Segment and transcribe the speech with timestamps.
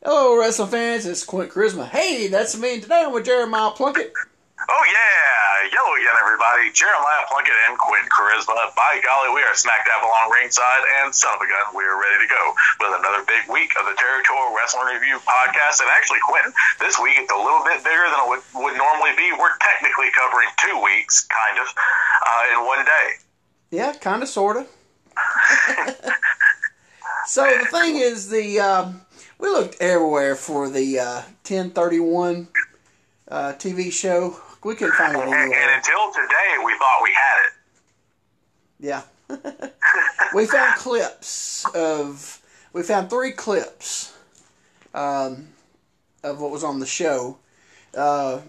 [0.00, 1.04] Hello, wrestling fans.
[1.04, 1.84] It's Quint Charisma.
[1.84, 2.80] Hey, that's me.
[2.80, 4.16] And today I'm with Jeremiah Plunkett.
[4.16, 6.72] Oh yeah, yellow again, everybody.
[6.72, 8.56] Jeremiah Plunkett and Quint Charisma.
[8.72, 12.00] By golly, we are smack dab along ringside, and son of a gun, we are
[12.00, 12.42] ready to go
[12.80, 15.84] with another big week of the Territorial Wrestling Review podcast.
[15.84, 19.12] And actually, Quentin, this week it's a little bit bigger than it would, would normally
[19.20, 19.28] be.
[19.36, 21.68] We're technically covering two weeks, kind of,
[22.24, 23.20] uh, in one day.
[23.68, 24.64] Yeah, kind of, sort of.
[27.28, 29.04] so the thing is, the um,
[29.40, 31.14] we looked everywhere for the uh,
[31.46, 32.48] 1031
[33.28, 34.36] uh, TV show.
[34.62, 35.58] We couldn't find it And, anywhere.
[35.62, 37.52] and until today, we thought we had it.
[38.80, 39.70] Yeah.
[40.34, 42.36] we found clips of.
[42.72, 44.16] We found three clips
[44.94, 45.48] um,
[46.22, 47.38] of what was on the show.
[47.96, 48.40] Uh,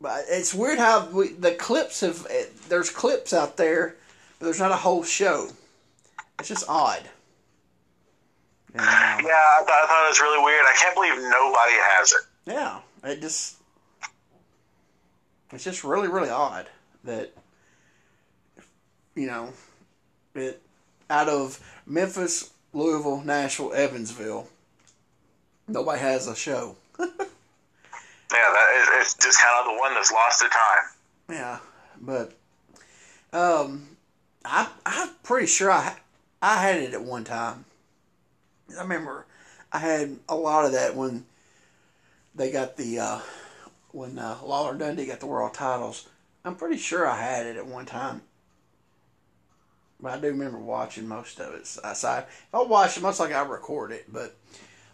[0.00, 2.26] but it's weird how we, the clips have.
[2.68, 3.96] There's clips out there,
[4.38, 5.48] but there's not a whole show.
[6.38, 7.08] It's just odd.
[8.78, 10.64] And, um, Yeah, I, thought, I thought it was really weird.
[10.66, 12.52] I can't believe nobody has it.
[12.52, 12.80] yeah,
[13.10, 13.56] it just.
[15.52, 16.66] It's just really, really odd
[17.04, 17.32] that.
[19.14, 19.52] You know,
[20.34, 20.60] it
[21.08, 24.46] out of Memphis, Louisville, Nashville, Evansville,
[25.66, 26.76] nobody has a show.
[28.32, 30.82] Yeah, that is, it's just kind of the one that's lost the time.
[31.30, 31.58] Yeah,
[32.00, 32.32] but
[33.32, 33.86] um,
[34.44, 35.94] I I'm pretty sure I
[36.42, 37.64] I had it at one time.
[38.76, 39.26] I remember
[39.72, 41.24] I had a lot of that when
[42.34, 43.20] they got the uh,
[43.92, 46.08] when uh, Lawler Dundee got the world titles.
[46.44, 48.22] I'm pretty sure I had it at one time.
[50.00, 51.66] But I do remember watching most of it.
[51.66, 54.04] So I, so I, if I watch it, most like I record it.
[54.12, 54.36] But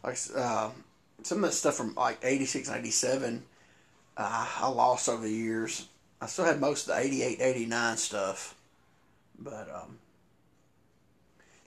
[0.04, 0.70] like uh,
[1.22, 3.42] some of the stuff from like 86, 87,
[4.16, 5.88] uh, I lost over the years.
[6.20, 8.54] I still had most of the 88, 89 stuff.
[9.38, 9.98] But um,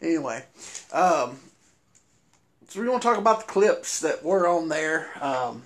[0.02, 0.46] anyway,
[0.94, 1.38] um,
[2.76, 5.10] so we want to talk about the clips that were on there.
[5.22, 5.64] Um,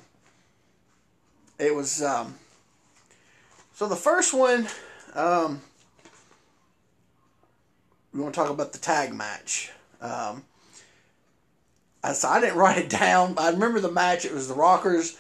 [1.57, 2.35] it was um,
[3.73, 4.67] so the first one.
[5.15, 5.63] Um,
[8.13, 9.71] we want to talk about the tag match.
[9.99, 10.43] Um,
[12.03, 13.33] I, so I didn't write it down.
[13.39, 14.23] I remember the match.
[14.23, 15.17] It was the Rockers.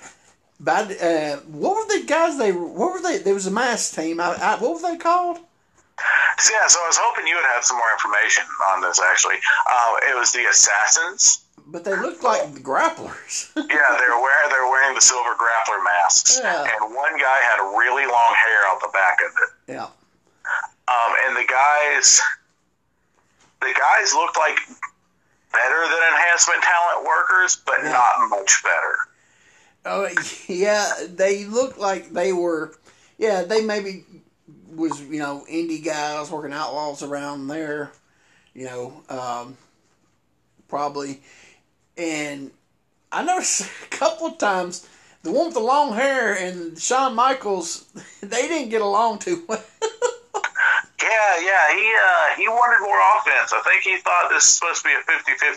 [0.59, 0.91] Bad.
[0.91, 2.37] Uh, what were the guys?
[2.37, 3.17] They what were they?
[3.17, 4.19] There was a mass team.
[4.19, 5.39] I, I, what were they called?
[5.97, 9.01] Yeah, so I was hoping you would have some more information on this.
[9.01, 11.45] Actually, uh, it was the Assassins.
[11.71, 13.51] But they looked like the grapplers.
[13.55, 16.63] Yeah, they're wearing they were wearing the silver grappler masks, Yeah.
[16.63, 19.73] and one guy had really long hair out the back of it.
[19.73, 19.87] yeah.
[20.87, 22.19] Um, and the guys,
[23.61, 24.57] the guys looked like
[25.53, 27.91] better than enhancement talent workers, but Yeah.
[27.91, 28.95] not much better.
[29.85, 30.09] Oh
[30.47, 32.73] yeah, they looked like they were.
[33.19, 34.03] Yeah, they maybe
[34.75, 37.91] was you know indie guys working outlaws around there.
[38.55, 39.57] You know, um,
[40.67, 41.21] probably.
[41.99, 42.51] And
[43.11, 44.87] I noticed a couple of times
[45.23, 47.85] the one with the long hair and Shawn Michaels,
[48.21, 49.63] they didn't get along too well.
[51.01, 53.51] Yeah, yeah, he uh, he wanted more offense.
[53.53, 55.03] I think he thought this was supposed to be a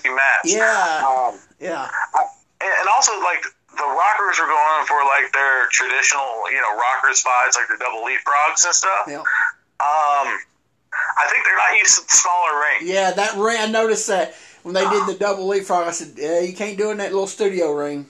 [0.09, 0.45] 50-50 match.
[0.47, 1.03] Yeah.
[1.05, 1.91] Um, yeah,
[2.63, 3.43] and and also like
[3.77, 8.03] the rockers are going for like their traditional, you know, rocker spots, like the double
[8.07, 9.05] leapfrogs and stuff.
[9.09, 10.29] yeah, Um,
[11.19, 12.89] I think they're not used to the smaller ring.
[12.89, 13.11] yeah.
[13.11, 15.89] That ring, I noticed that when they did the double leapfrog.
[15.89, 18.07] I said, "Yeah, you can't do it in that little studio ring."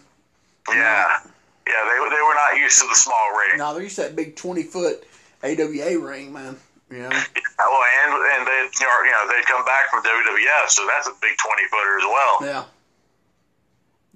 [0.68, 1.06] Yeah,
[1.66, 3.58] yeah, they they were not used to the small ring.
[3.58, 5.04] No, they're used to that big twenty foot
[5.42, 6.56] AWA ring, man.
[6.90, 7.10] You know.
[7.62, 11.36] Well, and and they you know, they'd come back from WWF, so that's a big
[11.38, 12.38] twenty footer as well.
[12.42, 12.64] Yeah.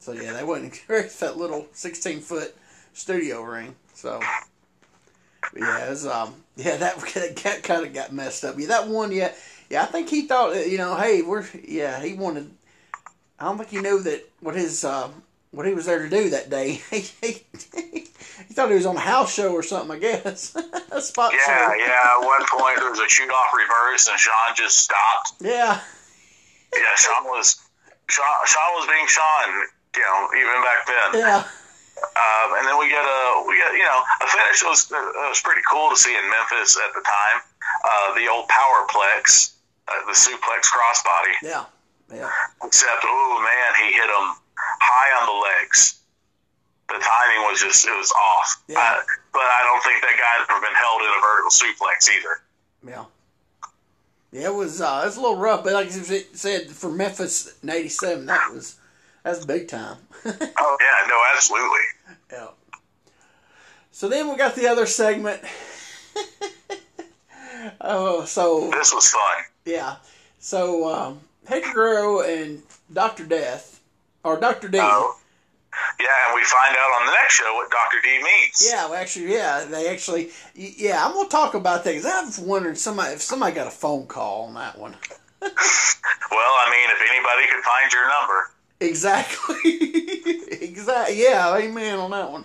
[0.01, 2.57] So yeah, they wouldn't encourage that little sixteen foot
[2.93, 3.77] studio ring.
[3.95, 4.21] So
[5.53, 6.99] but yeah, was, um, yeah, that,
[7.45, 8.59] that kind of got messed up.
[8.59, 9.33] Yeah, that one, yeah,
[9.71, 9.83] yeah.
[9.83, 12.03] I think he thought, that, you know, hey, we're yeah.
[12.03, 12.51] He wanted.
[13.39, 15.09] I don't think he knew that what his uh,
[15.51, 16.81] what he was there to do that day.
[16.91, 17.45] he, he,
[18.49, 19.97] he thought he was on a house show or something.
[19.97, 20.55] I guess
[20.91, 21.75] a spot Yeah, show.
[21.77, 22.17] yeah.
[22.19, 25.35] At one point there was a shoot off reverse, and Shawn just stopped.
[25.41, 25.81] Yeah.
[26.75, 27.57] Yeah, Shawn was
[28.09, 29.49] Shawn, Shawn was being Shawn,
[29.97, 31.21] you know, even back then.
[31.21, 31.45] Yeah.
[31.97, 35.29] Um, and then we get a we get you know a finish that was uh,
[35.33, 37.41] was pretty cool to see in Memphis at the time.
[37.85, 39.56] Uh, the old powerplex,
[39.89, 41.35] uh, the suplex crossbody.
[41.43, 41.65] Yeah.
[42.13, 42.31] Yeah.
[42.65, 46.01] Except, oh man, he hit him high on the legs.
[46.89, 48.63] The timing was just it was off.
[48.69, 48.79] Yeah.
[48.79, 49.03] Uh,
[49.33, 52.43] but I don't think that guy had ever been held in a vertical suplex either.
[52.87, 53.05] Yeah.
[54.33, 57.57] Yeah, it was uh, it was a little rough, but like you said, for Memphis
[57.63, 58.77] in '87, that was
[59.23, 59.97] that's big time.
[60.27, 61.81] Oh yeah, no, absolutely.
[62.33, 62.49] yeah.
[63.93, 65.41] So then we got the other segment.
[67.81, 69.45] oh, so This was fun.
[69.65, 69.97] yeah,
[70.39, 73.81] so um, Hector Guerrero and Doctor Death,
[74.25, 75.17] or Doctor D, Oh,
[76.01, 78.67] Yeah, and we find out on the next show what Doctor D means.
[78.71, 82.05] Yeah, well, actually, yeah, they actually, yeah, I'm gonna talk about things.
[82.07, 84.95] I was wondering somebody if somebody got a phone call on that one.
[86.29, 90.59] Well, I mean, if anybody could find your number, Exactly.
[90.69, 91.23] exactly.
[91.23, 92.45] Yeah, amen on that one.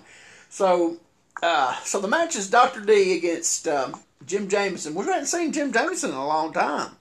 [0.50, 0.98] So,
[1.42, 4.96] uh, so the match is Doctor D against um, Jim Jameson.
[4.96, 6.92] We haven't seen Jim Jameson in a long time.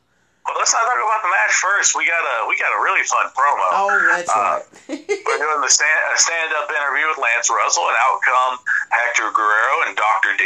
[0.47, 1.95] well, let's not talk about the match first.
[1.95, 3.67] We got a we got a really fun promo.
[3.77, 4.65] Oh, that's Uh, right.
[5.27, 8.59] We're doing the stand, a stand-up interview with Lance Russell, and out come
[8.91, 10.35] Hector Guerrero and Dr.
[10.41, 10.45] D.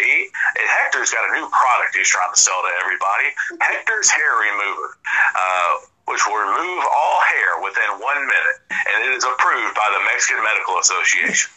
[0.59, 3.33] And Hector's got a new product he's trying to sell to everybody.
[3.63, 4.99] Hector's hair remover,
[5.39, 5.73] uh,
[6.11, 10.43] which will remove all hair within one minute, and it is approved by the Mexican
[10.43, 11.54] Medical Association.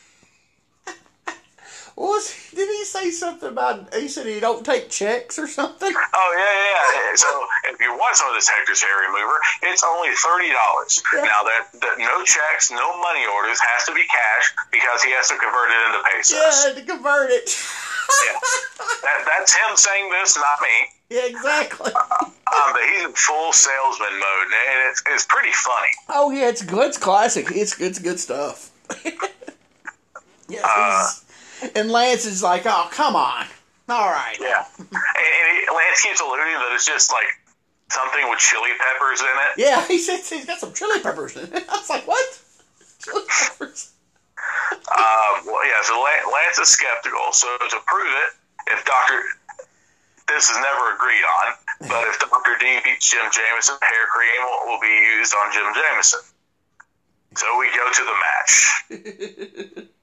[1.97, 3.91] Was did he say something about?
[3.93, 5.89] He said he don't take checks or something.
[6.13, 7.09] Oh yeah, yeah.
[7.09, 7.15] yeah.
[7.17, 7.29] So
[7.73, 11.01] if you want some of this Hector's hair remover, it's only thirty dollars.
[11.13, 15.27] Now that, that no checks, no money orders, has to be cash because he has
[15.29, 16.37] to convert it into pesos.
[16.37, 17.49] Yeah, to convert it.
[18.07, 18.39] Yeah.
[19.03, 20.75] That, that's him saying this, not me.
[21.17, 21.91] yeah, exactly.
[22.47, 25.89] Um, but he's in full salesman mode, and it's, it's pretty funny.
[26.07, 26.87] Oh yeah, it's good.
[26.87, 27.47] It's classic.
[27.51, 28.71] It's it's good stuff.
[30.47, 31.23] yes, he's-
[31.75, 33.45] and Lance is like, oh come on,
[33.89, 34.37] all right.
[34.39, 34.65] Yeah.
[34.77, 37.27] And, and he, Lance keeps alluding that it's just like
[37.89, 39.51] something with chili peppers in it.
[39.57, 41.65] Yeah, he says he's got some chili peppers in it.
[41.69, 42.41] I was like, what?
[43.03, 43.91] Chili peppers?
[44.67, 47.31] Um, well, yeah, so Lance is skeptical.
[47.31, 49.23] So to prove it, if Dr.
[50.27, 52.57] This is never agreed on, but if Dr.
[52.59, 56.19] D beats Jim Jameson, hair cream will, will be used on Jim Jameson.
[57.35, 59.87] So we go to the match.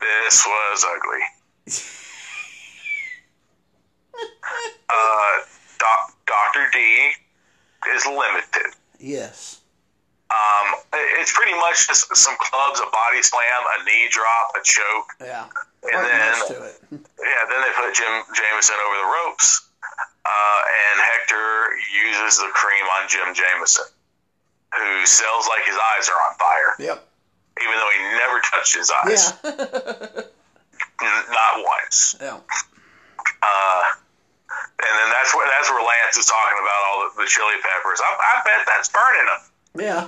[0.00, 1.24] This was ugly.
[4.90, 5.36] Uh,
[5.78, 6.66] doc, Dr.
[6.72, 7.10] D
[7.94, 8.74] is limited.
[8.98, 9.60] yes.
[10.30, 10.74] Um,
[11.20, 15.46] it's pretty much just some clubs, a body slam, a knee drop, a choke, Yeah.
[15.92, 16.76] and then to it.
[16.92, 19.68] yeah, then they put Jim Jameson over the ropes,
[20.26, 21.70] uh, and Hector
[22.04, 23.86] uses the cream on Jim Jameson,
[24.74, 27.07] who sells like his eyes are on fire, Yep.
[27.62, 29.32] Even though he never touched his eyes,
[31.00, 31.22] Yeah.
[31.30, 32.16] Not once.
[32.20, 32.38] yeah.
[32.38, 33.82] Uh,
[34.58, 38.00] and then that's where that's where Lance is talking about all the, the chili peppers.
[38.02, 39.42] I, I bet that's burning them.
[39.78, 40.02] Yeah.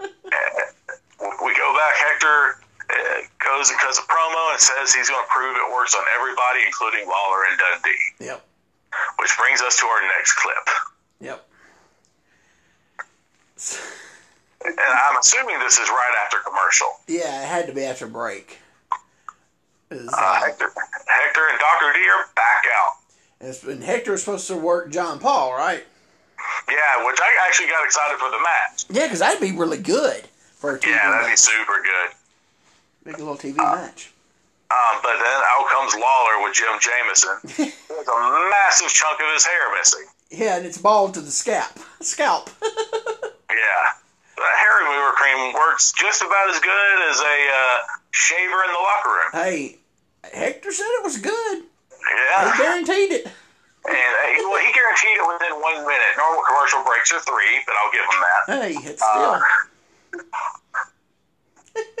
[1.44, 1.94] we go back.
[1.98, 2.94] Hector uh,
[3.42, 6.62] goes and cuts a promo and says he's going to prove it works on everybody,
[6.64, 8.26] including Lawler and Dundee.
[8.30, 8.40] Yep.
[9.18, 10.66] Which brings us to our next clip.
[11.20, 11.46] Yep.
[14.64, 16.88] And I'm assuming this is right after commercial.
[17.06, 18.58] Yeah, it had to be after break.
[19.90, 20.72] Was, Uh, uh, Hector,
[21.06, 21.92] Hector and Dr.
[21.94, 22.92] D are back out.
[23.40, 25.86] it's- and Hector was supposed to work John Paul, right?
[26.68, 28.84] Yeah, which I actually got excited for the match.
[28.90, 30.28] Yeah, because that'd be really good
[30.58, 32.10] for a TV Yeah, that'd be super good.
[33.04, 34.12] Make a little TV match.
[34.70, 37.38] Um, but then out comes Lawler with Jim Jameson.
[37.88, 40.06] There's a massive chunk of his hair missing.
[40.30, 41.72] Yeah, and it's bald to the scalp.
[42.00, 42.50] Scalp.
[43.50, 43.88] Yeah.
[44.40, 47.76] That hair remover cream works just about as good as a uh,
[48.10, 49.30] shaver in the locker room.
[49.44, 49.76] hey,
[50.24, 51.56] Hector said it was good.
[51.92, 52.52] Yeah.
[52.52, 53.24] He guaranteed it.
[53.84, 56.12] And uh, he, well, he guaranteed it within one minute.
[56.16, 58.42] Normal commercial breaks are three, but I'll give him that.
[58.48, 59.40] Hey, it's still.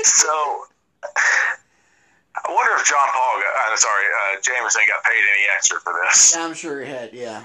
[0.02, 0.64] So,
[1.04, 5.92] I wonder if John Paul got, uh, sorry, uh, Jameson got paid any extra for
[6.04, 6.36] this.
[6.36, 7.12] I'm sure he had.
[7.12, 7.44] Yeah,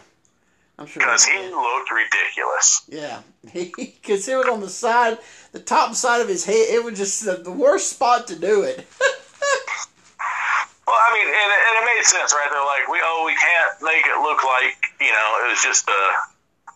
[0.77, 1.01] I'm sure.
[1.01, 2.83] Because he he looked ridiculous.
[2.89, 3.21] Yeah,
[3.53, 5.17] because it was on the side,
[5.53, 6.67] the top side of his head.
[6.69, 8.85] It was just the, the worst spot to do it.
[10.87, 12.47] Well, I mean, and, it- and it made sense, right?
[12.51, 15.89] They're like, we oh, we can't make it look like you know it was just
[15.89, 15.91] a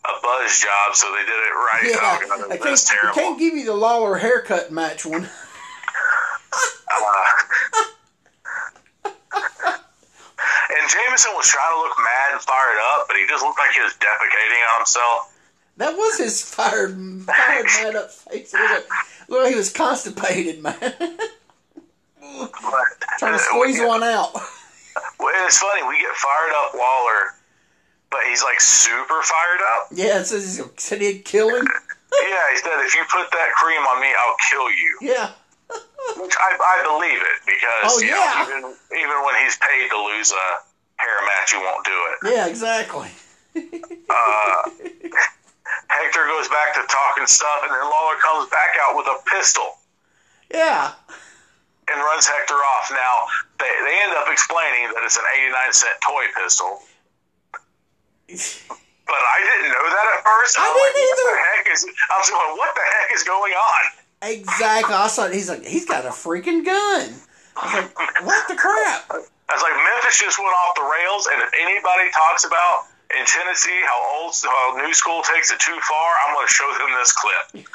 [0.10, 1.84] a buzz job, so they did it right.
[1.86, 5.30] yeah, oh, God, I can't, I can't give you the Lawler haircut match one.
[6.92, 7.06] Uh,
[9.06, 13.72] and Jameson was trying to look mad and fired up, but he just looked like
[13.72, 15.34] he was defecating on himself.
[15.78, 16.92] That was his fired,
[17.24, 18.52] fired mad up face.
[18.54, 18.86] It
[19.30, 20.76] looked like, he was constipated, man.
[22.22, 22.52] But,
[23.18, 24.32] Trying to uh, squeeze get- one out.
[25.20, 25.84] Well, it's funny.
[25.84, 27.36] We get fired up Lawler,
[28.10, 29.88] but he's like super fired up.
[29.92, 31.66] Yeah, it says he said he'd kill him.
[31.66, 34.98] Yeah, he said, if you put that cream on me, I'll kill you.
[35.02, 35.32] Yeah,
[36.18, 38.60] Which I, I believe it because Oh, yeah.
[38.60, 40.48] know, even even when he's paid to lose a
[41.00, 42.36] hair match, he won't do it.
[42.36, 43.10] yeah, exactly.
[44.10, 44.70] Uh,
[45.90, 49.78] Hector goes back to talking stuff, and then Lawler comes back out with a pistol
[50.54, 50.94] Yeah,
[51.92, 52.90] and runs Hector off.
[52.92, 53.26] Now
[53.60, 56.82] they they end up explaining that it's an eighty nine cent toy pistol.
[58.30, 60.58] But I didn't know that at first.
[60.58, 61.34] I like, didn't What either.
[61.34, 61.86] the heck is?
[62.10, 63.82] I was going, what the heck is going on?
[64.22, 64.96] Exactly.
[64.96, 65.28] I saw.
[65.30, 67.14] He's like, he's got a freaking gun.
[67.58, 69.12] I was like, what the crap?
[69.50, 72.86] I was like, Memphis just went off the rails, and if anybody talks about
[73.18, 76.70] in Tennessee how old, how new school takes it too far, I'm going to show
[76.78, 77.66] them this clip.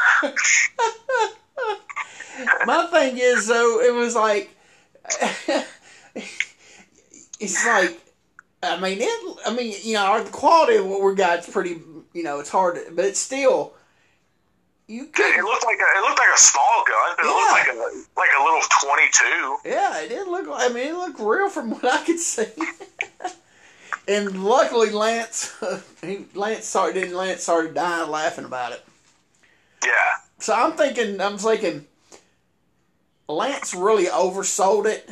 [2.66, 4.54] My thing is though, it was like,
[7.40, 8.00] it's like,
[8.62, 9.38] I mean, it.
[9.46, 11.80] I mean, you know, our the quality of what we got is pretty.
[12.12, 13.74] You know, it's hard, but it's still.
[14.86, 17.68] You It looked like a, it looked like a small gun, but it looked like
[17.68, 19.56] a like a little 22.
[19.64, 20.46] Yeah, it did look.
[20.52, 22.46] I mean, it looked real from what I could see.
[24.06, 28.84] and luckily, Lance, uh, he Lance started didn't Lance started dying laughing about it.
[29.82, 29.90] Yeah,
[30.38, 31.86] So I'm thinking, I'm thinking,
[33.28, 35.08] Lance really oversold it.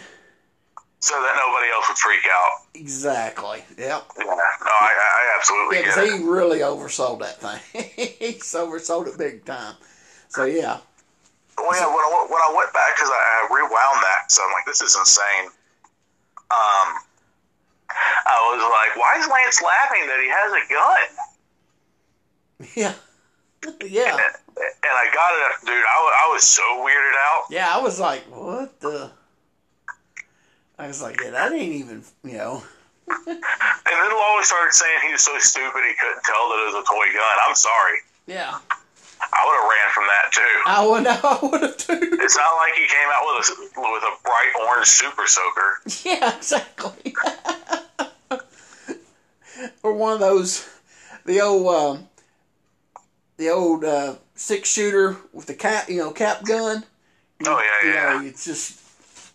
[1.02, 2.62] So that nobody else would freak out.
[2.74, 3.58] Exactly.
[3.76, 4.02] Yep.
[4.18, 7.58] Yeah, no, I, I absolutely Yeah, get he really oversold that thing.
[8.18, 9.74] He's oversold it big time.
[10.28, 10.78] So yeah,
[11.58, 14.64] Well, yeah, when I, when I went back because I, rewound that, so I'm like,
[14.64, 15.50] this is insane.
[16.50, 16.88] Um,
[17.90, 21.02] I was like, why is Lance laughing that he has a gun?
[22.76, 22.94] yeah,
[23.84, 25.74] yeah, And I got it, dude.
[25.74, 27.44] I, I was so weirded out.
[27.50, 27.76] yeah.
[27.76, 29.10] I was like, what the?
[30.82, 32.62] I was like, yeah, that ain't even, you know.
[33.84, 36.82] And then Lois started saying he was so stupid he couldn't tell that it was
[36.82, 37.36] a toy gun.
[37.46, 37.98] I'm sorry.
[38.26, 38.58] Yeah,
[39.20, 40.56] I would have ran from that too.
[40.66, 42.16] I would, I would have too.
[42.22, 45.80] It's not like he came out with a with a bright orange super soaker.
[46.04, 47.14] Yeah, exactly.
[49.82, 50.68] or one of those,
[51.26, 51.66] the old,
[51.98, 52.08] um,
[53.36, 56.84] the old uh, six shooter with the cap, you know, cap gun.
[57.46, 58.18] Oh yeah, You yeah.
[58.20, 58.81] know, it's just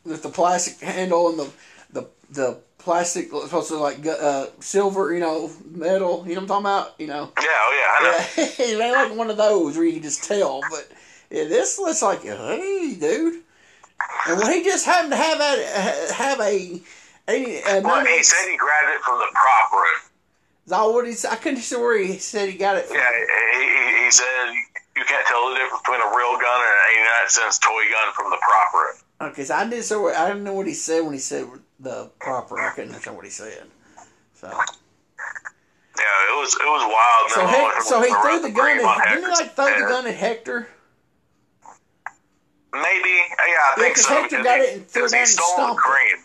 [0.07, 1.49] with the plastic handle and the
[1.91, 6.23] the the plastic supposed to like uh, silver, you know, metal.
[6.27, 6.95] You know what I'm talking about?
[6.99, 8.43] You know, Yeah, oh yeah, I know.
[8.43, 10.61] yeah, it ain't like one of those where you can just tell.
[10.61, 10.87] But
[11.29, 13.43] yeah, this looks like hey, dude.
[14.27, 16.81] And when he just happened to have a have a,
[17.27, 20.01] a, a Well, he said he grabbed it from the prop room.
[20.65, 21.31] Is that what he said?
[21.31, 22.85] I couldn't see where he said he got it.
[22.85, 22.97] From.
[22.97, 24.53] Yeah, he, he, he said
[24.95, 28.13] you can't tell the difference between a real gun and an 89 cents toy gun
[28.15, 28.95] from the prop room.
[29.19, 29.83] Okay, so I didn't.
[29.83, 31.47] So I didn't know what he said when he said
[31.79, 32.59] the proper.
[32.59, 33.63] I couldn't understand what he said.
[34.35, 37.31] So, Yeah, it was it was wild.
[37.31, 38.79] so, he, so he threw the gun.
[38.85, 40.67] At, didn't he like throw the gun at Hector?
[42.73, 44.13] Maybe, yeah, I think 'cause so.
[44.13, 46.19] Hector got he, it and threw it down and stomped it.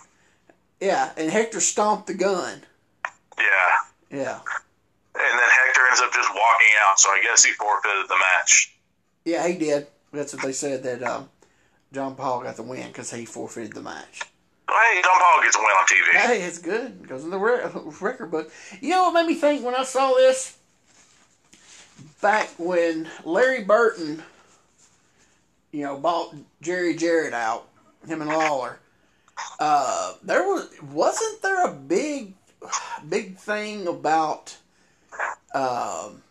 [0.87, 2.61] Yeah, and Hector stomped the gun.
[3.39, 3.47] Yeah,
[4.19, 4.41] Yeah,
[5.15, 7.01] and then Hector ends up just walking out.
[7.01, 8.75] So I guess he forfeited the match.
[9.25, 9.87] yeah, he did.
[10.13, 11.31] That's what they said that um,
[11.93, 14.23] John Paul got the win because he forfeited the match.
[14.69, 16.27] Hey, John Paul gets a win on TV.
[16.27, 16.87] Hey, it's good.
[17.03, 17.61] It goes in the re-
[18.01, 18.51] record book.
[18.81, 20.57] You know what made me think when I saw this?
[22.23, 24.23] Back when Larry Burton,
[25.71, 27.69] you know, bought Jerry Jarrett out,
[28.07, 28.79] him and Lawler.
[29.59, 32.35] Uh, there was wasn't there a big,
[33.09, 34.57] big thing about
[35.55, 36.23] um,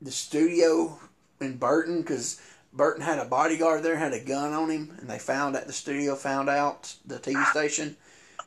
[0.00, 0.98] the studio
[1.40, 2.40] in Burton because
[2.76, 5.72] Burton had a bodyguard there, had a gun on him, and they found at the
[5.72, 7.96] studio found out the TV station.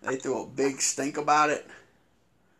[0.04, 1.68] They threw a big stink about it.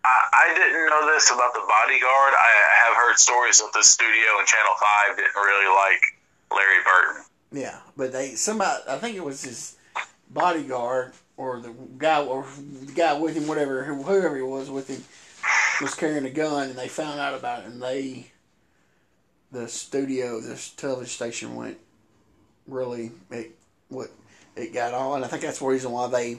[0.04, 2.34] I, I didn't know this about the bodyguard.
[2.34, 2.52] I
[2.86, 6.02] have heard stories that the studio and Channel Five didn't really like
[6.52, 7.24] Larry Burton.
[7.52, 9.78] Yeah, but they somebody I think it was his
[10.30, 12.46] bodyguard or the guy or
[12.86, 15.04] the guy with him, whatever whoever he was with him,
[15.82, 18.32] was carrying a gun, and they found out about it, and they,
[19.52, 21.78] the studio, this television station went
[22.68, 23.52] really it
[23.90, 24.10] what
[24.56, 26.38] it got on, and I think that's the reason why they,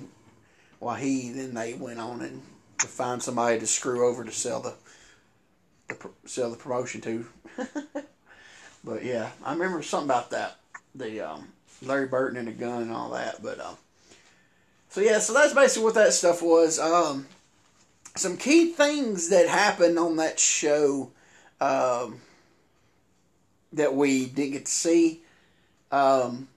[0.79, 2.43] why he then they went on and
[2.79, 4.75] to find somebody to screw over to sell the,
[5.89, 7.27] the sell the promotion to.
[8.83, 10.57] But yeah, I remember something about that.
[10.95, 11.49] The um,
[11.83, 13.43] Larry Burton and the gun and all that.
[13.43, 13.77] But um,
[14.89, 16.79] so yeah, so that's basically what that stuff was.
[16.79, 17.27] Um,
[18.17, 21.11] some key things that happened on that show
[21.61, 22.21] um,
[23.73, 25.23] that we didn't get to see.
[25.91, 26.49] Um,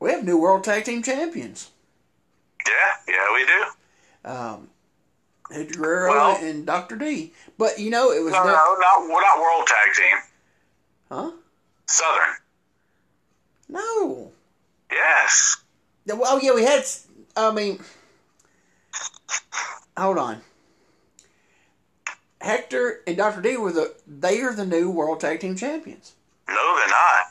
[0.00, 1.70] we have new World Tag Team Champions.
[2.66, 4.30] Yeah, yeah, we do.
[4.30, 4.68] Um,
[5.52, 6.96] Eddie Guerrero Well- and Dr.
[6.96, 7.32] D.
[7.58, 10.16] But you know, it was No, no- no, not not World Tag Team.
[11.10, 11.30] huh?
[11.86, 12.34] Southern.
[13.68, 14.32] No.
[14.90, 15.56] Yes.
[16.10, 16.84] Oh yeah, we had.
[17.36, 17.80] I mean,
[19.96, 20.40] hold on.
[22.40, 23.94] Hector and Doctor D were the.
[24.06, 26.12] They are the new World Tag Team Champions.
[26.48, 27.26] No, they're not.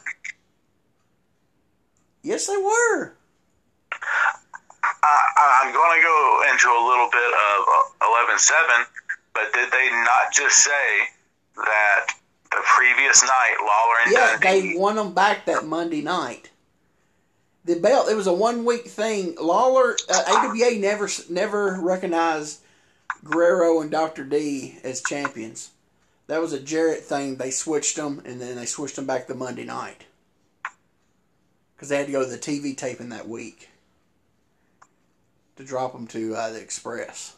[2.23, 3.13] Yes, they were.
[3.91, 8.85] I, I- I'm going to go into a little bit of eleven seven,
[9.33, 10.71] but did they not just say
[11.57, 12.07] that
[12.51, 14.73] the previous night, Lawler and Yeah, Dundee.
[14.73, 16.49] they won them back that Monday night.
[17.65, 18.09] The belt.
[18.09, 19.35] It was a one week thing.
[19.41, 22.59] Lawler uh, AWA never never recognized
[23.25, 25.71] Guerrero and Doctor D as champions.
[26.27, 27.35] That was a Jarrett thing.
[27.35, 30.05] They switched them, and then they switched them back the Monday night
[31.75, 33.69] because they had to go to the TV taping that week
[35.57, 37.35] to drop them to uh, the Express.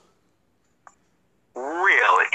[1.56, 2.26] Really?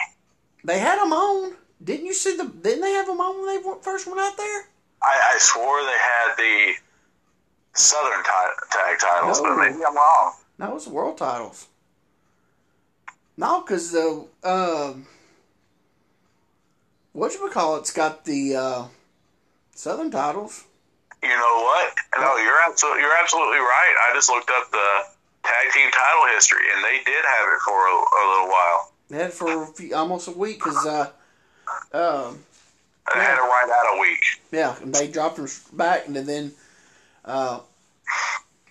[0.65, 1.55] They had them on.
[1.83, 2.45] Didn't you see the?
[2.45, 4.65] Didn't they have them on when they first went out there?
[5.03, 6.73] I, I swore they had the
[7.75, 9.49] Southern ti- tag titles, No.
[9.57, 10.35] but maybe I'm wrong.
[10.59, 11.67] No, it was world titles.
[13.37, 15.07] No, because the um,
[17.13, 18.85] what you call it's got the uh,
[19.75, 20.65] southern titles.
[21.23, 21.95] You know what?
[22.19, 23.95] No, you're absolutely you're absolutely right.
[24.11, 25.03] I just looked up the
[25.45, 28.93] tag team title history, and they did have it for a, a little while.
[29.09, 31.11] They had it for a few, almost a week because uh,
[31.93, 32.39] um,
[33.15, 34.21] They had it right out a week.
[34.51, 36.53] yeah, and they dropped them back, and then
[37.25, 37.61] uh,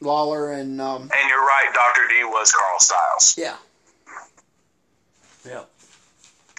[0.01, 3.36] Lawler and um, And you're right, Doctor D was Carl Styles.
[3.38, 3.56] yeah,
[5.45, 5.63] yeah,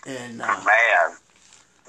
[0.06, 1.16] and uh, Man,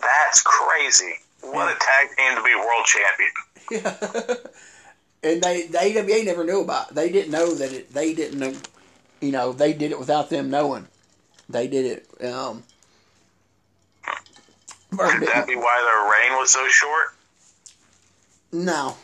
[0.01, 1.13] that's crazy.
[1.41, 3.31] What a tag team to be world champion.
[3.71, 4.35] Yeah.
[5.23, 6.89] and they the AWA never knew about.
[6.89, 6.95] It.
[6.95, 7.93] They didn't know that it.
[7.93, 8.53] They didn't know.
[9.21, 10.87] You know, they did it without them knowing.
[11.49, 12.25] They did it.
[12.25, 12.63] Um,
[14.91, 17.07] Could that be why their reign was so short?
[18.51, 18.95] no.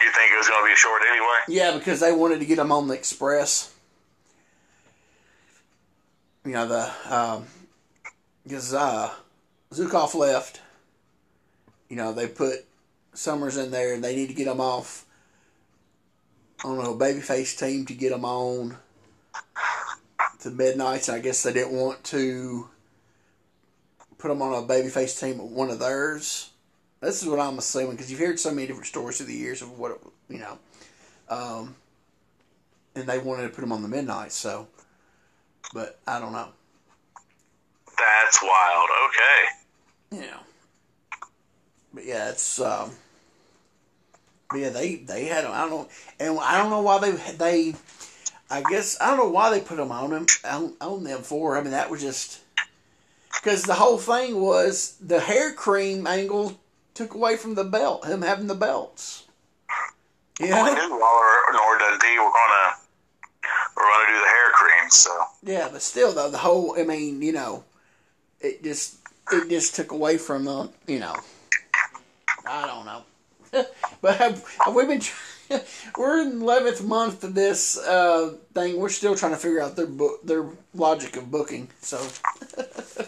[0.00, 1.38] You think it was going to be short anyway?
[1.48, 3.74] Yeah, because they wanted to get them on the express.
[6.48, 7.44] You know the um,
[8.42, 9.12] because uh,
[9.70, 10.62] Zukov left.
[11.90, 12.64] You know they put
[13.12, 15.04] Summers in there, and they need to get them off.
[16.60, 18.78] I don't know, babyface team to get them on
[20.40, 21.10] to midnights.
[21.10, 22.70] I guess they didn't want to
[24.16, 26.48] put them on a babyface team with one of theirs.
[27.02, 29.60] This is what I'm assuming because you've heard so many different stories through the years
[29.60, 30.00] of what it,
[30.30, 30.58] you know,
[31.28, 31.76] um,
[32.94, 34.32] and they wanted to put them on the midnight.
[34.32, 34.68] So,
[35.72, 36.48] but I don't know.
[37.96, 38.88] That's wild.
[39.08, 40.22] Okay.
[40.24, 40.38] Yeah.
[41.92, 42.92] but yeah, it's um,
[44.54, 45.52] yeah, they they had 'em.
[45.52, 45.88] I don't know,
[46.20, 47.74] and I don't know why they they.
[48.50, 51.56] I guess I don't know why they put them on them on, on them for.
[51.58, 52.40] I mean, that was just
[53.34, 56.58] because the whole thing was the hair cream angle
[56.94, 59.24] took away from the belt, him having the belts.
[60.40, 60.62] Yeah.
[60.62, 62.78] Well, we knew Lawler nor Dundee were going
[63.78, 66.84] were going to do the hair cream, so yeah, but still though, the whole I
[66.84, 67.64] mean, you know,
[68.40, 68.96] it just
[69.32, 71.14] it just took away from the you know,
[72.46, 73.64] I don't know,
[74.02, 75.00] but have, have we been?
[75.00, 75.16] try-
[75.96, 78.78] We're in eleventh month of this uh, thing.
[78.78, 81.68] We're still trying to figure out their book, their logic of booking.
[81.80, 82.06] So,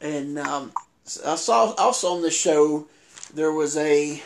[0.00, 0.72] and um,
[1.24, 2.86] I saw also on the show
[3.34, 4.22] there was a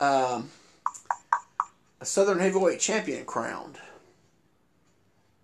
[0.00, 0.50] um,
[2.00, 3.78] a Southern Heavyweight Champion crowned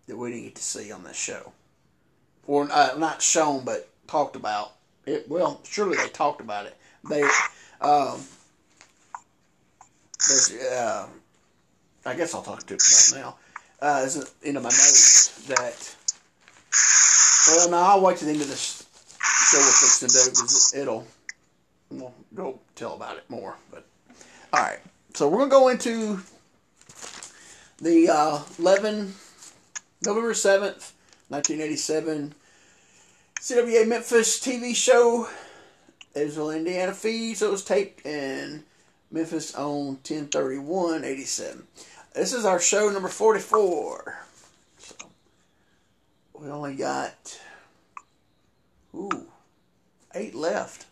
[0.07, 1.53] that we didn't get to see on this show,
[2.47, 4.73] or uh, not shown but talked about.
[5.05, 6.77] It well, surely they talked about it.
[7.09, 7.23] They
[7.81, 8.21] um,
[10.73, 11.07] uh,
[12.05, 13.37] I guess I'll talk to it about now.
[13.81, 14.09] Uh,
[14.45, 15.97] end of my notes that.
[17.49, 18.87] Well, no, I'll wait to the end of this
[19.51, 21.07] show we're fixing to do because it'll.
[22.33, 23.55] We'll tell about it more.
[23.71, 23.85] But
[24.53, 24.81] all right,
[25.15, 26.21] so we're gonna go into
[27.79, 29.15] the uh, 11
[30.05, 30.93] November 7th,
[31.29, 32.35] 1987
[33.41, 35.29] CWA Memphis TV show.
[36.15, 38.65] Israel, Indiana feed, so it was taped in
[39.11, 41.63] Memphis on 1031 87.
[42.15, 44.19] This is our show number 44.
[44.79, 44.95] So
[46.33, 47.39] we only got
[48.95, 49.27] ooh
[50.15, 50.87] eight left.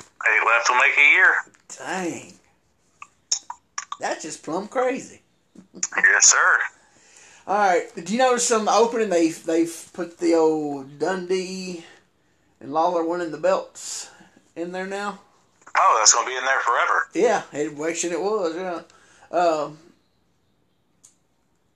[0.00, 1.34] eight left will make a year.
[1.78, 2.32] Dang.
[4.00, 5.22] That's just plumb crazy.
[5.96, 6.58] Yes, sir.
[7.46, 7.94] All right.
[7.94, 11.84] Did you notice the opening they they've put the old Dundee
[12.60, 14.10] and Lawler winning the belts
[14.54, 15.20] in there now?
[15.76, 17.08] Oh, that's going to be in there forever.
[17.14, 18.56] Yeah, it actually it was.
[18.56, 18.82] Yeah.
[19.36, 19.78] Um,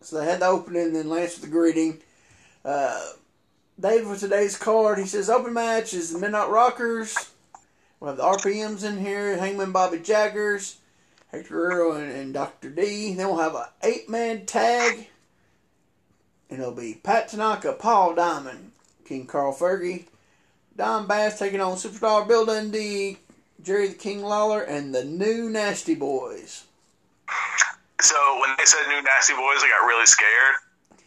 [0.00, 1.98] so they had the opening, and then Lance with the greeting.
[2.64, 3.12] Uh,
[3.78, 4.98] Dave with today's card.
[4.98, 7.30] He says open match is the Midnight Rockers.
[7.98, 9.36] We'll have the RPMs in here.
[9.36, 10.78] Hangman Bobby Jaggers,
[11.30, 12.70] Hector Guerrero, and, and Dr.
[12.70, 13.14] D.
[13.14, 15.08] Then we'll have an eight man tag.
[16.48, 18.72] And it'll be Pat Tanaka, Paul Diamond,
[19.04, 20.06] King Carl Fergie,
[20.76, 23.18] Don Bass taking on Superstar Bill Dundee,
[23.62, 26.64] Jerry the King Lawler, and the new Nasty Boys.
[28.00, 30.54] So when they said new nasty boys, I got really scared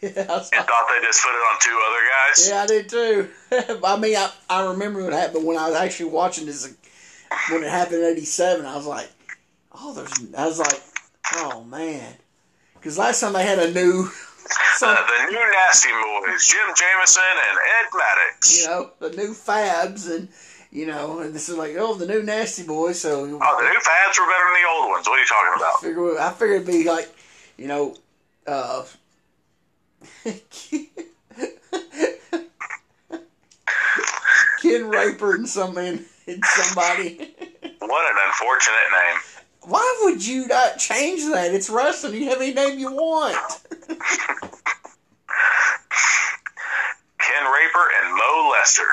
[0.00, 2.48] Yeah, I, and thought they just put it on two other guys.
[2.48, 3.80] yeah, I did too.
[3.84, 6.72] I mean, I, I remember when it happened, when I was actually watching this,
[7.50, 9.08] when it happened in '87, I was like,
[9.74, 10.12] oh, there's.
[10.36, 10.80] I was like,
[11.34, 12.14] oh man,
[12.74, 14.06] because last time they had a new,
[14.76, 18.60] some, Uh, the new Nasty Boys, Jim Jameson and Ed Maddox.
[18.60, 20.28] you know, the new Fabs, and
[20.70, 23.00] you know, and this is like, oh, the new Nasty Boys.
[23.00, 25.06] So Oh, the new Fabs were better than the old ones.
[25.06, 25.80] What are you talking about?
[25.80, 27.08] figure I figured it'd be like,
[27.56, 27.96] you know,
[28.46, 28.84] uh,
[34.62, 37.16] Ken Raper and something and somebody.
[37.78, 39.20] What an unfortunate name.
[39.66, 41.54] Why would you not change that?
[41.54, 42.14] It's wrestling.
[42.20, 43.36] You have any name you want.
[47.18, 48.86] Ken Raper and Mo Lester.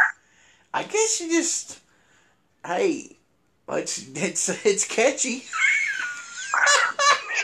[0.73, 1.79] I guess you just,
[2.65, 3.17] hey,
[3.69, 5.43] it's it's it's catchy.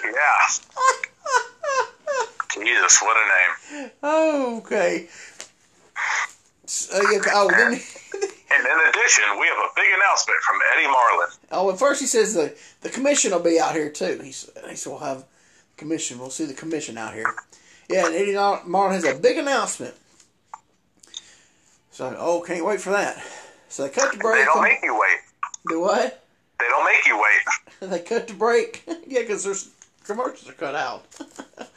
[0.04, 0.48] Yeah.
[2.54, 3.26] Jesus, what a
[3.76, 3.92] name.
[4.04, 5.08] Okay.
[6.66, 7.80] So, uh, yeah, oh, then,
[8.50, 11.28] And in addition, we have a big announcement from Eddie Marlin.
[11.52, 14.20] oh, at first he says the the commission will be out here too.
[14.24, 15.26] He said, he said we'll have
[15.76, 16.20] commission.
[16.20, 17.36] We'll see the commission out here.
[17.90, 19.96] Yeah, and Eddie Marlin has a big announcement.
[21.92, 23.24] So, oh, can't wait for that.
[23.70, 24.42] So they cut the break.
[24.42, 25.18] They don't make you wait.
[25.68, 26.24] Do what?
[26.60, 27.90] They don't make you wait.
[27.90, 28.84] they cut the break.
[29.08, 29.70] yeah, because there's
[30.04, 31.06] commercials are cut out.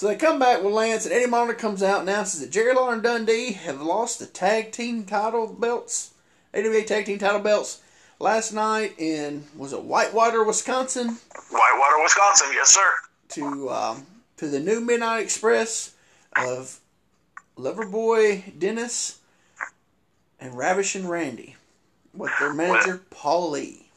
[0.00, 2.72] so they come back with Lance, and Eddie Marlin comes out and announces that Jerry
[2.72, 6.14] Lawler and Dundee have lost the tag team title belts,
[6.54, 7.82] AWA tag team title belts,
[8.18, 11.18] last night in was it Whitewater, Wisconsin,
[11.50, 12.48] Whitewater, Wisconsin.
[12.54, 12.90] Yes, sir.
[13.28, 14.06] to um,
[14.38, 15.94] to the new Midnight Express
[16.34, 16.80] of
[17.58, 19.18] Loverboy Dennis
[20.40, 21.56] and Ravishing Randy
[22.14, 23.90] with their manager Paul Lee.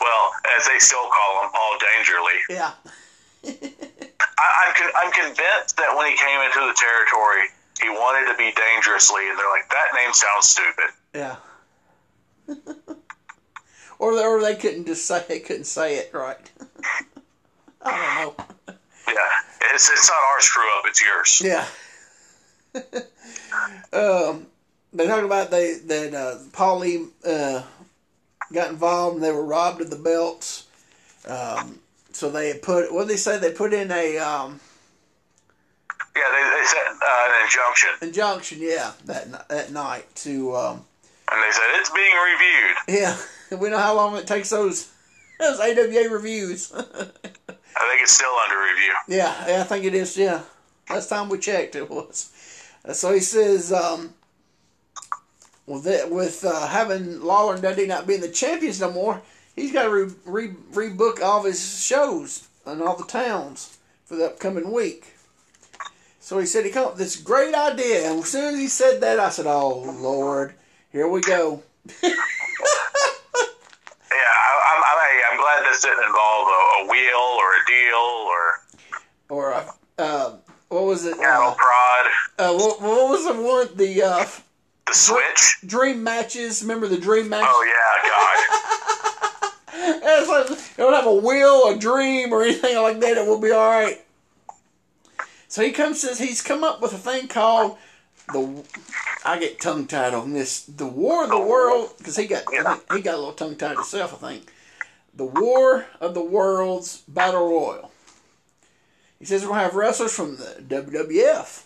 [0.00, 2.40] Well, as they still call him, Paul Dangerly.
[2.50, 3.90] Yeah.
[4.20, 7.48] I, I'm, con- I'm convinced that when he came into the territory,
[7.80, 10.90] he wanted to be dangerously, and they're like, that name sounds stupid.
[11.14, 11.36] Yeah.
[13.98, 16.50] or they, or they couldn't just say they couldn't say it right.
[17.82, 18.44] I don't know.
[19.08, 21.42] Yeah, it's, it's not our screw up, it's yours.
[21.44, 21.66] Yeah.
[23.92, 24.46] um,
[24.92, 27.62] they talk about they that uh, Paulie uh,
[28.52, 30.66] got involved and they were robbed of the belts.
[31.28, 31.80] Um,
[32.14, 33.38] so they put what did they say?
[33.38, 34.60] They put in a um,
[36.16, 38.58] Yeah, they, they said uh, an injunction, injunction.
[38.60, 40.84] Yeah, that that night to um,
[41.32, 42.76] and they said it's being reviewed.
[43.02, 43.16] yeah.
[43.60, 44.90] We know how long it takes those
[45.38, 46.72] those AWA reviews.
[46.74, 48.94] I think it's still under review.
[49.08, 50.16] Yeah, yeah, I think it is.
[50.16, 50.42] Yeah,
[50.90, 52.30] last time we checked, it was.
[52.84, 54.14] Uh, So he says, um,
[55.66, 59.22] with that, with uh, having Lawler and Dundee not being the champions no more,
[59.56, 64.16] he's got to re, re, rebook all of his shows in all the towns for
[64.16, 65.14] the upcoming week.
[66.20, 68.68] So he said he come up with this great idea, and as soon as he
[68.68, 70.54] said that, I said, "Oh Lord,
[70.90, 71.62] here we go."
[74.10, 74.20] Yeah,
[74.70, 74.98] I'm, I'm,
[75.32, 77.96] I'm glad this didn't involve a, a wheel or a deal
[78.30, 78.60] or
[79.28, 80.36] Or uh, uh,
[80.68, 81.16] what was it?
[81.18, 82.06] cattle Uh, prod.
[82.38, 83.68] uh, what, what was the one?
[83.76, 84.24] The uh,
[84.86, 85.56] The switch.
[85.66, 86.62] dream matches.
[86.62, 87.44] Remember the dream match?
[87.46, 89.00] Oh yeah, God.
[90.06, 93.16] It's like, you don't have a will, a dream, or anything like that.
[93.16, 94.00] It will be all right.
[95.48, 97.76] So he comes says he's come up with a thing called
[98.32, 98.64] the.
[99.24, 100.64] I get tongue tied on this.
[100.64, 102.44] The War of the World because he got
[102.92, 104.22] he got a little tongue tied himself.
[104.22, 104.52] I think
[105.12, 107.90] the War of the Worlds Battle Royal.
[109.18, 111.62] He says we're gonna have wrestlers from the WWF,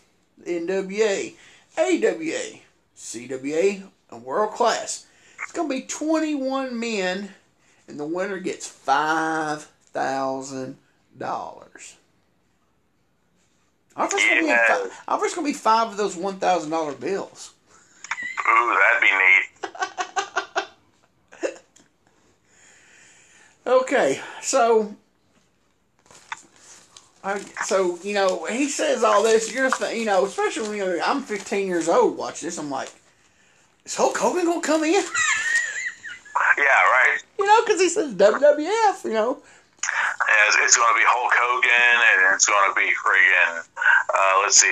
[0.47, 1.35] NWA,
[1.77, 2.61] AWA,
[2.97, 5.07] CWA, and World Class.
[5.43, 7.35] It's gonna be twenty one men
[7.89, 10.77] and the winner gets five thousand
[11.17, 11.97] dollars.
[13.97, 17.55] I offer gonna be five, gonna be five of those one thousand dollar bills.
[18.49, 19.69] Ooh, that'd be neat.
[23.69, 24.97] Okay, so,
[27.23, 29.53] I, so you know he says all this.
[29.53, 32.57] You're th- you know, especially when you're, I'm 15 years old watching this.
[32.57, 32.91] I'm like,
[33.85, 35.05] is Hulk Hogan gonna come in?
[36.57, 37.19] Yeah, right.
[37.39, 39.05] you know, because he says WWF.
[39.05, 42.91] You know, Yeah, it's, it's going to be Hulk Hogan, and it's going to be
[42.99, 43.65] friggin'
[44.09, 44.67] uh, let's see,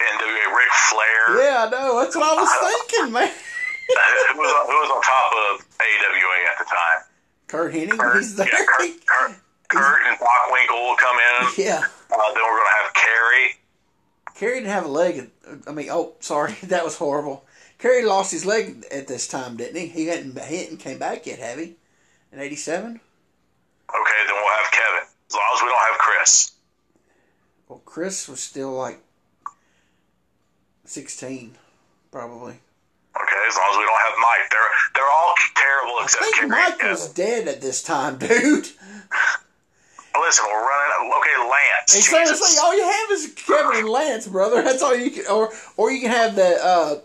[0.00, 1.44] NWA Ric Flair.
[1.44, 2.00] yeah, I know.
[2.00, 2.50] That's what I was
[2.90, 3.28] thinking, man.
[3.28, 7.00] who was on, who was on top of AWA at the time?
[7.48, 8.46] Curt Hennig, Curt, he's there.
[8.46, 9.32] yeah, Curt, Curt,
[9.68, 11.48] Curt and Bockwinkel will come in.
[11.64, 11.84] yeah.
[12.10, 13.54] Uh, then we're going to have Kerry.
[14.34, 15.30] Kerry didn't have a leg.
[15.66, 17.44] I mean, oh, sorry, that was horrible.
[17.78, 19.86] Kerry lost his leg at this time, didn't he?
[19.86, 21.76] He hadn't, he hadn't came back yet, have he?
[22.32, 23.00] In '87.
[23.90, 25.08] Okay, then we'll have Kevin.
[25.28, 26.52] As long as we don't have Chris.
[27.68, 29.00] Well, Chris was still like
[30.84, 31.54] 16,
[32.10, 32.54] probably.
[33.20, 36.50] Okay, as long as we don't have Mike, they're they're all terrible except I think
[36.50, 38.28] Mike was dead at this time, dude.
[40.20, 41.12] Listen, we're running.
[41.18, 41.94] Okay, Lance.
[41.94, 44.62] And so it's like all you have is Kevin and Lance, brother.
[44.62, 46.98] That's all you can, or or you can have the uh,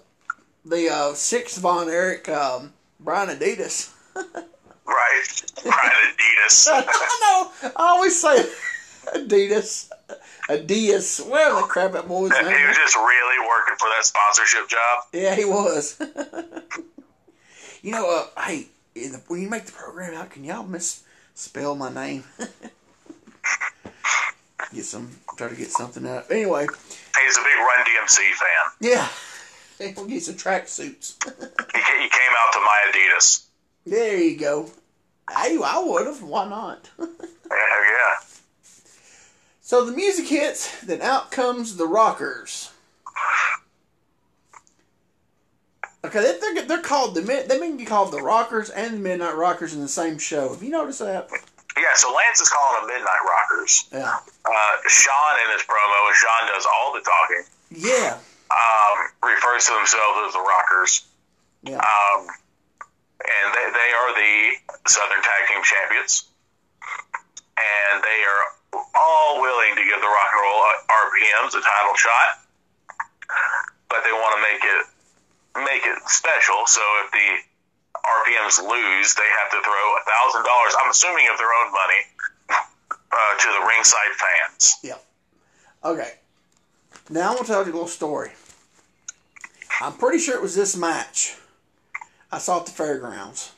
[0.66, 3.92] the uh, sixth Von Erich, um, Brian Adidas.
[4.86, 5.24] Right,
[5.64, 6.68] Brian Adidas.
[6.72, 7.72] I know.
[7.78, 8.46] I always say
[9.16, 9.90] Adidas,
[10.50, 15.04] Adidas, whatever the crap that boy's he was just really working for that sponsorship job.
[15.14, 15.98] Yeah, he was.
[17.82, 21.76] you know, uh, hey, in the, when you make the program out, can y'all misspell
[21.76, 22.26] my name?
[24.74, 26.30] get some, try to get something out.
[26.30, 26.68] Anyway,
[27.24, 28.72] He's a big Run DMC fan.
[28.82, 29.08] yeah,
[29.80, 31.18] we'll get some track suits.
[31.24, 33.46] He, ca- came out to my Adidas.
[33.86, 34.70] there you go.
[35.30, 36.22] Hey, I would have.
[36.24, 36.90] Why not?
[37.52, 38.16] Yeah, yeah.
[39.62, 42.72] so the music hits, then out comes the rockers.
[46.04, 49.36] Okay, they- they're, they're called the they may be called the Rockers and the Midnight
[49.38, 50.50] Rockers in the same show.
[50.54, 51.30] Have you noticed that?
[51.78, 53.86] Yeah, so Lance is calling them Midnight Rockers.
[53.92, 54.18] Yeah.
[54.46, 58.18] Uh, Shawn in his promo, and Shawn does all the talking, Yeah.
[58.52, 61.06] Um, refers to themselves as the Rockers.
[61.64, 61.80] Yeah.
[61.80, 62.28] Um,
[63.24, 64.36] and they, they are the
[64.88, 66.28] Southern Tag Team Champions.
[67.56, 68.44] And they are
[68.98, 72.44] all willing to give the Rock and Roll RPMs a title shot.
[73.88, 74.84] But they want to make it
[75.64, 76.66] make it special.
[76.66, 77.30] So if the
[78.02, 80.74] RPMs lose, they have to throw a thousand dollars.
[80.82, 82.02] I'm assuming of their own money
[82.50, 84.76] uh, to the ringside fans.
[84.84, 84.98] Yeah.
[85.86, 86.12] Okay.
[87.10, 88.32] Now I'm gonna tell you a little story.
[89.82, 91.36] I'm pretty sure it was this match.
[92.32, 93.52] I saw at the fairgrounds.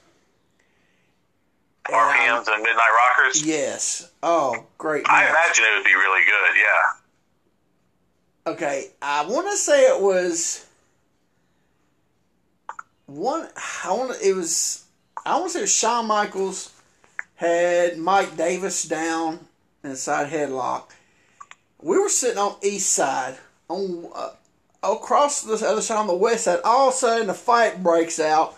[1.87, 3.45] RPMs and Midnight Rockers.
[3.45, 4.09] yes.
[4.23, 6.57] Oh, great I imagine it would be really good.
[6.57, 8.51] Yeah.
[8.51, 10.65] Okay, I want to say it was
[13.05, 13.47] one.
[13.83, 14.17] I want.
[14.23, 14.85] It was.
[15.25, 16.71] I want to say it was Shawn Michaels
[17.35, 19.39] had Mike Davis down
[19.83, 20.94] inside headlock.
[21.81, 24.31] We were sitting on east side on uh,
[24.83, 26.59] across the other side on the west side.
[26.63, 28.55] All of a sudden, the fight breaks out.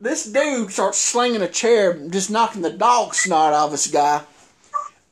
[0.00, 4.22] This dude starts slinging a chair, just knocking the dog snot off this guy.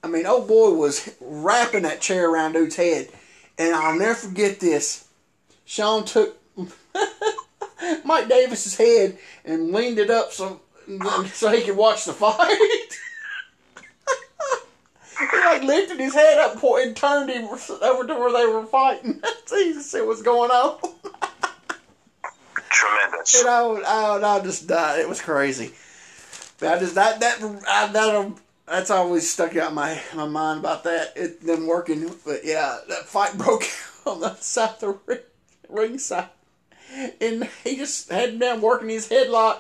[0.03, 3.09] I mean, old boy was wrapping that chair around dude's head.
[3.59, 5.09] And I'll never forget this.
[5.65, 6.37] Shawn took
[8.05, 10.61] Mike Davis's head and leaned it up so
[11.33, 12.89] so he could watch the fight.
[15.31, 19.21] he like lifted his head up and turned him over to where they were fighting
[19.47, 20.79] so see what's going on.
[22.71, 23.41] Tremendous.
[23.41, 25.01] And I, would- I, would- I just died.
[25.01, 25.73] It was crazy.
[26.59, 28.33] But I just that that I, that
[28.67, 31.13] that's always stuck out in my my mind about that.
[31.17, 33.65] It them working, but yeah, that fight broke
[34.07, 35.19] out on the side of the ring,
[35.69, 36.29] ring side,
[37.21, 39.59] and he just had him down working his headlock,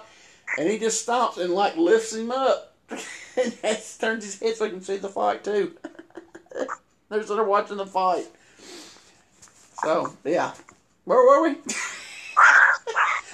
[0.57, 2.73] and he just stomps and like lifts him up,
[3.42, 5.74] and has, turns his head so he can see the fight too.
[7.09, 8.26] They're sort of watching the fight.
[9.83, 10.54] So yeah,
[11.04, 11.57] where were we?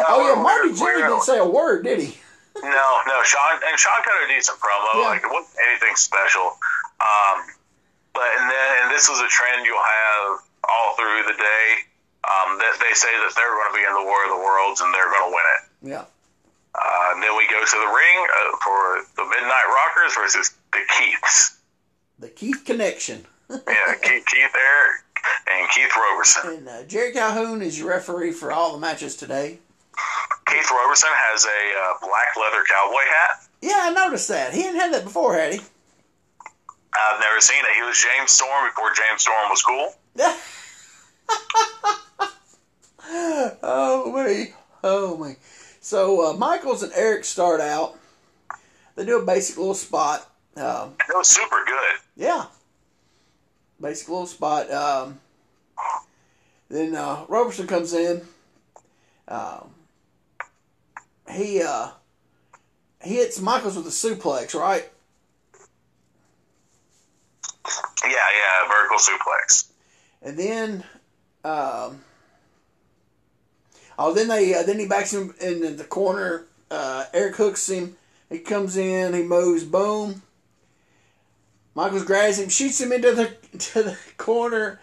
[0.00, 2.16] Oh yeah, Marty Jimmy didn't say a word, did he?
[2.62, 4.96] No, no, Shawn and Shawn cut a decent promo.
[4.96, 5.12] Yeah.
[5.12, 6.56] Like it wasn't anything special.
[7.00, 7.38] Um,
[8.12, 11.66] but and then and this was a trend you'll have all through the day.
[12.20, 14.80] Um, that they say that they're going to be in the War of the Worlds
[14.82, 15.62] and they're going to win it.
[15.88, 16.04] Yeah.
[17.10, 20.80] Uh, and then we go to the ring uh, for the Midnight Rockers versus the
[20.98, 21.58] Keiths.
[22.18, 23.26] The Keith connection.
[23.48, 23.58] Yeah,
[24.02, 25.02] Keith, Keith Eric
[25.50, 26.50] and Keith Roberson.
[26.58, 29.58] And uh, Jerry Calhoun is your referee for all the matches today.
[30.46, 33.46] Keith Roberson has a uh, black leather cowboy hat.
[33.60, 34.54] Yeah, I noticed that.
[34.54, 35.60] He hadn't had that before, had he?
[36.92, 37.76] I've never seen it.
[37.76, 39.94] He was James Storm before James Storm was cool.
[43.62, 45.36] oh me, oh me.
[45.80, 47.96] So uh, Michaels and Eric start out.
[48.96, 50.30] They do a basic little spot.
[50.56, 52.00] Um, It was super good.
[52.16, 52.46] yeah,
[53.80, 54.70] basic little spot.
[54.70, 55.20] Um,
[56.68, 58.22] then uh, Roberson comes in.
[59.26, 59.70] Um,
[61.30, 61.90] he uh,
[63.02, 64.88] he hits Michaels with a suplex, right?
[68.04, 69.70] Yeah, yeah, vertical suplex.
[70.22, 70.84] And then,
[71.44, 72.02] um,
[74.00, 76.46] oh, then they uh, then he backs him in the corner.
[76.70, 77.96] Uh, Eric hooks him.
[78.28, 79.14] He comes in.
[79.14, 79.62] He mows.
[79.64, 80.22] Boom.
[81.74, 83.26] Michaels grabs him, shoots him into the
[83.58, 84.80] to the corner,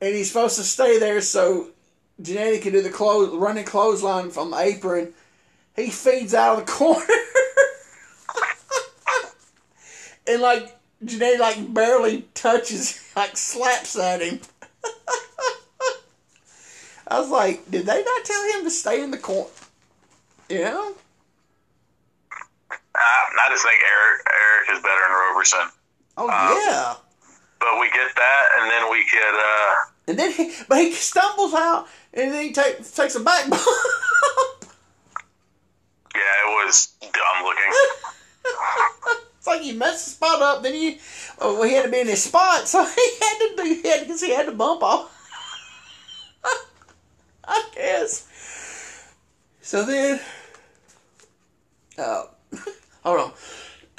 [0.00, 1.70] and he's supposed to stay there so
[2.20, 5.12] Jannetty can do the running clothesline from the apron.
[5.74, 7.06] He feeds out of the corner,
[10.26, 14.40] and like Jannetty like barely touches, like slaps at him.
[17.08, 19.48] I was like, did they not tell him to stay in the corner?
[20.48, 20.94] You know?
[22.70, 25.68] Uh, I just think Eric Eric is better than Roberson.
[26.16, 26.94] Oh Um, yeah.
[27.60, 29.74] But we get that, and then we get uh,
[30.08, 33.62] And then he, but he stumbles out, and then he take, takes a back bump.
[36.14, 37.72] yeah, it was dumb looking.
[39.38, 40.62] it's like he messed the spot up.
[40.62, 40.98] Then he,
[41.40, 43.62] oh, he had to be in his spot, so he had to do.
[43.64, 45.12] He had because he had to bump off.
[47.46, 48.26] I guess.
[49.62, 50.20] So then,
[51.98, 52.24] uh,
[53.02, 53.32] hold on.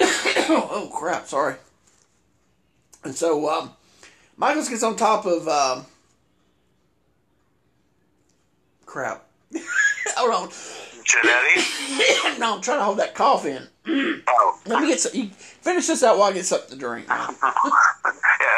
[0.00, 1.26] oh crap!
[1.26, 1.56] Sorry.
[3.04, 3.72] And so um,
[4.36, 5.86] Michaels gets on top of um,
[8.86, 9.24] crap.
[10.16, 10.48] hold on.
[11.08, 12.38] Jannetty.
[12.38, 13.66] no, I'm trying to hold that cough in.
[14.28, 15.18] Oh, Let me get some.
[15.18, 17.06] You finish this out while I get something to drink.
[17.10, 17.26] yeah.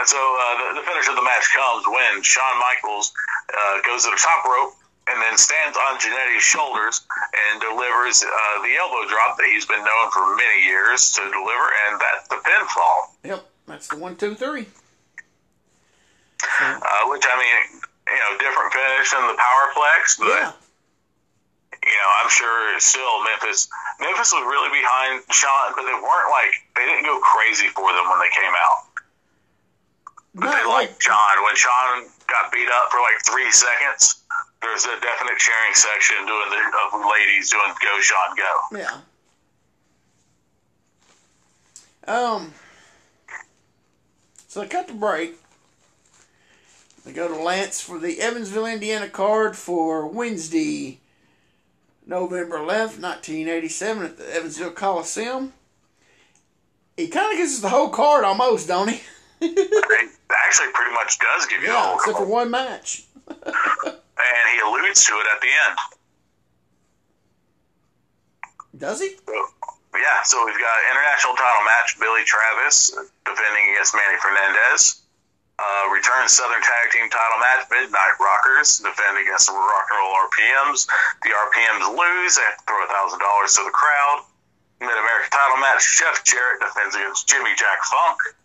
[0.04, 3.12] So uh, the, the finish of the match comes when Shawn Michaels
[3.52, 4.74] uh, goes to the top rope
[5.10, 7.02] and then stands on Jannetty's shoulders
[7.50, 11.66] and delivers uh, the elbow drop that he's been known for many years to deliver,
[11.88, 12.98] and that's the pinfall.
[13.24, 14.66] Yep, that's the one, two, three.
[16.60, 20.52] Uh, which I mean, you know, different finish than the Powerplex, but Yeah,
[21.84, 23.68] you know, I'm sure still Memphis.
[24.00, 28.08] Memphis was really behind Shawn, but they weren't like they didn't go crazy for them
[28.08, 28.78] when they came out.
[30.34, 31.36] But they not like liked Shawn.
[31.44, 34.20] When Shawn got beat up for like three seconds,
[34.62, 36.56] there's a definite cheering section doing the
[36.96, 39.00] of ladies doing "Go Shawn Go." yeah.
[42.06, 42.52] Um.
[44.48, 45.36] So they cut the break.
[47.04, 50.98] They go to Lance for the Evansville, Indiana card for Wednesday,
[52.06, 55.52] November 11th, 1987 at the Evansville Coliseum.
[56.96, 59.00] He kind of gives us the whole card almost, don't he?
[59.42, 60.10] It
[60.46, 63.04] actually pretty much does give you the yeah, whole except for one match.
[64.20, 65.76] and he alludes to it at the end.
[68.76, 69.16] Does he?
[69.26, 69.36] So,
[69.98, 72.94] yeah, so we've got international title match: Billy Travis
[73.26, 75.02] defending against Manny Fernandez.
[75.60, 80.16] Uh, return Southern Tag Team title match: Midnight Rockers defend against the Rock and Roll
[80.30, 80.86] RPMs.
[81.20, 84.24] The RPMs lose; they have to throw a thousand dollars to the crowd.
[84.80, 88.39] Mid American title match: Jeff Jarrett defends against Jimmy Jack Funk.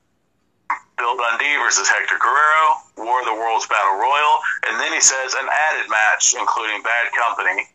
[0.97, 2.65] Bill Dundee versus Hector Guerrero.
[2.97, 4.36] War of the Worlds Battle Royal,
[4.71, 7.67] and then he says an added match including Bad Company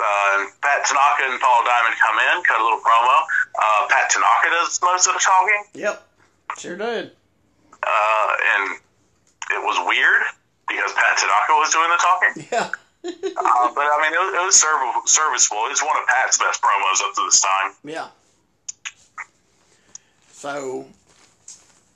[0.00, 3.16] uh, Pat Tanaka and Paul Diamond come in, cut a little promo.
[3.60, 6.02] Uh, Pat Tanaka does most of the talking, Yep.
[6.58, 7.12] Sure did.
[7.84, 8.78] uh, and
[9.52, 10.22] it was weird
[10.66, 12.34] because Pat Tanaka was doing the talking.
[12.52, 12.70] Yeah.
[13.04, 15.66] Uh, but I mean, it was, it was serv- serviceable.
[15.70, 17.72] It's one of Pat's best promos up to this time.
[17.84, 18.08] Yeah.
[20.30, 20.86] So,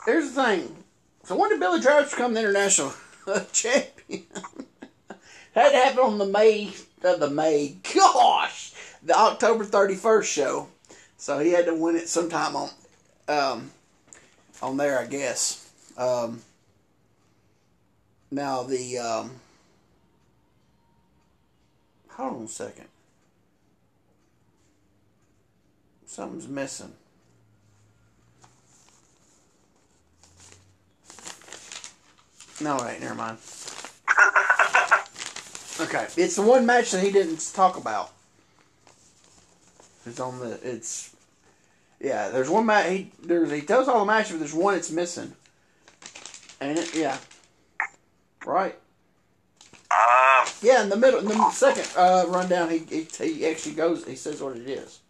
[0.07, 0.85] here's the thing.
[1.25, 2.95] So when did Billy Travis become the international
[3.53, 4.25] champion?
[5.55, 6.73] Had to happen on the May,
[7.05, 10.69] uh, the May, gosh, the October 31st show.
[11.17, 12.71] So he had to win it sometime on,
[13.29, 13.71] um,
[14.63, 15.71] on there, I guess.
[15.97, 16.43] Um,
[18.31, 19.41] now the, um,
[22.11, 22.89] hold on a second.
[26.05, 26.93] Something's missing.
[32.61, 33.01] No, it ain't.
[33.03, 33.39] Never mind.
[35.81, 38.11] okay, it's the one match that he didn't talk about.
[40.07, 40.59] It's on the.
[40.63, 41.15] It's
[42.01, 42.29] yeah.
[42.31, 42.91] There's one match.
[42.91, 45.35] He there's he tells all the matches, but there's one it's missing.
[46.61, 47.19] And it, yeah,
[48.47, 48.75] right.
[49.91, 54.05] Uh, Yeah, in the middle, in the second uh, rundown, he, he he actually goes.
[54.07, 55.01] He says what it is.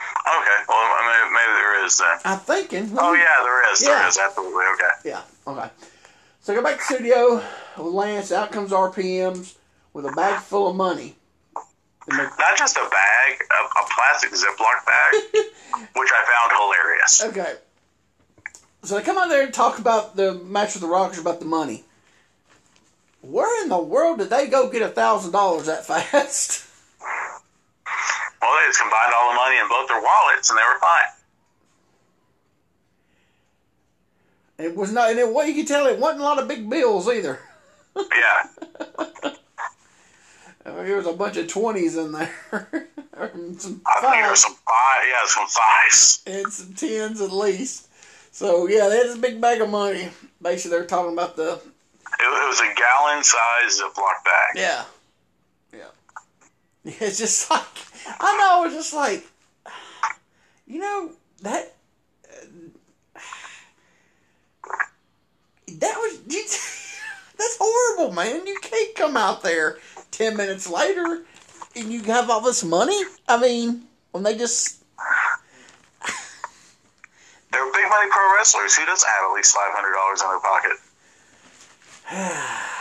[0.00, 2.18] okay, well, I mean, maybe there is then.
[2.24, 2.96] I'm thinking.
[2.98, 3.82] Oh, yeah, there is.
[3.82, 3.98] Yeah.
[3.98, 4.64] There is, absolutely.
[4.74, 5.10] Okay.
[5.10, 5.70] Yeah, okay.
[6.42, 7.44] So I go back to the studio
[7.76, 8.32] with Lance.
[8.32, 9.56] Out comes RPMs
[9.92, 11.16] with a bag full of money.
[12.08, 15.14] Not just a bag, a, a plastic Ziploc bag,
[15.94, 17.24] which I found hilarious.
[17.24, 17.54] Okay.
[18.82, 21.46] So they come out there and talk about the match with the Rockers about the
[21.46, 21.84] money.
[23.20, 26.66] Where in the world did they go get a thousand dollars that fast?
[28.40, 31.19] Well, they just combined all the money in both their wallets, and they were fine.
[34.60, 36.68] It was not, and it, what you can tell, it wasn't a lot of big
[36.68, 37.40] bills either.
[37.96, 38.48] Yeah.
[40.62, 45.02] There was a bunch of twenties in there, some I think there was some five,
[45.08, 46.22] yeah, some fives.
[46.26, 47.88] and some tens at least.
[48.32, 50.08] So yeah, that is a big bag of money.
[50.40, 51.60] Basically, they're talking about the It,
[52.20, 54.56] it was a gallon size Ziploc bag.
[54.56, 54.84] Yeah.
[55.72, 55.90] Yeah.
[57.00, 57.62] It's just like,
[58.20, 59.26] I know, it's just like,
[60.66, 61.10] you know,
[61.42, 61.74] that,
[65.78, 66.42] that was, you,
[67.38, 68.46] that's horrible, man.
[68.46, 69.78] You can't come out there
[70.10, 71.24] ten minutes later,
[71.76, 73.00] and you have all this money.
[73.28, 74.80] I mean, when they just
[77.52, 78.76] They're big money pro wrestlers.
[78.76, 80.76] Who doesn't have at least five hundred dollars in their pocket?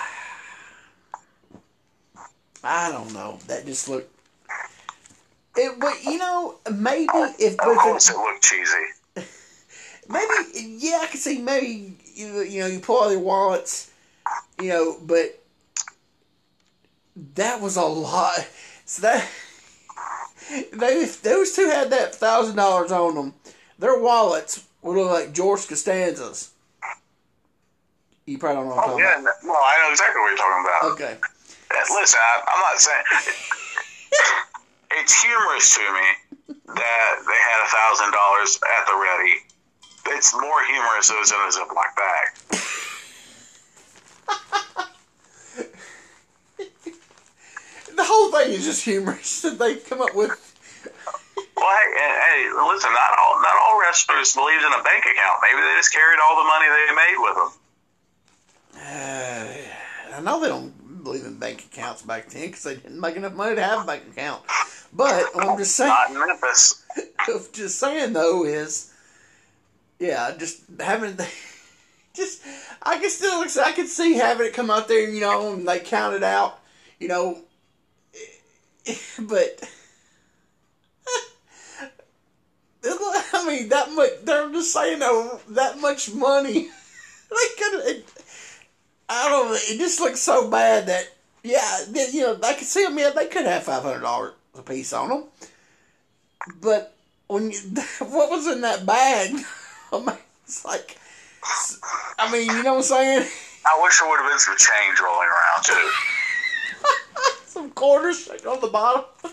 [2.64, 3.40] I don't know.
[3.48, 4.14] That just looked.
[5.56, 7.08] It, but you know, maybe
[7.40, 8.86] if Of course, if it looked cheesy.
[10.10, 13.92] maybe yeah, I could see maybe you you know you pull out their wallets,
[14.62, 15.40] you know, but
[17.36, 18.48] that was a lot.
[18.86, 19.28] So that
[20.74, 23.34] they if those two had that thousand dollars on them,
[23.78, 26.52] their wallets would look like George Costanza's.
[28.26, 30.82] You probably don't know Oh yeah, no, I know exactly what you're talking about.
[30.82, 30.92] about.
[30.94, 31.18] Okay.
[31.94, 33.04] Listen, I, I'm not saying
[34.92, 39.49] it's humorous to me that they had a thousand dollars at the ready.
[40.12, 42.60] It's more humorous it was in a Ziploc bag.
[48.00, 50.30] The whole thing is just humorous that they come up with.
[51.58, 55.42] Well, hey, hey, listen, not all not all wrestlers believed in a bank account.
[55.42, 57.52] Maybe they just carried all the money they made with them.
[58.80, 63.18] Uh, I know they don't believe in bank accounts back then because they didn't make
[63.18, 64.44] enough money to have a bank account.
[64.94, 66.86] But what I'm just saying, Not in Memphis.
[67.52, 68.89] just saying though is,
[70.00, 71.18] yeah, just having
[72.16, 72.42] just
[72.82, 75.80] I can still I can see having it come out there, you know, and they
[75.80, 76.60] count it out,
[77.00, 77.40] you know,
[79.20, 79.70] but.
[83.34, 84.10] I mean that much.
[84.24, 86.70] They're just saying oh, that much money.
[87.30, 88.04] they could.
[89.10, 89.54] I don't.
[89.54, 91.10] It just looks so bad that
[91.44, 92.98] yeah, they- you know, I could see them.
[92.98, 95.24] Yeah, they could have five hundred dollars a piece on them.
[96.62, 96.96] But
[97.28, 97.60] when you,
[98.00, 99.36] what was in that bag?
[99.94, 100.98] I mean, it's like,
[102.18, 103.28] I mean, you know what I'm saying?
[103.66, 105.90] I wish there would have been some change rolling around too.
[107.46, 109.04] Some quarters like on the bottom.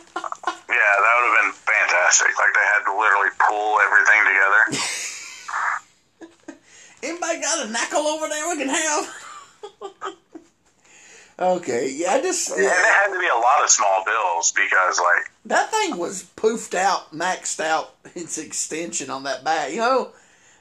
[0.69, 2.37] Yeah, that would have been fantastic.
[2.37, 4.63] Like they had to literally pull everything together.
[7.03, 9.15] Anybody got a knuckle over there we can have?
[11.39, 14.99] okay, yeah, I just And it had to be a lot of small bills because,
[14.99, 19.73] like, that thing was poofed out, maxed out its extension on that bag.
[19.73, 20.13] You know,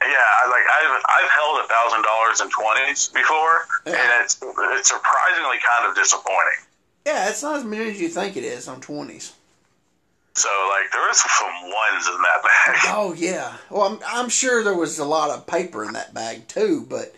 [0.02, 0.08] yeah,
[0.42, 3.92] I like I've I've held a thousand dollars in twenties before, Yeah.
[4.00, 6.60] and it's it's surprisingly kind of disappointing.
[7.06, 9.32] yeah, it's not as many as you think it is on twenties.
[10.34, 12.76] So like there was some ones in that bag.
[12.96, 13.54] Oh yeah.
[13.70, 17.14] Well, I'm I'm sure there was a lot of paper in that bag too, but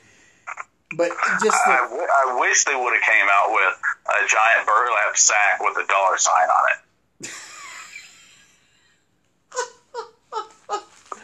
[0.97, 1.11] but
[1.43, 3.75] just I, the, w- I wish they would have came out with
[4.09, 7.31] a giant burlap sack with a dollar sign on it.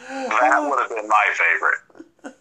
[0.09, 2.35] that would have been my favorite.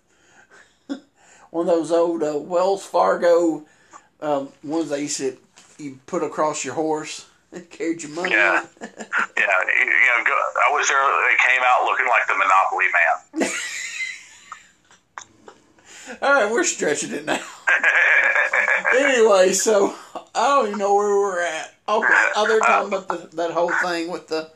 [1.50, 3.64] one of those old uh, Wells Fargo
[4.20, 5.36] um, ones they used to
[5.78, 8.30] you put across your horse and carried your money.
[8.32, 8.66] Yeah.
[9.36, 13.50] Yeah, you, know, go, I was there, they came out looking like the Monopoly Man.
[16.22, 17.40] All right, we're stretching it now.
[18.96, 19.94] anyway, so
[20.34, 21.74] I don't even know where we're at.
[21.88, 24.50] Okay, oh, they're talking about the, that whole thing with the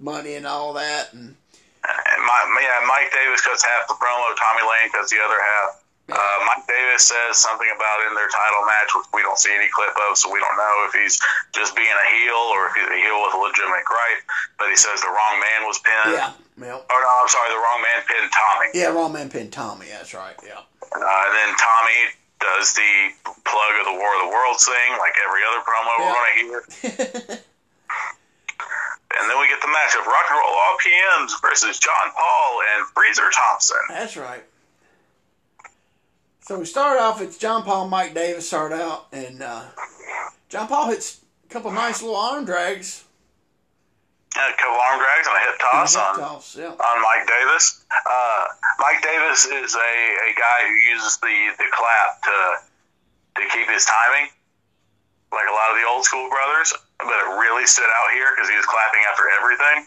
[0.00, 1.36] money and all that, And
[1.82, 4.30] my, yeah, Mike Davis cuts half the promo.
[4.38, 5.82] Tommy Lane cuts the other half.
[6.10, 9.70] Uh, Mike Davis says something about in their title match, which we don't see any
[9.70, 11.16] clip of, so we don't know if he's
[11.54, 14.20] just being a heel or if he's a heel with a legitimate gripe.
[14.58, 16.18] But he says the wrong man was pinned.
[16.18, 18.68] yeah, well, Oh no, I'm sorry, the wrong man pinned Tommy.
[18.74, 19.86] yeah, wrong man pinned Tommy.
[19.88, 20.36] That's right.
[20.44, 20.58] Yeah.
[20.90, 22.00] Uh, and then Tommy
[22.42, 22.92] does the
[23.46, 26.36] plug of the War of the Worlds thing, like every other promo we're going to
[26.42, 27.38] hear.
[29.20, 32.86] And then we get the match of Rock and Roll RPMs versus John Paul and
[32.88, 33.78] Freezer Thompson.
[33.88, 34.44] That's right.
[36.40, 37.20] So we start off.
[37.20, 39.62] It's John Paul, Mike Davis start out, and uh,
[40.48, 43.04] John Paul hits a couple nice little arm drags.
[44.34, 46.68] A couple arm drags and a hip toss Hip on, toss, yeah.
[46.68, 47.84] on Mike Davis.
[47.92, 48.44] Uh,
[48.80, 52.56] Mike Davis is a, a guy who uses the, the clap to
[53.36, 54.28] to keep his timing,
[55.32, 56.72] like a lot of the old school brothers.
[57.04, 59.86] But it really stood out here because he was clapping after everything.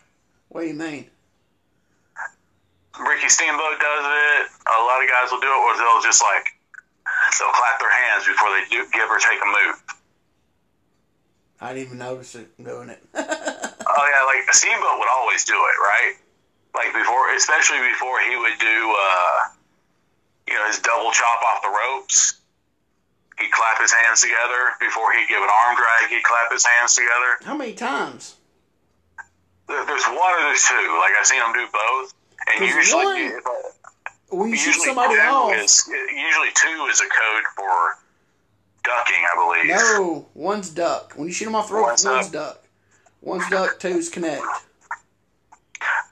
[0.49, 1.09] What do you mean?
[2.95, 4.43] Ricky Steamboat does it.
[4.68, 6.47] A lot of guys will do it where they'll just like
[7.39, 9.76] they'll clap their hands before they do give or take a move.
[11.59, 13.01] I didn't even notice it doing it.
[13.88, 16.16] Oh yeah, like Steamboat would always do it, right?
[16.74, 19.39] Like before, especially before he would do, uh,
[20.49, 22.41] you know, his double chop off the ropes.
[23.39, 26.09] He'd clap his hands together before he'd give an arm drag.
[26.09, 27.38] He'd clap his hands together.
[27.43, 28.36] How many times?
[29.67, 30.75] There's one or there's two.
[30.99, 32.13] Like I've seen him do both,
[32.47, 33.41] and usually, one-
[34.29, 37.97] When you shoot somebody off, is usually two is a code for
[38.83, 39.75] ducking, I believe.
[39.75, 41.13] No, one's duck.
[41.15, 42.55] When you shoot them off the rope, One's one's, duck.
[42.55, 42.63] duck.
[43.21, 44.43] One's duck, two's connect.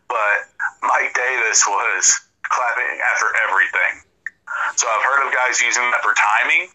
[0.09, 0.37] But
[0.81, 4.01] Mike Davis was clapping after everything.
[4.75, 6.69] So I've heard of guys using that for timing,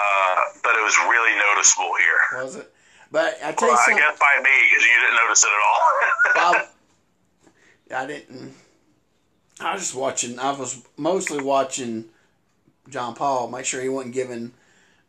[0.00, 2.42] uh, but it was really noticeable here.
[2.44, 2.72] Was it?
[3.12, 3.96] But I tell Well, you I something.
[3.98, 6.52] guess by me because you didn't notice it at all.
[6.52, 6.66] Bob,
[7.96, 8.54] I didn't.
[9.60, 10.38] I was just watching.
[10.38, 12.04] I was mostly watching
[12.88, 13.48] John Paul.
[13.50, 14.52] Make sure he wasn't giving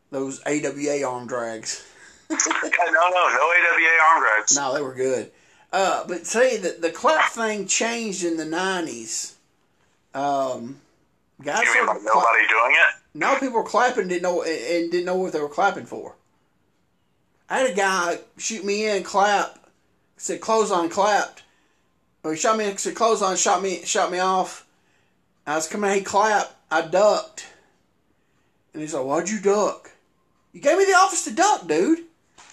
[0.09, 1.85] those AWA arm drags.
[2.29, 4.55] no, no, no AWA arm drags.
[4.55, 5.31] No, they were good.
[5.71, 9.35] Uh, but see, the the clap thing changed in the nineties.
[10.13, 10.81] Um,
[11.43, 12.95] guys You mean like cla- nobody doing it?
[13.13, 16.15] now people were clapping didn't know and- didn't know what they were clapping for.
[17.49, 19.59] I had a guy shoot me in, clap,
[20.17, 21.43] said clothes on, clapped.
[22.23, 24.65] Or he shot me, said clothesline, shot me, shot me off.
[25.45, 26.53] I was coming, he clapped.
[26.69, 27.47] I ducked,
[28.73, 29.91] and he's like, "Why'd you duck?
[30.53, 32.05] You gave me the office to duck, dude."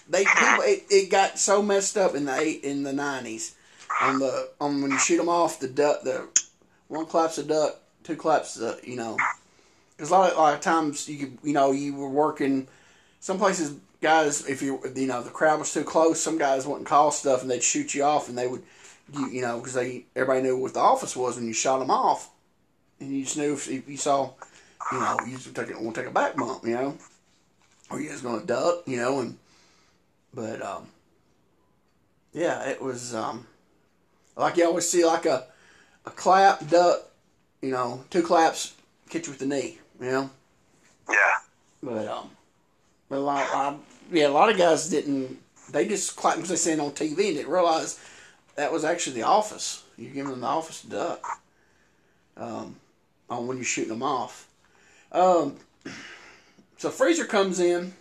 [0.09, 3.55] They people, it, it got so messed up in the eight in the nineties
[4.01, 6.27] on the on when you shoot them off the duck the
[6.87, 7.79] one claps a duck,
[8.09, 9.17] two claps the you know.
[9.95, 12.67] Because a lot of, a lot of times you could, you know you were working
[13.19, 16.87] some places guys if you you know the crowd was too close some guys wouldn't
[16.87, 18.63] call stuff and they'd shoot you off and they would
[19.13, 21.91] you, you know because they everybody knew what the office was when you shot them
[21.91, 22.29] off.
[22.99, 24.31] And you just knew if, if you saw
[24.91, 26.97] you know you just take it want to take a back bump you know.
[27.89, 29.37] Or you was gonna duck you know and
[30.33, 30.87] but um
[32.33, 33.47] yeah it was um
[34.35, 35.45] like you always see like a
[36.05, 37.08] a clap duck
[37.61, 38.73] you know two claps
[39.09, 40.29] catch you with the knee you know
[41.09, 41.33] Yeah.
[41.83, 42.29] but um,
[43.09, 43.75] but a lot, I,
[44.11, 45.39] yeah, a lot of guys didn't.
[45.71, 47.99] They just clapped because they seen on TV and didn't realize
[48.55, 49.83] that was actually the office.
[49.97, 51.25] You're giving them the office to duck.
[52.37, 52.75] Um,
[53.29, 54.47] on when you're shooting them off.
[55.11, 55.55] Um,
[56.77, 57.93] so freezer comes in.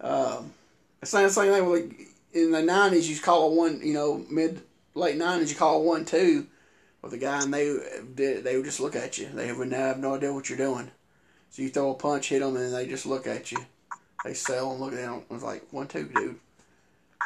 [0.00, 0.52] Um,
[1.02, 1.68] it's the same thing.
[1.68, 3.80] Like in the nineties, you call a one.
[3.82, 4.62] You know, mid
[4.94, 6.46] late nineties, you call a one two
[7.02, 8.40] with a guy, and they.
[8.40, 9.28] They would just look at you.
[9.32, 10.90] They would have no idea what you're doing.
[11.50, 13.58] So you throw a punch, hit them, and they just look at you.
[14.24, 15.22] They sell and look at them.
[15.28, 16.38] It was like one, two, dude.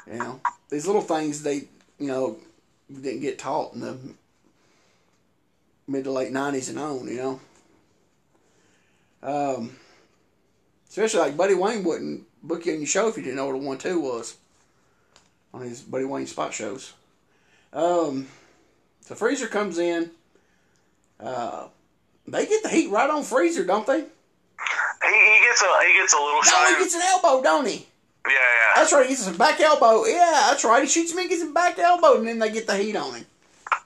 [0.06, 1.68] You know, these little things they,
[1.98, 2.38] you know,
[2.90, 3.98] didn't get taught in the
[5.86, 7.06] mid to late nineties and on.
[7.08, 7.40] You know,
[9.22, 9.76] um,
[10.88, 13.54] especially like Buddy Wayne wouldn't book you on your show if you didn't know what
[13.54, 14.36] a one two was
[15.52, 16.92] on his Buddy Wayne spot shows.
[17.72, 18.28] Um,
[19.05, 20.11] so Freezer comes in.
[21.20, 21.68] Uh,
[22.26, 24.00] they get the heat right on Freezer, don't they?
[24.00, 27.86] He, he gets a he gets a little No, he gets an elbow, don't he?
[28.26, 28.72] yeah, yeah.
[28.76, 29.07] That's right.
[29.07, 30.07] He gets a back elbow.
[30.07, 30.82] Yeah, that's right.
[30.82, 33.14] He shoots him and gets him back elbow, and then they get the heat on
[33.14, 33.26] him.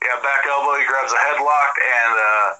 [0.02, 0.78] Yeah, back elbow.
[0.78, 2.54] He grabs a headlock, and uh,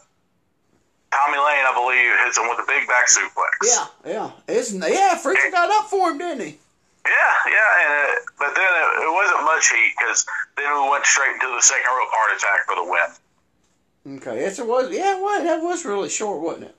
[1.14, 3.54] Tommy Lane, I believe, hits him with a big back suplex.
[3.64, 4.30] Yeah, yeah.
[4.48, 6.58] It's, yeah, Freezer got up for him, didn't he?
[7.08, 10.26] Yeah, yeah, and it, but then it, it wasn't much heat because
[10.60, 13.08] then we went straight into the second rope heart attack for the win.
[14.20, 14.92] Okay, yes, it was.
[14.92, 15.42] Yeah, what?
[15.44, 16.76] That was really short, wasn't it?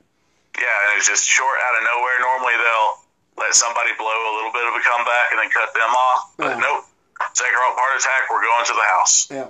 [0.58, 2.18] Yeah, and was just short out of nowhere.
[2.22, 2.94] Normally they'll
[3.42, 6.54] let somebody blow a little bit of a comeback and then cut them off, but
[6.58, 6.62] Yeah.
[6.62, 6.86] nope.
[7.34, 8.22] Second rope heart attack.
[8.30, 9.16] We're going to the house.
[9.34, 9.50] Yeah.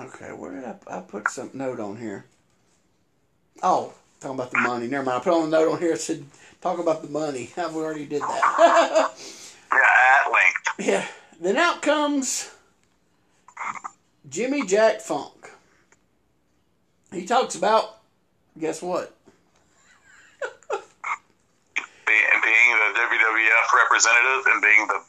[0.00, 2.24] Okay, where did I, I put some note on here?
[3.62, 4.88] Oh, talking about the money.
[4.88, 5.20] Never mind.
[5.20, 5.92] I put on a note on here.
[5.92, 6.24] It said
[6.64, 7.50] talk about the money.
[7.56, 9.10] We already did that.
[9.72, 10.68] Yeah, at length.
[10.88, 11.06] Yeah.
[11.40, 12.50] Then out comes
[14.28, 15.50] Jimmy Jack Funk.
[17.12, 17.98] He talks about,
[18.58, 19.16] guess what?
[22.06, 25.02] Being, being the WWF representative and being the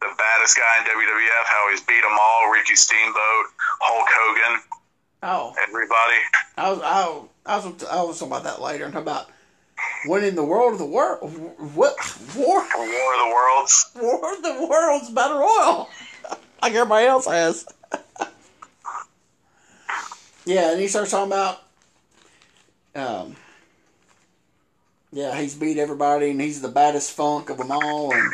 [0.00, 3.46] the baddest guy in WWF, how he's beat them all, Ricky Steamboat,
[3.80, 4.62] Hulk Hogan,
[5.24, 6.20] Oh, everybody.
[6.56, 8.84] I was, I, was- I was, I was talking about that later.
[8.86, 9.28] I'm about
[10.06, 11.30] winning the world of the world.
[11.74, 11.96] What
[12.36, 12.58] war?
[12.58, 13.90] War of the Worlds.
[14.00, 15.88] War of the World's Battle Royal,
[16.62, 17.66] like everybody else has.
[20.44, 21.62] yeah, and he starts talking about,
[22.94, 23.36] um,
[25.12, 28.32] yeah, he's beat everybody, and he's the baddest funk of them all, and,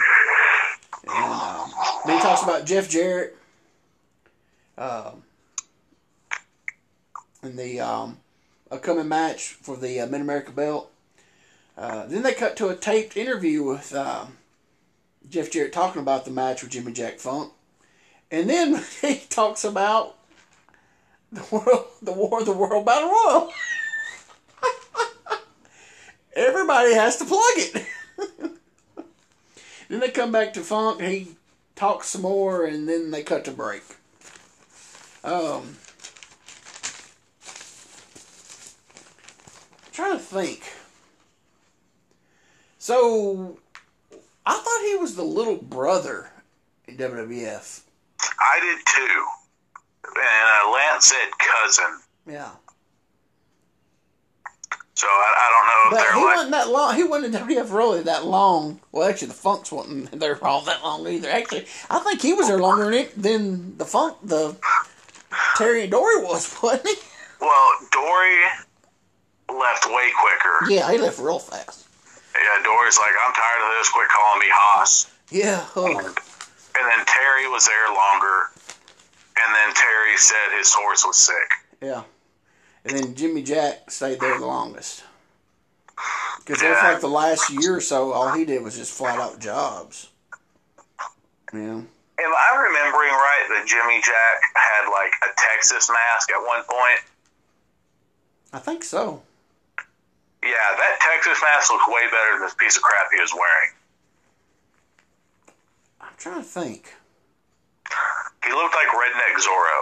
[1.09, 1.73] and um,
[2.07, 3.37] then he talks about Jeff Jarrett,
[4.77, 5.23] um,
[7.43, 8.19] in the um,
[8.71, 10.91] upcoming match for the uh, Mid America Belt.
[11.77, 13.95] Uh, then they cut to a taped interview with.
[13.95, 14.39] Um,
[15.29, 17.53] Jeff Jarrett talking about the match with Jimmy Jack Funk,
[18.31, 20.17] and then he talks about
[21.33, 23.53] the world, the War of the World Battle Royal.
[26.37, 27.87] Everybody has to plug it.
[29.89, 31.01] then they come back to Funk.
[31.01, 31.29] He
[31.75, 33.83] talks some more, and then they cut to break.
[35.23, 35.77] Um.
[39.93, 40.74] trying to think.
[42.85, 43.57] So,
[44.45, 46.29] I thought he was the little brother
[46.87, 47.81] in WWF.
[48.21, 49.25] I did too.
[50.05, 52.01] And uh, Lance said cousin.
[52.27, 52.51] Yeah.
[54.97, 56.35] So I, I don't know if But they're he like.
[56.35, 56.95] wasn't that long.
[56.97, 58.81] He wasn't in WWF really that long.
[58.93, 61.31] Well, actually, the Funks wasn't there all that long either.
[61.31, 64.57] Actually, I think he was there longer than, it, than the Funk, the
[65.57, 66.95] Terry and Dory was, wasn't he?
[67.41, 68.37] Well, Dory
[69.59, 70.71] left way quicker.
[70.71, 71.81] Yeah, he left real fast.
[72.35, 73.91] Yeah, Dory's like, I'm tired of this.
[73.91, 75.11] Quit calling me Hoss.
[75.31, 75.65] Yeah.
[75.77, 76.15] Oh.
[76.77, 78.51] And then Terry was there longer.
[79.41, 81.49] And then Terry said his horse was sick.
[81.81, 82.03] Yeah.
[82.85, 85.05] And then Jimmy Jack stayed there the longest.
[86.45, 86.81] Because Yeah.
[86.83, 90.09] like the last year or so, all he did was just flat out jobs.
[91.53, 91.61] Yeah.
[91.61, 91.87] Am
[92.19, 97.01] I remembering right that Jimmy Jack had like a Texas mask at one point?
[98.53, 99.23] I think so.
[100.45, 103.71] Yeah, that Texas mask looks way better than this piece of crap he was wearing.
[106.03, 106.93] I'm trying to think.
[108.45, 109.81] He looked like Redneck Zorro.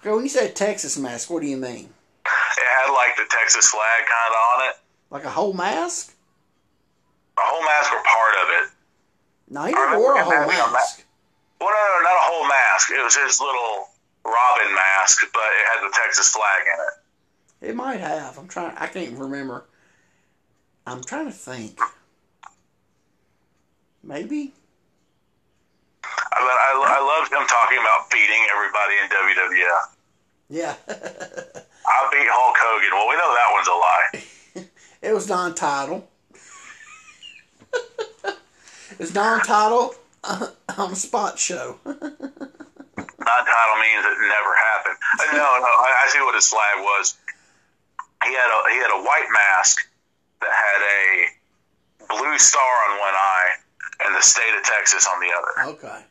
[0.00, 1.88] Okay, when you say Texas mask, what do you mean?
[2.26, 4.74] It had like the Texas flag kind of on it.
[5.10, 6.14] Like a whole mask?
[7.38, 8.70] A whole mask or part of it.
[9.48, 11.04] No, he remember wore a whole having a mask.
[11.58, 12.90] Well, no, no, not a whole mask.
[12.90, 13.88] It was his little
[14.24, 16.94] Robin mask, but it had the Texas flag in it.
[17.60, 18.38] It might have.
[18.38, 18.76] I'm trying.
[18.76, 19.64] I can't even remember.
[20.86, 21.80] I'm trying to think.
[24.02, 24.54] Maybe.
[26.04, 29.96] I, I, I loved him talking about beating everybody in WWF.
[30.48, 30.74] Yeah.
[30.88, 32.90] I beat Hulk Hogan.
[32.92, 34.68] Well, we know that one's a lie.
[35.10, 36.08] it was non-title.
[38.92, 39.94] it was non-title
[40.24, 40.46] uh,
[40.78, 41.78] on a spot show.
[41.84, 44.96] Non-title means it never happened.
[45.20, 47.16] Uh, No, no, I, I see what his flag was.
[48.24, 49.88] He had a he had a white mask
[50.40, 53.50] that had a blue star on one eye
[54.04, 55.70] and the state of Texas on the other.
[55.76, 56.04] okay.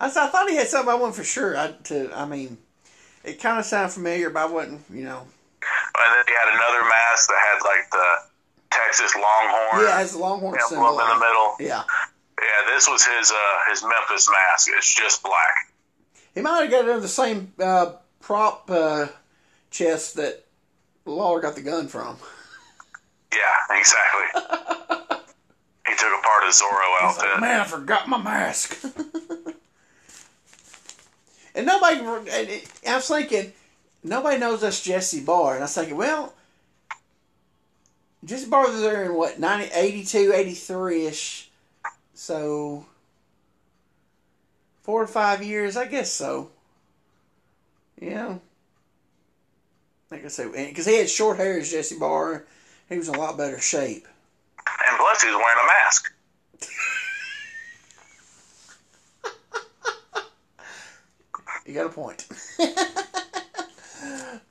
[0.00, 0.90] I, I thought he had something.
[0.90, 1.56] I wasn't for sure.
[1.56, 2.10] I to.
[2.14, 2.58] I mean,
[3.24, 4.80] it kind of sounded familiar, but I wasn't.
[4.90, 5.20] You know.
[5.20, 8.06] And then he had another mask that had like the
[8.70, 11.00] Texas Longhorn Yeah, it has the Longhorn emblem symbol.
[11.00, 11.56] in the middle.
[11.60, 11.82] Yeah.
[12.40, 14.68] Yeah, this was his uh, his Memphis mask.
[14.76, 15.70] It's just black.
[16.34, 19.08] He might have got it in the same uh, prop uh,
[19.70, 20.42] chest that
[21.04, 22.16] Lawler got the gun from.
[23.32, 24.42] Yeah, exactly.
[25.86, 28.82] he took apart his Zorro He's like, man, I forgot my mask.
[31.54, 33.52] and nobody, and I was thinking,
[34.02, 35.54] nobody knows that's Jesse Barr.
[35.54, 36.34] And I was thinking, well,
[38.24, 41.50] Jesse Barr was there in what, 90, 82, 83 ish.
[42.14, 42.84] So,
[44.82, 46.50] four or five years, I guess so.
[47.98, 48.36] Yeah.
[50.10, 52.44] Like I said, because he had short hair as Jesse Barr,
[52.88, 54.08] he was in a lot better shape.
[54.88, 56.12] And plus, he was wearing a mask.
[61.66, 62.26] You got a point.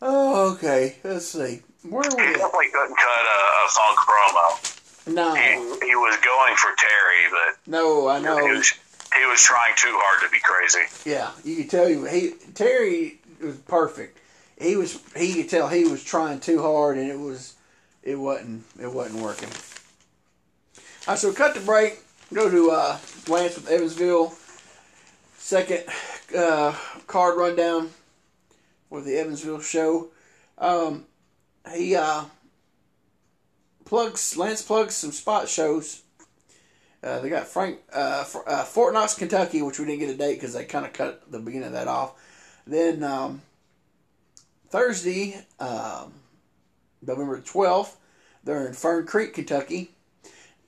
[0.01, 0.95] oh, okay.
[1.03, 1.61] Let's see.
[1.89, 2.37] Where are He we at?
[2.37, 5.13] definitely couldn't cut a, a funk promo.
[5.13, 8.35] No, He, he was going for Terry, but no, I he know.
[8.37, 8.71] was
[9.17, 11.09] he was trying too hard to be crazy.
[11.09, 14.19] Yeah, you could tell you he Terry was perfect.
[14.59, 17.55] He was he could tell he was trying too hard, and it was
[18.03, 19.49] it wasn't it wasn't working.
[21.07, 21.99] Right, so cut the break.
[22.33, 22.97] Go to uh,
[23.27, 24.35] Lance with Evansville.
[25.37, 25.83] Second
[26.37, 26.75] uh,
[27.07, 27.89] card rundown
[28.89, 30.09] for the Evansville show.
[30.57, 31.05] Um,
[31.73, 32.25] he uh,
[33.85, 36.03] plugs Lance plugs some spot shows.
[37.01, 40.17] Uh, they got Frank uh, F- uh, Fort Knox, Kentucky, which we didn't get a
[40.17, 42.13] date because they kind of cut the beginning of that off.
[42.67, 43.41] Then um,
[44.69, 46.13] Thursday, um,
[47.05, 47.97] November twelfth,
[48.43, 49.91] they're in Fern Creek, Kentucky.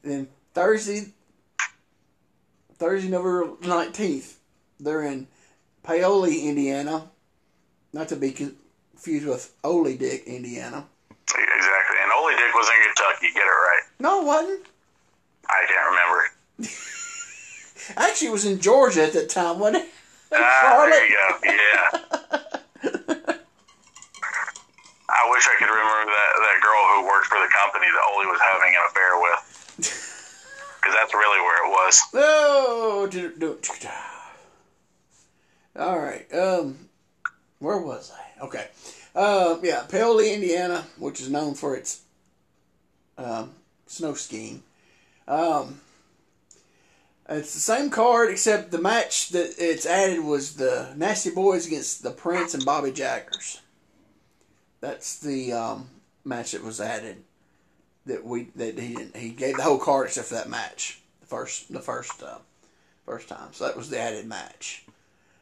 [0.04, 1.14] Then Thursday,
[2.76, 4.40] Thursday, November nineteenth,
[4.80, 5.28] they're in
[5.84, 7.10] Paoli, Indiana.
[7.94, 10.86] Not to be confused with Ole Dick, Indiana.
[11.10, 11.98] Exactly.
[12.02, 13.28] And Ole Dick was in Kentucky.
[13.34, 13.82] Get it right.
[14.00, 14.66] No, it wasn't.
[15.50, 16.72] I can't remember.
[17.98, 19.90] Actually, it was in Georgia at that time, wasn't it?
[20.34, 21.40] Ah, there you go.
[22.32, 22.40] Yeah.
[25.12, 28.32] I wish I could remember that, that girl who worked for the company that Ole
[28.32, 30.08] was having an affair with.
[30.82, 32.02] Because that's really where it was.
[32.16, 33.60] Oh, do-
[35.78, 36.26] all right.
[36.34, 36.90] Um,
[37.60, 38.44] where was I?
[38.46, 38.68] Okay.
[39.16, 42.02] Um, yeah, Paoli, Indiana, which is known for its
[43.18, 43.52] um,
[43.88, 44.64] snow skiing.
[45.28, 45.80] Um,
[47.30, 52.04] it's the same card except the match that it's added was the Nasty Boys against
[52.04, 53.61] the Prince and Bobby Jaggers.
[54.82, 55.90] That's the um,
[56.26, 57.24] match that was added
[58.06, 61.28] that we that he didn't, he gave the whole card except for that match the
[61.28, 62.40] first the first uh,
[63.06, 63.50] first time.
[63.52, 64.84] So that was the added match.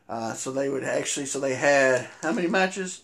[0.07, 3.01] Uh, so they would actually so they had how many matches?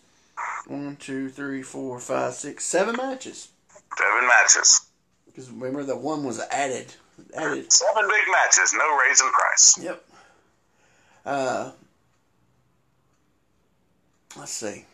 [0.67, 3.49] One, two, three, four, five, six, seven matches.
[3.97, 4.87] Seven matches.
[5.25, 6.93] Because remember the one was added
[7.33, 7.71] added.
[7.71, 9.79] Seven big matches, no raise in price.
[9.81, 10.05] Yep.
[11.25, 11.71] Uh,
[14.35, 14.85] let's see.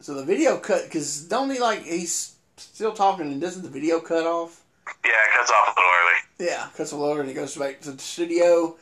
[0.00, 4.00] So the video cut because don't he like he's still talking and doesn't the video
[4.00, 4.64] cut off?
[5.04, 6.48] Yeah, it cuts off a little early.
[6.50, 8.76] Yeah, cuts a little early and he goes back to the studio.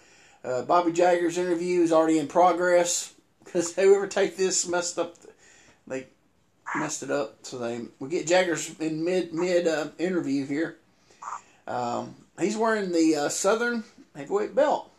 [0.44, 3.14] Uh, Bobby Jaggers' interview is already in progress
[3.44, 5.16] because whoever take this messed up.
[5.86, 6.06] They
[6.74, 10.76] messed it up, so they we get Jaggers' in mid mid uh, interview here.
[11.66, 14.90] Um, he's wearing the uh, Southern heavyweight belt,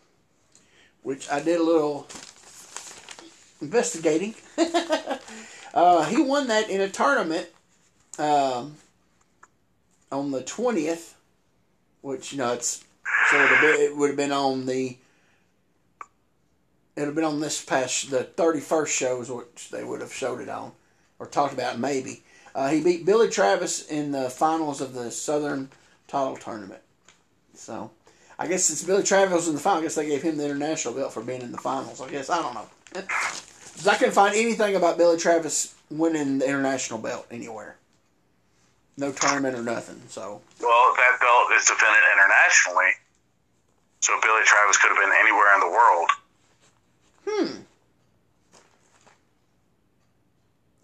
[1.04, 2.08] which I did a little
[3.62, 4.34] investigating.
[5.74, 7.48] uh, he won that in a tournament
[8.20, 8.76] um,
[10.12, 11.16] on the twentieth,
[12.02, 12.84] which you know it's
[13.30, 14.98] so it would have been, it would have been on the.
[16.96, 20.14] It would have been on this past the thirty first shows, which they would have
[20.14, 20.72] showed it on,
[21.20, 22.24] or talked about maybe.
[22.56, 25.70] Uh, he beat Billy Travis in the finals of the Southern
[26.08, 26.82] Title Tournament.
[27.54, 27.92] So,
[28.40, 30.46] I guess since Billy Travis was in the final, I guess they gave him the
[30.46, 32.02] international belt for being in the finals.
[32.02, 33.04] I guess I don't know.
[33.78, 37.78] 'Cause I couldn't find anything about Billy Travis winning the international belt anywhere.
[38.98, 40.02] No tournament or nothing.
[40.10, 42.92] So Well, that belt is defended internationally,
[44.02, 46.10] so Billy Travis could have been anywhere in the world.
[47.28, 47.62] Hmm.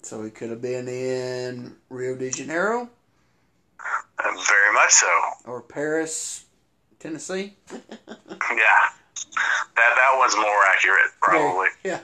[0.04, 2.90] So he could have been in Rio de Janeiro
[4.24, 5.22] very much so.
[5.46, 6.46] or Paris,
[7.00, 7.56] Tennessee.
[8.52, 8.90] Yeah.
[9.36, 11.68] That that one's more accurate, probably.
[11.84, 12.00] Yeah.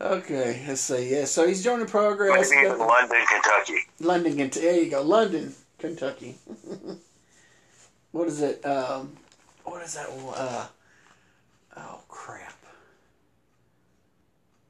[0.00, 1.10] okay, let's see.
[1.10, 2.50] Yeah, so he's joining progress.
[2.50, 3.78] Maybe in London, Kentucky.
[4.00, 5.02] London, Kent- there you go.
[5.02, 6.36] London, Kentucky.
[8.12, 8.64] what is it?
[8.64, 9.12] Um,
[9.64, 10.08] what is that?
[10.08, 10.66] Uh,
[11.76, 12.54] oh crap!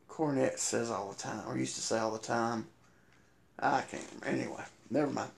[0.09, 2.67] Cornette says all the time, or used to say all the time.
[3.59, 4.43] I can't remember.
[4.43, 5.31] Anyway, never mind.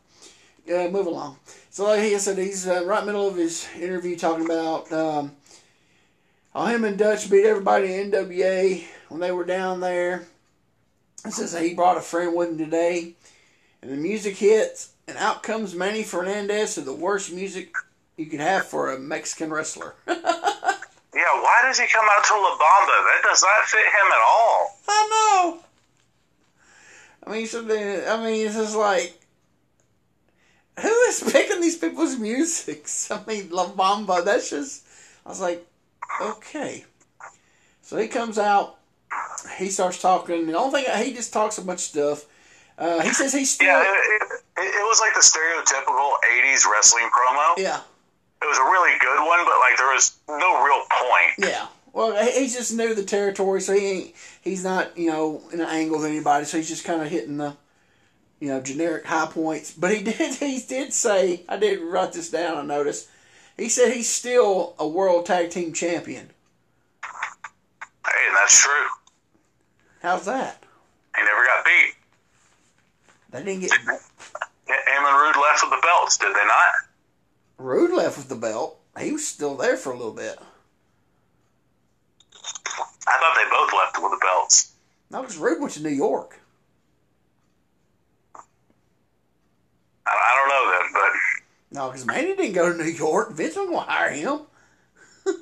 [0.68, 1.38] Yeah, move along.
[1.70, 4.92] So like he said, he's uh, right in the middle of his interview talking about
[4.92, 5.32] um,
[6.52, 10.26] how him and Dutch beat everybody in NWA when they were down there.
[11.24, 13.14] It says that he brought a friend with him today
[13.80, 17.74] and the music hits, and out comes Manny Fernandez to the worst music
[18.18, 19.94] you could have for a Mexican wrestler.
[21.14, 22.96] Yeah, why does he come out to La Bamba?
[23.02, 24.78] That does not fit him at all.
[24.86, 25.58] I know.
[27.26, 29.17] I mean, so then, I mean, it's just like,
[30.80, 32.86] who is picking these people's music?
[33.10, 34.86] I mean, La Bamba, that's just,
[35.24, 35.66] I was like,
[36.20, 36.84] okay.
[37.82, 38.76] So he comes out,
[39.56, 42.24] he starts talking, the only thing, he just talks a bunch of stuff.
[42.76, 44.22] Uh, he says he's still, Yeah, it,
[44.58, 46.12] it, it was like the stereotypical
[46.42, 47.56] 80s wrestling promo.
[47.58, 47.80] yeah.
[48.40, 51.50] It was a really good one, but like there was no real point.
[51.50, 51.66] Yeah.
[51.92, 54.14] Well, he- just new to the territory, so he ain't.
[54.42, 56.44] He's not, you know, in an angle with anybody.
[56.44, 57.56] So he's just kind of hitting the,
[58.40, 59.72] you know, generic high points.
[59.72, 60.34] But he did.
[60.36, 61.42] He did say.
[61.48, 62.56] I did write this down.
[62.56, 63.08] I noticed.
[63.56, 66.30] He said he's still a world tag team champion.
[67.02, 68.86] Hey, that's true.
[70.00, 70.62] How's that?
[71.16, 71.94] He never got beat.
[73.30, 73.72] They didn't get.
[73.72, 76.74] Him and Rude left with the belts, did they not?
[77.58, 78.78] Rude left with the belt.
[78.98, 80.38] He was still there for a little bit.
[83.06, 84.72] I thought they both left with the belts.
[85.10, 86.38] No, because Rude went to New York.
[90.08, 91.10] I don't know then, but
[91.78, 93.32] No, because Manny didn't go to New York.
[93.32, 94.40] Vince wasn't going to hire him.
[95.24, 95.34] from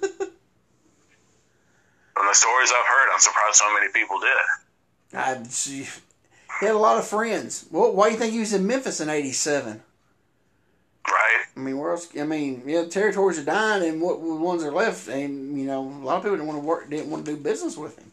[2.26, 5.16] the stories I've heard, I'm surprised so many people did.
[5.18, 5.86] I see.
[6.60, 7.66] He had a lot of friends.
[7.70, 9.82] Well, why do you think he was in Memphis in '87?
[11.06, 11.44] Right?
[11.56, 12.08] I mean, where else?
[12.18, 15.66] I mean, yeah, the territories are dying, and what what ones are left, and you
[15.66, 17.96] know, a lot of people didn't want to work, didn't want to do business with
[17.98, 18.10] him.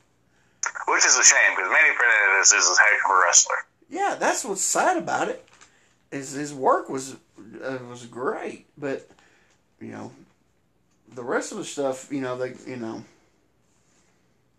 [0.87, 3.55] Which is a shame because Manny Fernandez is a heck of a wrestler.
[3.89, 5.45] Yeah, that's what's sad about it.
[6.13, 7.15] Is his work was
[7.63, 9.09] uh, was great, but
[9.81, 10.11] you know,
[11.15, 13.03] the rest of the stuff, you know, they, you know,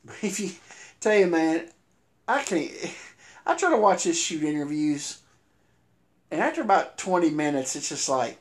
[0.22, 0.50] if you
[1.00, 1.68] tell you, man,
[2.26, 2.72] I can't.
[3.46, 5.20] I try to watch his shoot interviews,
[6.32, 8.36] and after about twenty minutes, it's just like,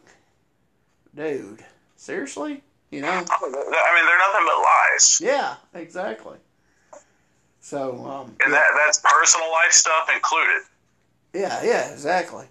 [1.14, 1.64] dude,
[1.96, 3.10] seriously, you know?
[3.10, 5.22] I mean, they're nothing but lies.
[5.22, 6.38] Yeah, exactly.
[7.60, 10.64] So, um, And that that's personal life stuff included.
[11.34, 12.48] Yeah, yeah, exactly.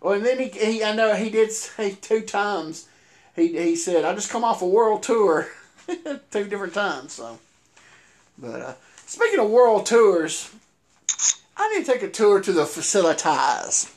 [0.00, 2.88] Well, and then he, he I know he did say two times.
[3.36, 5.48] He he said, "I just come off a world tour,
[6.30, 7.38] two different times." So,
[8.38, 8.74] but uh,
[9.06, 10.50] speaking of world tours,
[11.56, 13.92] I need to take a tour to the facilities.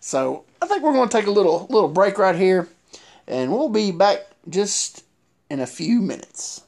[0.00, 2.68] So I think we're going to take a little little break right here,
[3.26, 5.04] and we'll be back just
[5.48, 6.62] in a few minutes.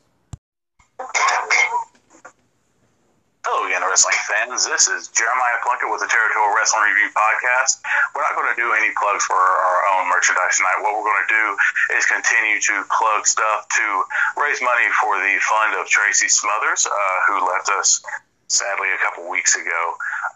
[3.43, 4.71] Hello again, wrestling fans.
[4.71, 7.83] This is Jeremiah Plunkett with the Territorial Wrestling Review Podcast.
[8.15, 10.79] We're not going to do any plugs for our own merchandise tonight.
[10.79, 11.47] What we're going to do
[11.99, 13.87] is continue to plug stuff to
[14.39, 17.99] raise money for the fund of Tracy Smothers, uh, who left us
[18.47, 19.83] sadly a couple weeks ago.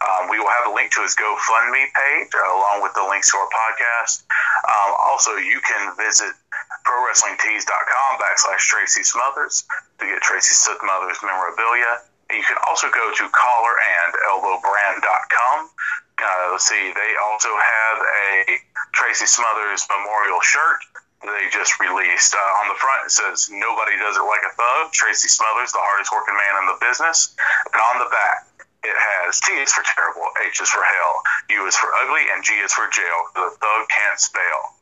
[0.03, 3.31] Um, we will have a link to his GoFundMe page uh, along with the links
[3.31, 4.27] to our podcast.
[4.67, 6.35] Um, also, you can visit
[6.83, 9.63] ProWrestlingTees.com backslash Tracy Smothers
[9.99, 12.03] to get Tracy Smothers memorabilia.
[12.29, 15.69] You can also go to collarandelbowbrand.com.
[16.17, 18.59] Uh, let's see, they also have a
[18.93, 20.81] Tracy Smothers memorial shirt
[21.25, 22.35] they just released.
[22.35, 24.93] Uh, on the front, it says, Nobody does it like a thug.
[24.93, 27.33] Tracy Smothers, the hardest working man in the business.
[27.73, 28.45] And on the back,
[28.85, 31.13] it has T is for terrible, H is for hell,
[31.49, 33.19] U is for ugly, and G is for jail.
[33.33, 34.76] The thug can't spell.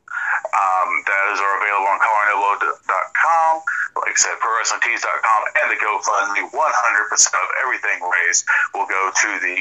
[0.55, 3.51] Um, those are available on collarandelbow.com,
[4.03, 6.51] like I said, ProWrestlingTees.com, and the GoFundMe.
[6.51, 9.57] 100% of everything raised will go to the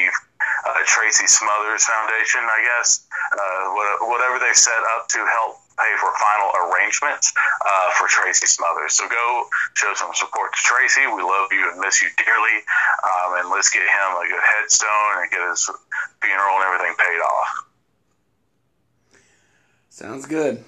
[0.67, 3.07] uh, Tracy Smothers Foundation, I guess.
[3.35, 7.33] Uh, whatever they set up to help pay for final arrangements
[7.67, 8.95] uh, for Tracy Smothers.
[8.95, 11.07] So go show some support to Tracy.
[11.07, 12.57] We love you and miss you dearly.
[13.03, 15.67] Um, and let's get him a good headstone and get his
[16.23, 17.64] funeral and everything paid off.
[19.95, 20.65] Sounds good.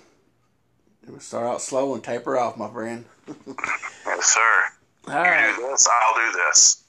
[1.04, 3.04] We'll start out slow and taper off, my friend.
[3.26, 4.62] yes, sir.
[5.08, 5.56] All you right.
[5.56, 6.84] do this, I'll do this.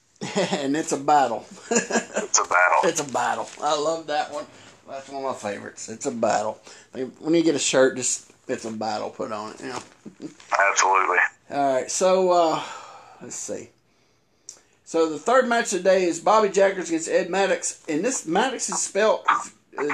[0.52, 1.44] and it's a battle.
[1.72, 2.78] it's a battle.
[2.84, 3.48] It's a battle.
[3.60, 4.46] I love that one.
[4.88, 5.88] That's one of my favorites.
[5.88, 6.60] It's a battle.
[6.92, 9.60] When you get a shirt, just it's a battle put on it.
[9.60, 9.82] You know.
[10.70, 11.18] Absolutely.
[11.50, 11.90] All right.
[11.90, 12.62] So uh,
[13.20, 13.70] let's see.
[14.84, 18.26] So the third match of the day is Bobby Jaggers against Ed Maddox, and this
[18.26, 19.24] Maddox is spelled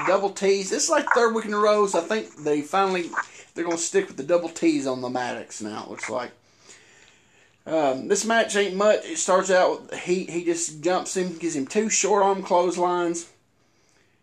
[0.07, 0.69] double T's.
[0.69, 1.85] This is like third week in a row.
[1.87, 3.09] So I think they finally
[3.53, 5.83] they're going to stick with the double T's on the Maddox now.
[5.83, 6.31] It looks like.
[7.67, 9.05] Um, this match ain't much.
[9.05, 13.27] It starts out with he he just jumps him, gives him two short arm clotheslines,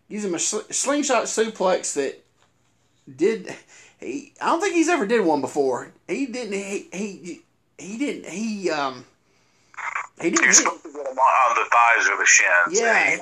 [0.09, 2.23] gives him a sl- slingshot suplex that
[3.13, 3.53] did
[3.99, 4.33] he.
[4.41, 5.91] I don't think he's ever did one before.
[6.07, 6.53] He didn't.
[6.53, 7.41] He he
[7.77, 8.29] he didn't.
[8.29, 9.05] He um.
[10.21, 10.43] He didn't.
[10.43, 12.79] You're supposed to get him on the thighs or the shins.
[12.79, 13.17] Yeah.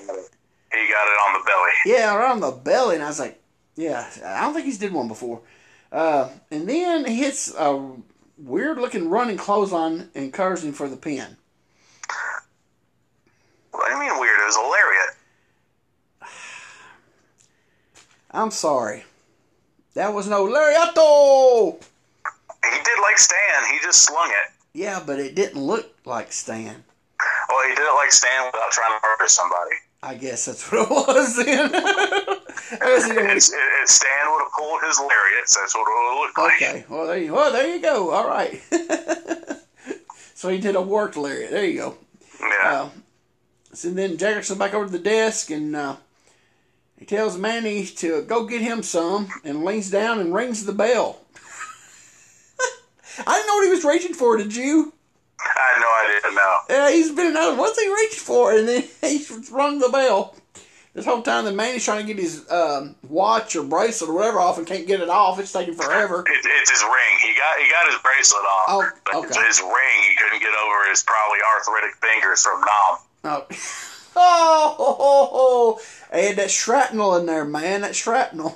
[0.72, 1.72] He, got it on the belly.
[1.86, 3.42] Yeah, right on the belly, and I was like,
[3.76, 5.42] yeah, I don't think he's did one before.
[5.92, 7.92] Uh, and then he hits a
[8.38, 11.38] weird looking running clothesline and covers him for the pin.
[13.72, 14.40] What do you mean weird?
[14.40, 15.16] It was a lariat.
[18.32, 19.04] I'm sorry.
[19.94, 21.84] That was no lariato!
[22.64, 23.74] He did like Stan.
[23.74, 24.54] He just slung it.
[24.74, 26.84] Yeah, but it didn't look like Stan.
[27.50, 29.76] Well, he did it like Stan without trying to murder somebody.
[30.04, 31.72] I guess that's what it was then.
[31.74, 33.44] if
[33.90, 36.62] Stan would have pulled his lariats, that's what it would have looked like.
[36.62, 38.12] Okay, well there you well there you go.
[38.12, 38.62] All right.
[40.34, 41.52] so he did a worked lariat.
[41.52, 41.98] There you go.
[42.40, 42.48] Yeah.
[42.64, 42.90] Uh,
[43.74, 45.96] so then Jackson back over to the desk and uh,
[46.98, 51.20] he tells Manny to go get him some and leans down and rings the bell.
[53.28, 54.38] I didn't know what he was reaching for.
[54.38, 54.94] Did you?
[55.44, 56.36] I had no idea.
[56.36, 56.58] No.
[56.70, 57.58] Yeah, he's been another.
[57.58, 58.54] What's he reaching for?
[58.54, 60.36] And then he rung the bell.
[60.94, 64.14] This whole time, the man is trying to get his um, watch or bracelet or
[64.14, 65.40] whatever off and can't get it off.
[65.40, 66.20] It's taking forever.
[66.28, 67.14] It, it's his ring.
[67.22, 68.66] He got he got his bracelet off.
[68.68, 69.48] Oh, but okay.
[69.48, 72.98] his ring he couldn't get over his probably arthritic fingers from Nam.
[73.24, 73.48] Oh.
[74.14, 75.80] Oh, ho, ho, ho.
[76.12, 77.80] had that shrapnel in there, man.
[77.80, 78.54] That shrapnel.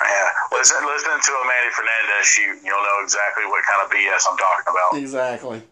[0.00, 4.24] Yeah, listen, listen to a Manny Fernandez shoot, you'll know exactly what kind of BS
[4.30, 4.98] I'm talking about.
[4.98, 5.62] Exactly.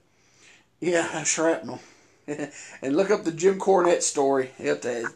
[0.82, 1.80] Yeah, shrapnel.
[2.26, 4.50] and look up the Jim Cornette story.
[4.58, 5.06] Have to,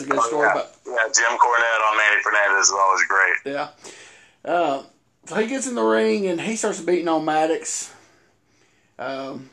[0.00, 0.52] a good oh, story yeah.
[0.52, 0.70] about.
[0.86, 3.34] Yeah, Jim Cornette on Manny Fernandez is always great.
[3.44, 3.68] Yeah.
[4.42, 4.82] Uh,
[5.26, 7.92] so he gets in the ring and he starts beating on Maddox.
[8.98, 9.50] Um,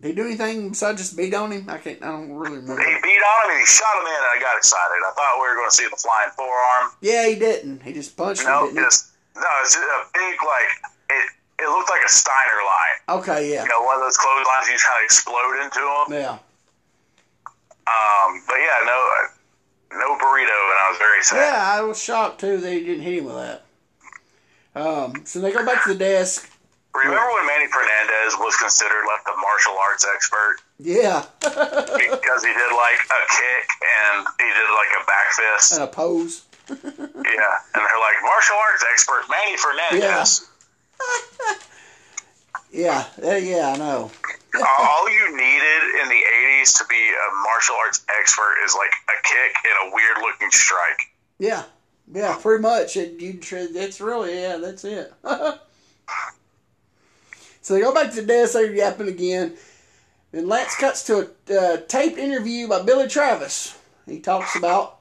[0.00, 1.68] did he do anything besides just beat on him?
[1.68, 2.02] I can't.
[2.02, 2.80] I don't really remember.
[2.80, 4.96] He beat on him and he shot him in, and I got excited.
[5.06, 6.92] I thought we were going to see the flying forearm.
[7.02, 7.82] Yeah, he didn't.
[7.82, 8.74] He just punched no, him.
[8.74, 9.42] Didn't just no.
[9.60, 10.70] It's a big like
[11.10, 11.30] it.
[11.58, 13.20] It looked like a Steiner line.
[13.20, 16.20] Okay, yeah, You know, one of those clotheslines you kind of explode into them.
[16.20, 16.38] yeah.
[17.86, 18.98] Um, but yeah, no,
[19.98, 21.36] no burrito, and I was very sad.
[21.38, 22.58] Yeah, I was shocked too.
[22.58, 23.62] They didn't hit him with that.
[24.74, 26.50] Um, so they go back to the desk.
[26.94, 32.72] Remember when Manny Fernandez was considered like the martial arts expert Yeah, because he did
[32.72, 35.72] like a kick and he did like a back fist?
[35.74, 36.42] and a pose.
[36.68, 40.00] Yeah, and they're like martial arts expert Manny Fernandez.
[40.42, 40.55] Yeah,
[42.72, 44.10] yeah, yeah, I know.
[44.56, 46.22] All you needed in the
[46.62, 50.50] 80s to be a martial arts expert is like a kick and a weird looking
[50.50, 51.12] strike.
[51.38, 51.64] Yeah,
[52.12, 52.96] yeah, pretty much.
[52.96, 55.12] It, you, it's really, yeah, that's it.
[57.60, 59.54] so they go back to the desk, they're yapping again.
[60.32, 63.78] And Lance cuts to a uh, taped interview by Billy Travis.
[64.06, 64.98] He talks about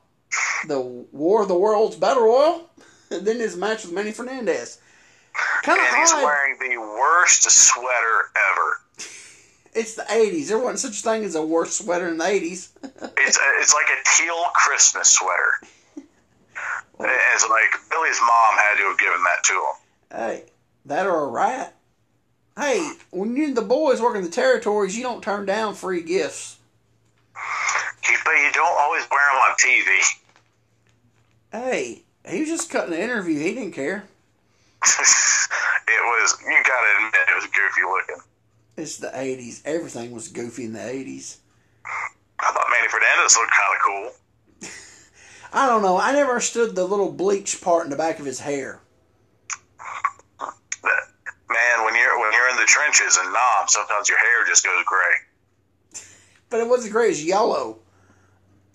[0.68, 2.70] the War of the Worlds Battle Royal,
[3.12, 4.80] and then his match with Manny Fernandez.
[5.68, 8.82] Of he's wearing the worst sweater ever.
[9.74, 10.48] It's the '80s.
[10.48, 12.70] There wasn't such a thing as a worse sweater in the '80s.
[13.18, 15.52] it's a, it's like a teal Christmas sweater.
[17.00, 20.20] As like Billy's mom had to have given that to him.
[20.20, 20.44] Hey,
[20.86, 21.76] that or a rat.
[22.58, 26.58] Hey, when you the boys working the territories, you don't turn down free gifts.
[27.34, 30.00] But you don't always wear them on TV.
[31.52, 33.40] Hey, he was just cutting an interview.
[33.40, 34.06] He didn't care.
[35.88, 38.24] it was, you gotta admit, it was goofy looking.
[38.78, 39.62] It's the 80s.
[39.66, 41.38] Everything was goofy in the 80s.
[42.40, 43.82] I thought Manny Fernandez looked kind of
[44.62, 44.70] cool.
[45.54, 45.98] I don't know.
[45.98, 48.82] I never understood the little bleach part in the back of his hair.
[50.40, 54.84] Man, when you're when you're in the trenches and Nam, sometimes your hair just goes
[54.86, 56.02] gray.
[56.50, 57.80] But it wasn't gray; it was yellow.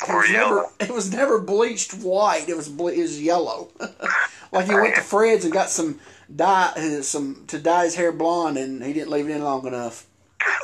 [0.03, 0.51] It or was yellow.
[0.57, 2.49] never it was never bleached white.
[2.49, 3.69] It was ble- it was yellow.
[4.53, 6.01] like he went to Fred's and got some
[6.35, 9.67] dye uh, some to dye his hair blonde, and he didn't leave it in long
[9.67, 10.07] enough.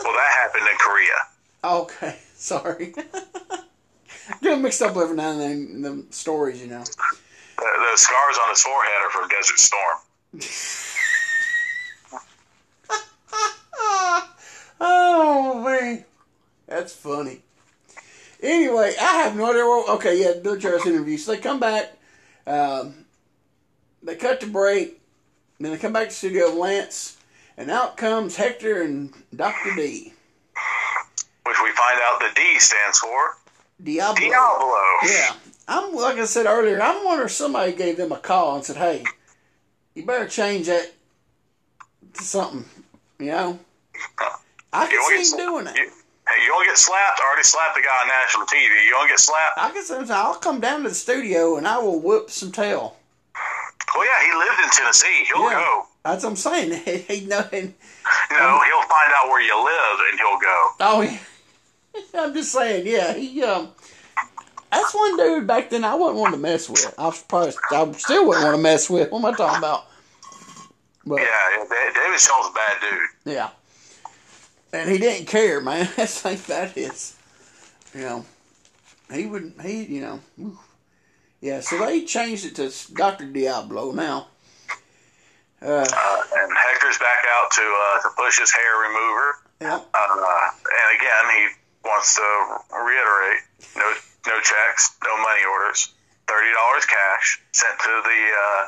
[0.02, 1.14] Well, that happened in Korea.
[1.64, 2.94] Okay, sorry.
[4.40, 6.82] Get them mixed up every now and then in the stories, you know.
[6.82, 9.98] The, the scars on his forehead are from Desert Storm.
[14.80, 16.04] oh man,
[16.66, 17.42] that's funny.
[18.46, 19.66] Anyway, I have no idea.
[19.66, 21.16] What, okay, yeah, Bill Travis interview.
[21.16, 21.96] So they come back.
[22.46, 22.94] Um,
[24.02, 25.00] they cut the break.
[25.58, 26.48] Then they come back to the studio.
[26.48, 27.16] Lance,
[27.56, 30.12] and out comes Hector and Doctor D.
[31.44, 33.36] Which we find out the D stands for
[33.82, 34.20] Diablo.
[34.20, 34.74] Diablo.
[35.04, 35.34] Yeah,
[35.66, 36.80] I'm like I said earlier.
[36.80, 39.02] I'm wondering if somebody gave them a call and said, "Hey,
[39.94, 40.92] you better change that
[42.14, 42.64] to something."
[43.18, 43.58] You know,
[44.72, 45.76] I can see him doing that.
[45.76, 45.90] You,
[46.28, 47.20] hey, you to get slapped?
[47.20, 48.86] I already slapped the guy on national TV.
[48.86, 49.58] You to get slapped?
[49.58, 52.96] I guess I'm- I'll come down to the studio and I will whip some tail.
[53.94, 55.24] Well, yeah, he lived in Tennessee.
[55.32, 55.60] He'll Yeah.
[55.60, 55.86] go.
[56.04, 56.72] That's what I'm saying.
[57.08, 57.44] he know.
[57.52, 57.74] And,
[58.30, 60.68] You know, he'll find out where you live and he'll go.
[60.80, 61.18] oh, yeah.
[62.22, 62.86] I'm just saying.
[62.86, 63.72] Yeah, he um.
[64.70, 66.92] That's one dude back then I wouldn't want to mess with.
[66.98, 69.10] I was probably I still wouldn't want to mess with.
[69.10, 69.84] What am I talking about?
[71.06, 71.26] But Yeah,
[71.70, 73.00] yeah, David Schultz a bad dude.
[73.34, 73.48] yeah,
[74.72, 75.88] and he didn't care, man.
[75.96, 77.16] That's like that is.
[77.94, 78.24] You know,
[79.12, 79.60] he wouldn't.
[79.62, 80.20] He you know.
[80.36, 80.58] whew.
[81.40, 84.28] Yeah, so they changed it to Doctor Diablo now.
[85.62, 89.38] Uh, Uh, and Hector's back out to uh, to push his hair remover.
[89.60, 89.80] yeah.
[89.94, 91.46] Uh, and again, he
[91.88, 92.22] wants to
[92.76, 93.40] reiterate:
[93.76, 93.86] no,
[94.26, 95.94] no checks, no money orders,
[96.26, 98.62] thirty dollars cash sent to the uh,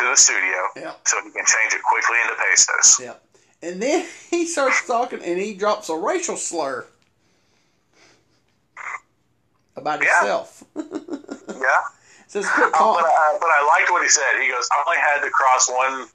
[0.00, 0.92] to the studio, Yeah.
[1.04, 3.00] so he can change it quickly into pesos.
[3.00, 3.14] Yeah.
[3.62, 6.84] And then he starts talking and he drops a racial slur
[9.76, 10.18] about Yeah.
[10.20, 10.64] himself.
[11.58, 11.80] Yeah,
[12.28, 13.02] Says quit calling.
[13.02, 14.40] but I, but I liked what he said.
[14.40, 16.06] He goes, "I only had to cross one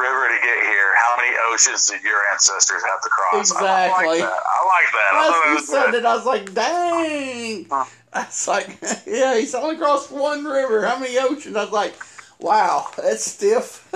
[0.00, 0.94] river to get here.
[0.96, 4.06] How many oceans did your ancestors have to cross?" I Exactly.
[4.06, 4.42] like that.
[4.44, 5.10] I like that.
[5.12, 7.66] I thought As he was said it, I was like, dang.
[7.70, 7.84] Uh-huh.
[8.12, 10.86] That's like, yeah, he's only crossed one river.
[10.86, 11.56] How many oceans?
[11.56, 11.94] I was like,
[12.38, 13.88] wow, that's stiff.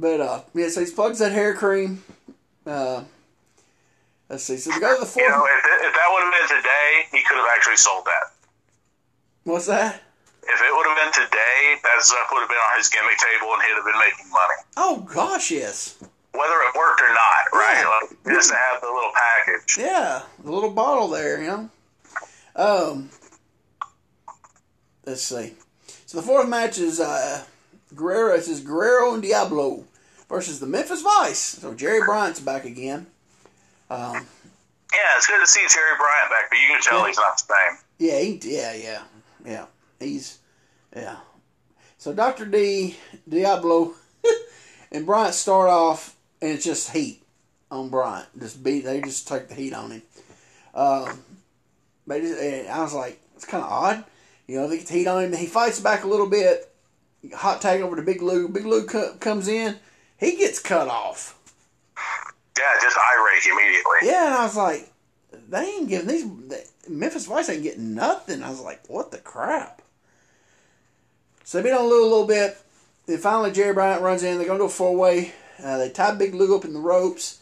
[0.00, 2.02] But, uh, yeah, so he plugs that hair cream.
[2.64, 3.02] Uh,
[4.28, 4.56] let's see.
[4.56, 5.24] So they go to the fourth.
[5.24, 8.04] You know, if, it, if that would have been today, he could have actually sold
[8.04, 8.32] that.
[9.44, 10.02] What's that?
[10.42, 13.52] If it would have been today, that stuff would have been on his gimmick table
[13.52, 14.58] and he'd have been making money.
[14.76, 15.96] Oh, gosh, yes.
[16.32, 17.80] Whether it worked or not, right?
[17.80, 18.08] Yeah.
[18.24, 19.76] Like, just to have the little package.
[19.78, 21.70] Yeah, the little bottle there, you know.
[22.54, 23.10] Um,
[25.06, 25.54] let's see.
[26.06, 27.44] So the fourth match is uh,
[27.94, 28.34] Guerrero.
[28.34, 29.84] It says Guerrero and Diablo
[30.28, 31.38] versus the Memphis Vice.
[31.38, 33.06] So Jerry Bryant's back again.
[33.90, 34.26] Um,
[34.92, 37.06] Yeah, it's good to see Jerry Bryant back, but you can tell Yeah.
[37.08, 37.78] he's not the same.
[37.98, 39.02] yeah, he, yeah, yeah,
[39.44, 39.64] yeah.
[39.98, 40.38] He's
[40.94, 41.16] yeah.
[41.98, 42.96] So Doctor D,
[43.28, 43.94] Diablo,
[44.92, 47.22] and Bryant start off, and it's just heat
[47.70, 48.26] on Bryant.
[48.38, 48.84] Just beat.
[48.84, 50.02] They just take the heat on him.
[50.74, 51.22] Um,
[52.06, 54.04] but it, I was like, it's kind of odd.
[54.46, 55.32] You know, they get the heat on him.
[55.34, 56.67] He fights back a little bit.
[57.34, 58.48] Hot tag over to Big Lou.
[58.48, 59.76] Big Lou co- comes in.
[60.16, 61.38] He gets cut off.
[62.58, 63.98] Yeah, just irate immediately.
[64.02, 64.92] Yeah, and I was like,
[65.48, 66.26] they ain't giving these
[66.88, 68.42] Memphis Vice ain't getting nothing.
[68.42, 69.82] I was like, what the crap?
[71.44, 72.58] So they beat on Lou a little bit.
[73.06, 74.38] Then finally Jerry Bryant runs in.
[74.38, 75.32] They're gonna a four way.
[75.62, 77.40] Uh, they tie Big Lou up in the ropes.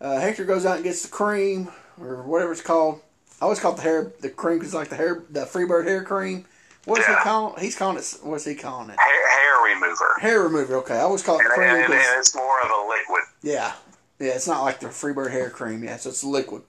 [0.00, 1.68] Uh, Hector goes out and gets the cream
[2.00, 3.00] or whatever it's called.
[3.40, 6.02] I always call it the hair the cream because like the hair the Freebird hair
[6.02, 6.46] cream.
[6.88, 7.18] What's Yeah.
[7.18, 7.60] he calling?
[7.62, 8.16] He's calling it.
[8.22, 8.98] What's he calling it?
[8.98, 10.14] Hair, hair remover.
[10.20, 10.76] Hair remover.
[10.78, 11.68] Okay, I always call it And, cream.
[11.68, 13.22] and, and it's more of a liquid.
[13.42, 13.74] yeah,
[14.18, 14.32] yeah.
[14.32, 15.84] It's not like the Freebird hair cream.
[15.84, 16.62] Yeah, so it's liquid.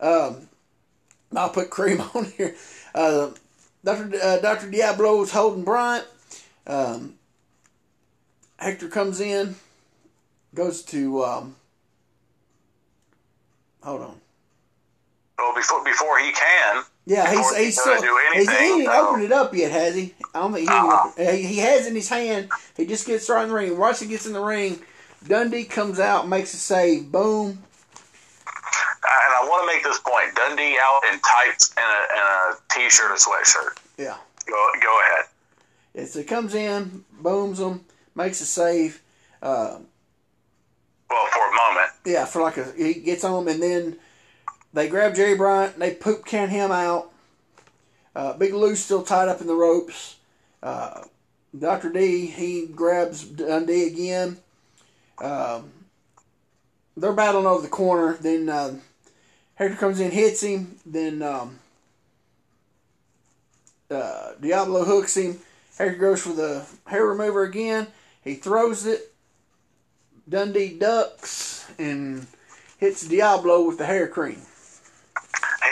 [0.00, 0.48] Um,
[1.36, 2.54] I'll put cream on here.
[2.94, 3.30] Uh,
[3.84, 6.06] Doctor uh, Doctor Diablo is holding Bryant.
[6.66, 7.14] Um,
[8.58, 9.54] Hector comes in,
[10.54, 11.24] goes to.
[11.24, 11.56] Um,
[13.82, 14.20] hold on.
[15.38, 18.74] Well, before before he can, Yeah, he's he he's can still do he's, he anything,
[18.80, 19.08] ain't no.
[19.08, 20.14] opened it up yet, has he?
[20.34, 20.68] I don't think
[21.16, 22.50] he, he he has in his hand.
[22.76, 23.78] He just gets right in the ring.
[23.78, 24.80] Once he gets in the ring,
[25.26, 27.50] Dundee comes out, makes a save, boom.
[27.50, 27.58] and
[29.34, 33.10] I want to make this point: Dundee out in tights and a, and a t-shirt,
[33.10, 33.78] a sweatshirt.
[33.96, 34.16] Yeah,
[34.46, 35.24] Go go ahead.
[35.94, 37.84] it's it comes in, booms him,
[38.14, 39.00] makes a save.
[39.40, 39.78] Uh,
[41.10, 43.96] Well, for a moment, yeah, for like a he gets on him, and then
[44.72, 47.10] they grab Jerry Bryant, they poop can him out.
[48.14, 50.16] Uh, Big Lou's still tied up in the ropes.
[50.62, 51.02] Uh,
[51.56, 54.38] Doctor D he grabs Dundee again.
[55.18, 55.70] Um,
[56.96, 58.14] they're battling over the corner.
[58.14, 58.76] Then uh,
[59.54, 60.76] Hector comes in, hits him.
[60.84, 61.58] Then um,
[63.90, 65.38] uh, Diablo hooks him.
[65.76, 67.86] Hector goes for the hair remover again.
[68.22, 69.12] He throws it.
[70.28, 72.26] Dundee ducks and
[72.78, 74.42] hits Diablo with the hair cream.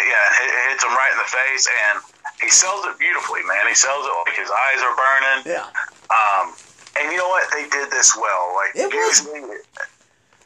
[0.07, 1.95] Yeah, it hits him right in the face, and
[2.41, 3.67] he sells it beautifully, man.
[3.69, 5.39] He sells it like his eyes are burning.
[5.53, 5.67] Yeah.
[6.09, 6.55] Um,
[6.99, 7.51] and you know what?
[7.53, 8.55] They did this well.
[8.55, 9.59] Like It was- usually,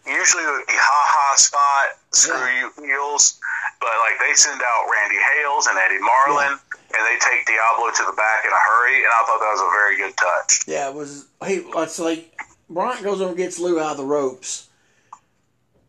[0.06, 2.70] usually it would be ha ha spot, screw Yeah.
[2.78, 3.38] you heels,
[3.80, 6.58] but like they send out Randy Hales and Eddie Marlin,
[6.96, 9.60] and they take Diablo to the back in a hurry, and I thought that was
[9.62, 10.64] a very good touch.
[10.66, 11.26] Yeah, it was.
[11.46, 12.34] He, it's like
[12.68, 14.68] Bryant goes over and gets Lou out of the ropes.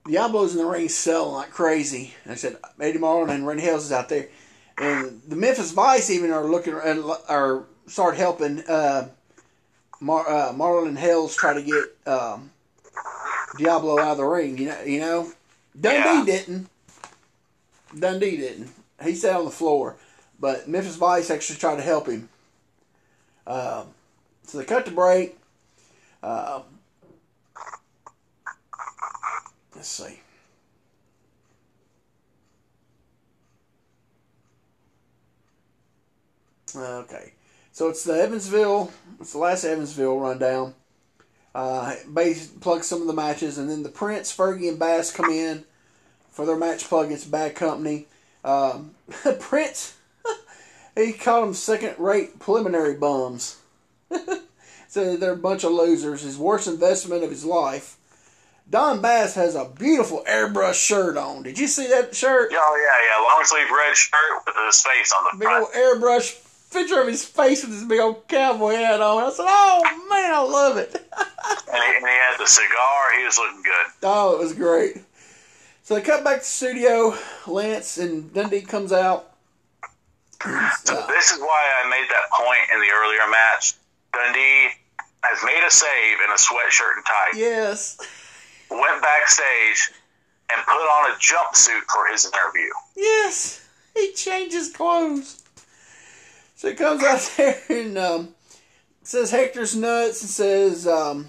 [0.10, 2.14] Diablo's in the ring selling like crazy.
[2.24, 4.28] And I said Eddie Marlin and Randy Hales is out there,
[4.78, 8.62] and the Memphis Vice even are looking and are start helping.
[8.68, 9.10] Uh,
[10.00, 12.50] Mar, uh, Marlin try to get um,
[13.58, 14.58] Diablo out of the ring.
[14.58, 15.32] You know, you know,
[15.80, 16.26] Dundee Yeah.
[16.26, 16.70] didn't.
[17.98, 18.72] Dundee didn't.
[19.04, 19.98] He sat on the floor,
[20.40, 22.30] but Memphis Vice actually tried to help him.
[23.46, 23.88] Um,
[24.44, 25.38] so they cut the break.
[26.24, 26.64] Um,
[29.82, 30.20] let's see.
[36.76, 37.34] Okay,
[37.72, 38.92] so it's the Evansville.
[39.20, 40.76] It's the last Evansville rundown.
[41.56, 45.32] Uh, base plug some of the matches, and then the Prince, Fergie, and Bass come
[45.32, 45.66] in
[46.30, 48.06] for their match plug against Bad Company.
[48.46, 48.92] Um,
[49.40, 49.98] Prince,
[50.96, 53.58] he called them second-rate preliminary bums.
[54.88, 56.22] so they're a bunch of losers.
[56.22, 57.98] His worst investment of his life.
[58.72, 61.44] Don Bass has a beautiful airbrush shirt on.
[61.44, 62.52] Did you see that shirt?
[62.54, 65.66] Oh yeah, yeah, long sleeve red shirt with his face on the Big front.
[65.66, 66.40] old airbrush
[66.72, 69.24] picture of his face with his big old cowboy hat on.
[69.26, 71.06] I said, "Oh man, I love it."
[71.74, 73.18] And he, and he had the cigar.
[73.18, 73.86] He was looking good.
[74.04, 74.98] Oh, it was great.
[75.84, 77.16] So they cut back to the studio.
[77.48, 79.32] Lance and Dundee comes out.
[80.44, 80.50] So
[80.98, 83.74] uh, this is why I made that point in the earlier match.
[84.14, 84.70] Dundee
[85.24, 87.38] has made a save in a sweatshirt and tie.
[87.38, 87.98] yes,
[88.72, 89.92] Went backstage
[90.50, 92.70] and put on a jumpsuit for his interview.
[92.96, 95.44] yes, he changes clothes.
[96.56, 98.30] So he comes out there and um,
[99.04, 101.28] says Hector's nuts and says um,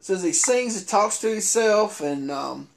[0.00, 2.68] says he sings and talks to himself and um,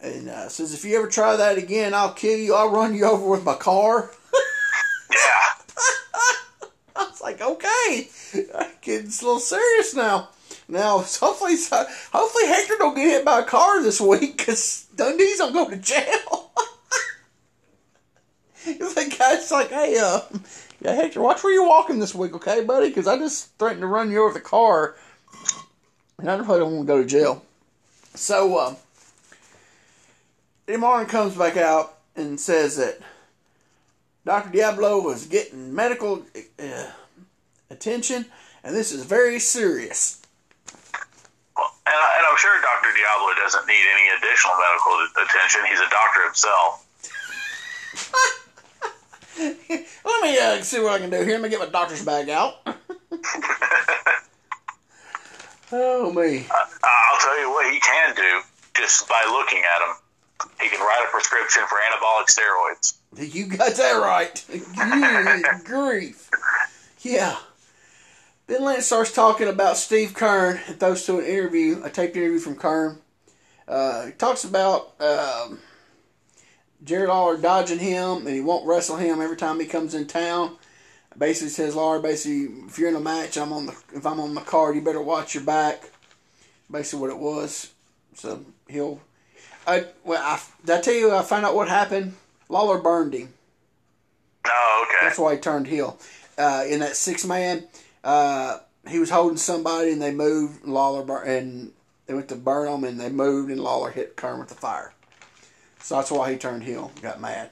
[0.00, 2.54] and uh, says if you ever try that again, I'll kill you.
[2.54, 4.10] I'll run you over with my car.
[5.10, 5.52] Yeah.
[6.96, 8.08] I was like, okay,
[8.82, 10.30] it's a little serious now.
[10.68, 11.56] Now, hopefully,
[12.12, 15.76] hopefully Hector don't get hit by a car this week because Dundee's gonna go to
[15.76, 16.52] jail.
[18.64, 20.20] the guy's like, hey, uh,
[20.80, 22.88] yeah, Hector, watch where you're walking this week, okay, buddy?
[22.88, 24.96] Because I just threatened to run you over the car,
[26.18, 27.44] and I probably don't want to go to jail.
[28.14, 28.76] So, um,
[30.66, 33.00] Eddie Marlin comes back out and says that
[34.24, 34.50] Dr.
[34.50, 36.22] Diablo was getting medical
[36.58, 36.86] uh,
[37.68, 38.26] attention,
[38.62, 40.22] and this is very serious.
[41.86, 42.88] And, I- and I'm sure Dr.
[42.96, 45.60] Diablo doesn't need any additional medical attention.
[45.68, 46.80] He's a doctor himself.
[50.04, 51.32] Let me uh, see what I can do here.
[51.38, 52.54] Let me get my doctor's bag out.
[55.72, 56.46] oh, me.
[56.50, 56.54] Uh,
[56.84, 58.40] I'll tell you what he can do
[58.76, 59.96] just by looking at him.
[60.60, 62.94] He can write a prescription for anabolic steroids.
[63.16, 64.44] You got that right.
[65.42, 66.28] Good grief.
[67.02, 67.36] Yeah.
[68.46, 72.38] Then Lance starts talking about Steve Keirn and throws to an interview, a taped interview
[72.38, 72.98] from Keirn.
[73.66, 75.60] Uh, he talks about um,
[76.84, 80.56] Jerry Lawler dodging him and he won't wrestle him every time he comes in town.
[81.16, 84.34] Basically says Lawler, basically, if you're in a match, I'm on the if I'm on
[84.34, 85.90] the card, you better watch your back.
[86.68, 87.70] Basically, what it was.
[88.14, 89.00] So he'll.
[89.64, 92.14] I well, I, did I tell you I found out what happened?
[92.48, 93.32] Lawler burned him.
[94.44, 95.06] Oh, okay.
[95.06, 95.98] That's why he turned heel.
[96.36, 97.64] Uh, in that six man,
[98.04, 98.58] uh,
[98.88, 100.64] he was holding somebody and they moved.
[100.64, 101.72] Lawler bur- and
[102.06, 104.92] they went to burn him and they moved and Lawler hit Keirn with the fire.
[105.80, 106.92] So that's why he turned heel.
[107.02, 107.50] Got mad.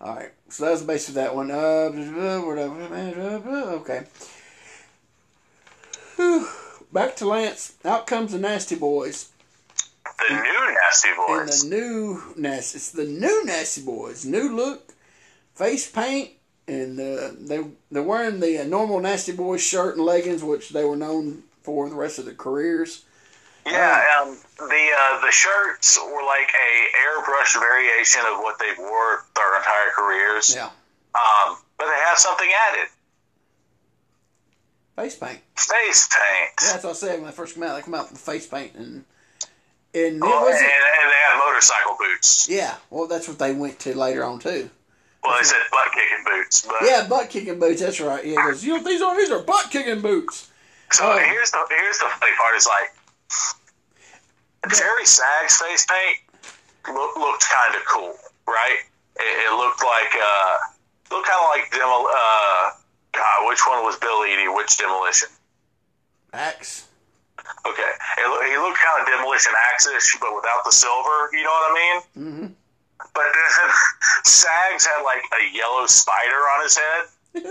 [0.00, 0.30] All right.
[0.48, 1.50] So that was basically that one.
[1.50, 1.90] Uh,
[3.80, 4.04] okay.
[6.16, 6.48] Whew.
[6.92, 7.74] Back to Lance.
[7.84, 9.28] Out comes the Nasty Boys.
[10.28, 11.62] The new Nasty And Boys.
[11.62, 12.76] the new Nasty.
[12.76, 14.24] It's the new Nasty Boys.
[14.24, 14.94] New look,
[15.54, 16.30] face paint,
[16.68, 20.84] and uh, they they're wearing the uh, normal Nasty Boys shirt and leggings, which they
[20.84, 23.04] were known for the rest of their careers.
[23.66, 24.64] Yeah, um, the
[24.98, 26.70] uh, the shirts were like a
[27.02, 30.54] airbrush variation of what they wore their entire careers.
[30.54, 30.66] Yeah,
[31.14, 32.88] Um, but they have something added:
[34.96, 35.40] face paint.
[35.56, 36.50] face paint.
[36.62, 37.76] Yeah, that's what I said when I first came out.
[37.76, 39.04] They come out with face paint, and
[39.94, 42.48] and it Well, and, and they have motorcycle boots.
[42.48, 42.76] yeah.
[42.90, 44.70] Well, that's what they went to later on too.
[45.24, 47.80] Well, they said butt kicking boots, but Yeah, butt kicking boots.
[47.80, 48.24] That's right.
[48.24, 50.50] Yeah, goes, you know, these are these are butt kicking boots.
[50.92, 51.18] So Oh.
[51.18, 52.94] here's the here's the funny part is like
[54.74, 56.18] Jerry Sag's face paint
[56.96, 58.14] look, looked kind of cool,
[58.46, 58.78] right?
[59.16, 60.56] It, it looked like uh,
[61.10, 62.06] looked kind of like demo.
[62.08, 62.70] Uh,
[63.12, 64.48] God, which one was Bill Eadie?
[64.48, 65.28] Which demolition?
[66.32, 66.86] Axe.
[67.66, 67.82] Okay,
[68.18, 71.30] it, he looked kind of demolition axis, but without the silver.
[71.32, 72.02] You know what I mean?
[72.32, 72.46] Mm-hmm.
[73.14, 73.70] But then
[74.24, 77.04] Sags had like a yellow spider on his head,
[77.34, 77.44] and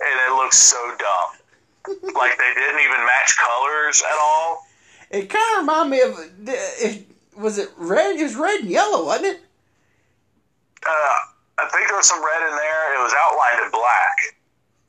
[0.00, 1.96] it looked so dumb.
[2.14, 4.66] like they didn't even match colors at all.
[5.10, 6.18] It kind of reminded me of.
[6.46, 7.06] It,
[7.36, 8.16] was it red?
[8.16, 9.40] It was red and yellow, wasn't it?
[10.86, 11.16] Uh,
[11.58, 12.94] I think there was some red in there.
[12.94, 14.16] It was outlined in black.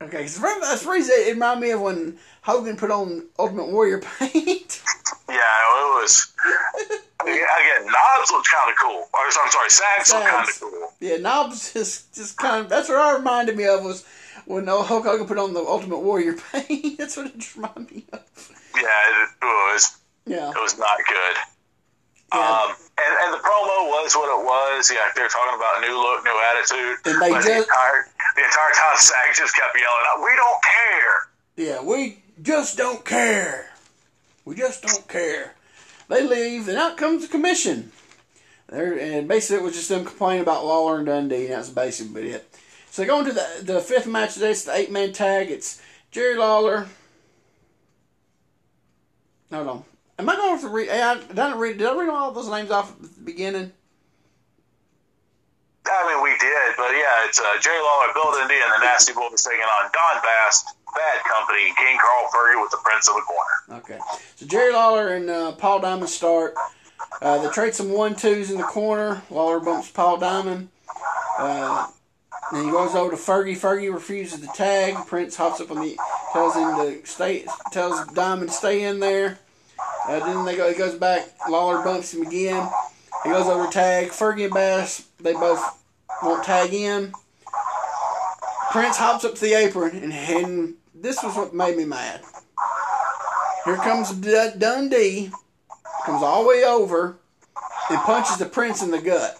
[0.02, 0.24] Okay,
[0.60, 4.82] that's the reason it reminded me of when Hogan put on Ultimate Warrior paint.
[5.28, 6.32] Yeah, it was.
[7.22, 9.08] Again, Knobbs looked kind of cool.
[9.14, 10.92] Or, I'm sorry, Sags looked kind of cool.
[11.00, 12.68] yeah, Knobbs just just kind of.
[12.68, 14.04] That's what I reminded me of was
[14.46, 16.98] when Hulk Hogan put on the Ultimate Warrior paint.
[16.98, 18.20] that's what it just reminded me of.
[18.74, 19.98] Yeah, it, was.
[20.26, 20.50] Yeah.
[20.50, 21.36] It was not good.
[22.34, 22.40] Yeah.
[22.40, 24.90] Um, and, and the promo was what it was.
[24.90, 26.96] Yeah, they're talking about new look, new attitude.
[27.04, 31.28] And they but the entire the entire time, Sags just kept yelling, "We don't care."
[31.56, 33.71] Yeah, we just don't care.
[34.44, 35.54] We just don't care.
[36.08, 37.92] They leave, and out comes the commission.
[38.68, 42.30] There, and basically, it was just them complaining about Lawler and Dundee, and that's basically
[42.30, 42.48] it.
[42.90, 45.50] So going to the the fifth match today, it's the eight man tag.
[45.50, 46.86] It's Jerry Lawler.
[49.52, 49.84] Hold on.
[50.18, 50.88] Am I going to read?
[50.90, 53.72] I, did, I read did I read all those names off at the beginning?
[55.86, 59.12] I mean, we did, but yeah, it's uh, Jerry Lawler, Bill Dundee, and the Nasty
[59.12, 60.64] Boys taking on Don Bass,
[60.94, 63.82] Bad Company, King Carl Fergie with the Prince of the Corner.
[63.82, 63.98] Okay.
[64.36, 66.54] So Jerry Lawler and uh, Paul Diamond start.
[67.20, 69.22] Uh, they trade some one twos in the corner.
[69.30, 70.68] Lawler bumps Paul Diamond.
[71.38, 71.88] Uh,
[72.52, 73.56] then he goes over to Fergie.
[73.56, 74.94] Fergie refuses the tag.
[75.06, 75.96] Prince hops up on the
[76.32, 77.46] tells him to stay.
[77.70, 79.38] Tells Diamond to stay in there.
[80.08, 80.68] Uh, then they go.
[80.68, 81.28] He goes back.
[81.48, 82.68] Lawler bumps him again.
[83.24, 84.08] He goes over tag.
[84.08, 85.08] Fergie and Bass.
[85.22, 85.84] They both
[86.22, 87.12] won't tag in.
[88.70, 92.22] Prince hops up to the apron, and, and this was what made me mad.
[93.64, 95.30] Here comes D- Dundee,
[96.04, 97.18] comes all the way over,
[97.90, 99.36] and punches the Prince in the gut.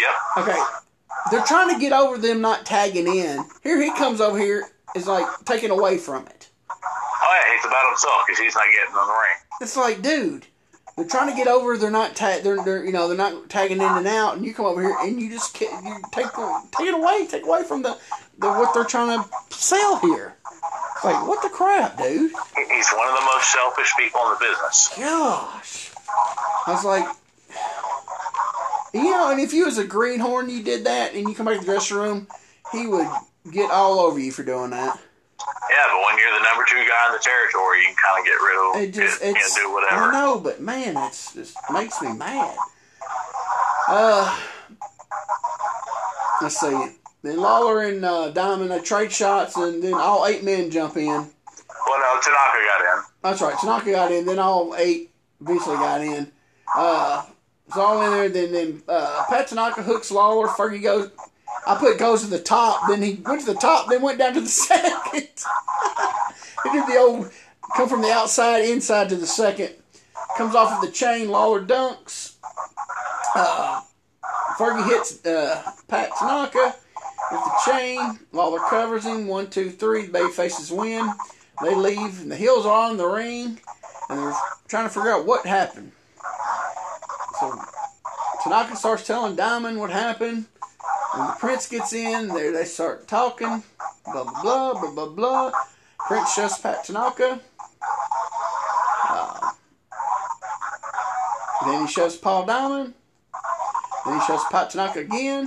[0.00, 0.44] Yep.
[0.48, 0.58] Okay,
[1.30, 3.44] they're trying to get over them not tagging in.
[3.62, 6.50] Here he comes over here, is like taken away from it.
[6.70, 9.36] Oh yeah, he's about himself because he's not getting on the ring.
[9.62, 10.46] It's like, dude,
[11.00, 11.78] they're trying to get over.
[11.78, 12.42] They're not tag.
[12.42, 14.94] They're, they're you know they're not tagging in and out, and you come over here
[15.00, 16.26] and you just ca- you take
[16.76, 17.96] take it away, take away from the,
[18.38, 20.34] the what they're trying to sell here.
[20.44, 22.32] It's like what the crap, dude.
[22.54, 24.90] He's one of the most selfish people in the business.
[24.98, 25.90] Gosh.
[26.66, 27.08] I was like,
[28.92, 31.54] you know, and if you was a greenhorn, you did that, and you come back
[31.54, 32.26] to the dressing room,
[32.72, 33.08] he would
[33.50, 35.00] get all over you for doing that.
[35.70, 38.24] Yeah, but when you're the number two guy in the territory, you can kind of
[38.24, 42.00] get rid of It just, it, it's, do I know, but man, it's just makes
[42.02, 42.56] me mad.
[43.88, 44.38] Uh,
[46.42, 46.96] let's see.
[47.22, 51.06] Then Lawler and uh, Diamond they trade shots, and then all eight men jump in.
[51.06, 51.26] Well,
[51.98, 53.02] no, Tanaka got in.
[53.22, 53.58] That's right.
[53.58, 54.24] Tanaka got in.
[54.24, 55.10] Then all eight
[55.40, 56.30] eventually got in.
[56.74, 57.24] Uh,
[57.66, 58.28] it's all in there.
[58.28, 60.48] Then then uh, Pat Tanaka hooks Lawler.
[60.48, 61.10] Fergie goes.
[61.66, 62.88] I put goes to the top.
[62.88, 63.88] Then he went to the top.
[63.88, 64.92] Then went down to the second.
[66.64, 67.30] he did the old
[67.76, 69.74] come from the outside inside to the second.
[70.36, 71.28] Comes off of the chain.
[71.28, 72.34] Lawler dunks.
[73.34, 73.82] Uh,
[74.58, 76.74] Fergie hits uh, Pat Tanaka
[77.30, 78.18] with the chain.
[78.32, 79.26] Lawler covers him.
[79.26, 80.06] One, two, three.
[80.06, 81.08] The baby faces win.
[81.62, 83.60] They leave, and the heels are on the ring,
[84.08, 84.34] and they're
[84.68, 85.92] trying to figure out what happened.
[87.38, 87.60] So
[88.42, 90.46] Tanaka starts telling Diamond what happened.
[91.14, 93.62] When the prince gets in, there they start talking.
[94.04, 95.52] Blah blah blah blah blah blah.
[95.98, 97.40] Prince shoves Pat Tanaka.
[99.08, 99.50] Uh,
[101.66, 102.94] then he shoves Paul Diamond.
[104.06, 105.46] Then he shoves Pat Tanaka again.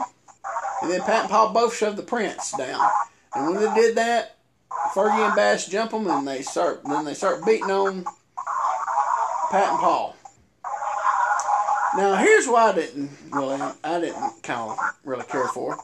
[0.81, 2.85] And then Pat and Paul both shove the prince down.
[3.33, 4.35] And when they did that,
[4.93, 6.83] Fergie and Bass jump them, and they start.
[6.83, 8.03] Then they start beating on
[9.49, 10.15] Pat and Paul.
[11.95, 15.77] Now here's why I didn't really, I didn't kind of really care for.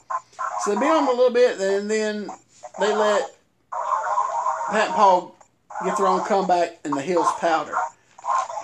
[0.61, 2.29] So they beat them a little bit, and then
[2.79, 3.35] they let
[4.71, 5.35] Pat and Paul
[5.85, 7.75] get their own comeback, in the Hills powder.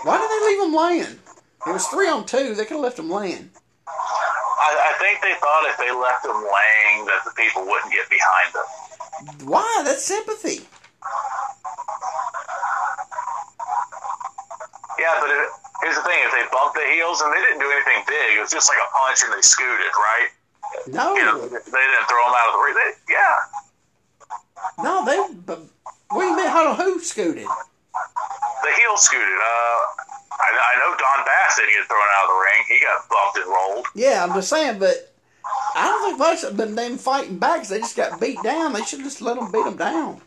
[0.04, 1.20] Why did they leave them laying?
[1.68, 2.56] It was three on two.
[2.56, 3.50] They could have left them laying.
[3.88, 8.10] I, I think they thought if they left them laying that the people wouldn't get
[8.10, 9.48] behind them.
[9.48, 9.82] Why?
[9.86, 10.68] That's sympathy.
[15.00, 15.50] Yeah, but it,
[15.82, 18.42] here's the thing: if they bumped the heels and they didn't do anything big, it
[18.42, 20.30] was just like a punch and they scooted, right?
[20.88, 22.76] No, You know, they didn't throw them out of the ring.
[22.76, 23.38] They, yeah,
[24.82, 25.18] no, they.
[25.46, 25.62] But
[26.10, 26.48] what do you mean?
[26.48, 27.46] How who scooted?
[27.46, 29.28] the heel scooted.
[29.28, 29.80] Uh,
[30.36, 32.62] I, I know Don Bass didn't get thrown out of the ring.
[32.68, 33.86] He got bumped and rolled.
[33.96, 35.14] Yeah, I'm just saying, but
[35.76, 38.74] I don't think have been them fighting back they just got beat down.
[38.74, 40.22] They should just let them beat them down.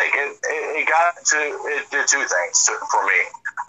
[0.00, 1.38] Think it, it, it got to
[1.76, 3.20] it did two things to, for me.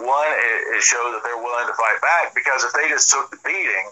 [0.07, 3.27] One, it, it showed that they're willing to fight back because if they just took
[3.35, 3.91] the beating,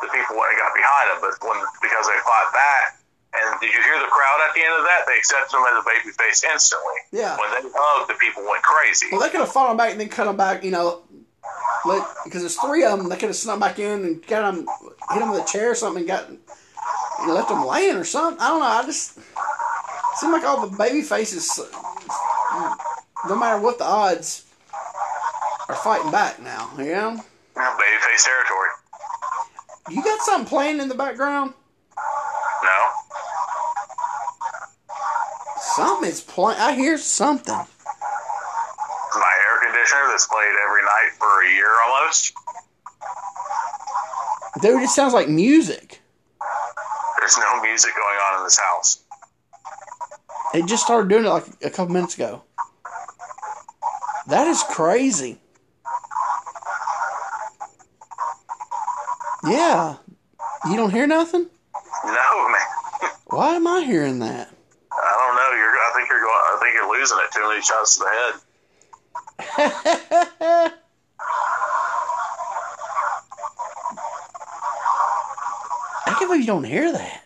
[0.00, 1.18] the people wouldn't have got behind them.
[1.20, 2.96] But when because they fought back,
[3.36, 5.04] and did you hear the crowd at the end of that?
[5.04, 6.98] They accepted them as a baby face instantly.
[7.12, 7.36] Yeah.
[7.36, 9.12] When they hugged, the people went crazy.
[9.12, 11.04] Well, they could have fought them back and then cut them back, you know,
[11.84, 13.12] let, because there's three of them.
[13.12, 14.64] They could have snuck back in and got them,
[15.12, 16.40] hit them with a chair or something, and got and
[17.28, 18.40] left them laying or something.
[18.40, 18.66] I don't know.
[18.66, 19.18] I just
[20.18, 21.60] seem like all the baby faces,
[23.28, 24.44] no matter what the odds,
[25.68, 26.70] are fighting back now.
[26.78, 27.10] You know,
[27.54, 28.68] Baby face territory.
[29.90, 31.52] you got something playing in the background.
[32.62, 32.90] No.
[35.74, 36.58] Something is playing.
[36.60, 37.54] I hear something.
[37.54, 42.32] My air conditioner that's played every night for a year almost.
[44.62, 46.00] Dude, it sounds like music.
[47.18, 49.00] There's no music going on in this house.
[50.54, 52.42] It just started doing it like a couple minutes ago.
[54.28, 55.38] That is crazy.
[59.44, 59.96] Yeah.
[60.68, 61.46] You don't hear nothing?
[62.04, 63.10] No, man.
[63.26, 64.48] Why am I hearing that?
[64.92, 65.50] I don't know.
[65.56, 65.70] You're.
[65.70, 66.42] I think you're going.
[66.44, 67.30] I think you're losing it.
[67.32, 68.34] Too many shots to the head.
[76.06, 77.22] I can't believe you don't hear that.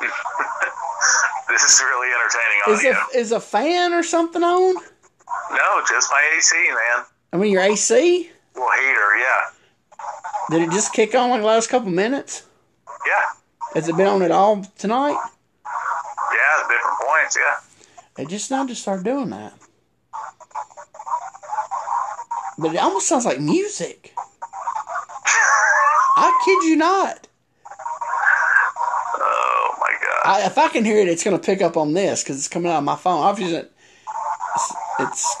[1.50, 2.98] This is really entertaining Is audio.
[3.14, 4.74] a, is a fan or something on?
[5.50, 7.04] No, just my AC, man.
[7.32, 8.30] I mean, your AC?
[8.54, 9.50] Well, heater, yeah,
[10.50, 12.42] Did it just kick on like the last couple minutes?
[13.06, 13.32] yeah,
[13.74, 15.16] Has it been on at all tonight?
[16.34, 16.68] yeah.
[16.68, 18.22] Different points, yeah.
[18.22, 19.54] It just now just started doing that.
[22.58, 24.12] But it almost sounds like music.
[26.16, 27.28] I kid you not.
[29.20, 30.17] Oh my god.
[30.28, 32.48] I, if I can hear it, it's going to pick up on this because it's
[32.48, 33.22] coming out of my phone.
[33.22, 35.36] Obviously, it's, it's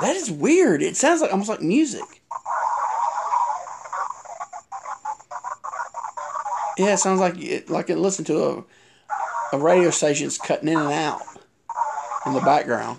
[0.00, 0.82] that is weird.
[0.82, 2.02] It sounds like almost like music.
[6.76, 8.64] Yeah, it sounds like it, like it listen to a
[9.52, 11.22] a radio station's cutting in and out
[12.26, 12.98] in the background.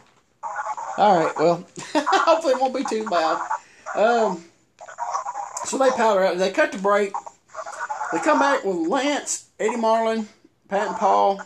[0.97, 3.41] All right, well, hopefully it won't be too bad.
[3.93, 4.45] Um,
[5.65, 6.37] so they powder out.
[6.37, 7.11] They cut the break.
[8.13, 10.27] They come back with Lance, Eddie Marlin,
[10.67, 11.41] Pat and Paul.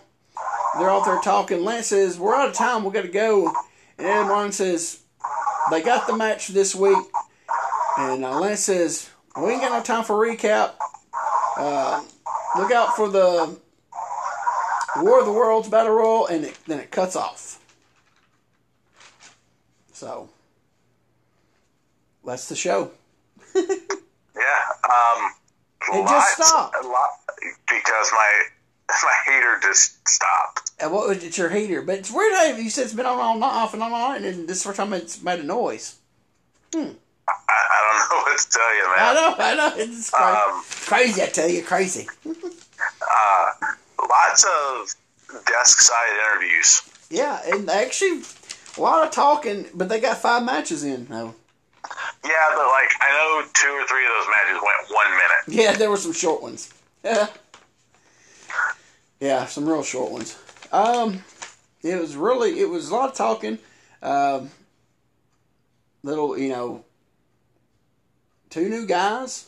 [0.78, 1.64] They're out there talking.
[1.64, 2.84] Lance says, We're out of time.
[2.84, 3.52] we got to go.
[3.98, 5.00] And Eddie Marlin says,
[5.72, 6.98] They got the match this week.
[7.98, 10.74] And uh, Lance says, We ain't got no time for recap.
[11.58, 12.04] Uh,
[12.58, 13.58] look out for the
[14.98, 16.28] War of the Worlds Battle Royal.
[16.28, 17.60] And it, then it cuts off.
[19.92, 20.30] So,
[22.26, 22.92] that's the show.
[24.40, 24.86] Yeah.
[24.86, 25.32] Um.
[25.92, 26.76] It just stopped.
[26.84, 27.10] A lot
[27.68, 28.44] because my
[29.04, 30.72] my heater just stopped.
[30.80, 31.82] And what was it's your heater?
[31.82, 34.24] But it's weird how you said it's been on all night, off and on night,
[34.24, 35.98] and this is the first time it's made a noise.
[36.74, 38.96] I, I don't know what to tell you, man.
[38.98, 40.38] I know, I know, it's crazy.
[40.38, 42.08] Um, crazy, I tell you, crazy.
[42.26, 43.52] uh,
[44.08, 44.96] lots of
[45.46, 46.82] desk side interviews.
[47.10, 48.22] Yeah, and actually
[48.78, 51.34] a lot of talking, but they got five matches in now.
[52.24, 55.64] Yeah, but like I know two or three of those matches went one minute.
[55.64, 56.72] Yeah, there were some short ones.
[57.04, 57.28] Yeah,
[59.20, 60.38] yeah, some real short ones.
[60.72, 61.24] Um,
[61.82, 63.58] it was really it was a lot of talking.
[64.02, 64.50] Um,
[66.04, 66.84] little, you know,
[68.50, 69.48] two new guys.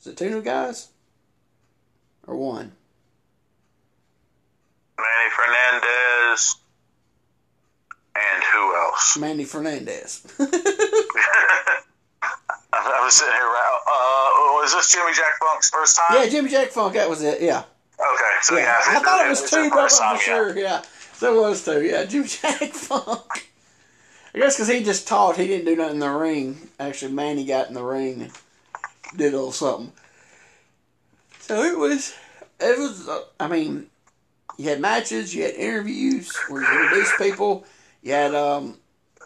[0.00, 0.88] Is it two new guys
[2.26, 2.72] or one?
[4.98, 6.56] Manny Fernandez
[8.14, 9.16] and who else?
[9.18, 10.26] Manny Fernandez.
[12.72, 13.42] I was sitting here.
[13.42, 16.18] Right uh, was this Jimmy Jack Funk's first time?
[16.22, 16.94] yeah, Jimmy Jack Funk.
[16.94, 17.40] That was it.
[17.42, 17.64] Yeah.
[17.98, 20.22] Okay, so yeah, Yeah, I thought it was two, but I wasn't time, yeah.
[20.22, 20.58] sure.
[20.58, 20.82] Yeah,
[21.12, 21.82] so it was two.
[21.84, 23.50] Yeah, Jimmy Jack Funk.
[24.34, 26.68] I guess because he just taught, he didn't do nothing in the ring.
[26.78, 28.32] Actually, Manny got in the ring and
[29.16, 29.92] did a little something.
[31.40, 32.14] So it was,
[32.60, 33.08] it was.
[33.08, 33.86] Uh, I mean,
[34.56, 37.66] you had matches, you had interviews where you introduced people.
[38.02, 38.78] You had um,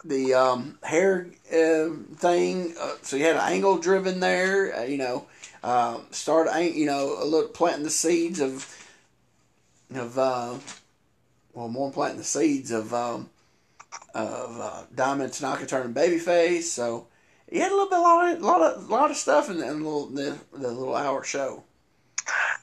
[0.03, 4.75] the um, hair uh, thing, uh, so you had an angle driven there.
[4.75, 5.25] Uh, you know,
[5.63, 8.67] um, start you know a little planting the seeds of
[9.93, 10.55] of uh,
[11.53, 13.29] well more planting the seeds of um,
[14.13, 16.63] of uh, Diamond Tanaka turning babyface.
[16.63, 17.07] So
[17.51, 19.67] you had a little bit, a lot of, lot of, lot of stuff in the,
[19.69, 21.64] in the little the, the little hour show.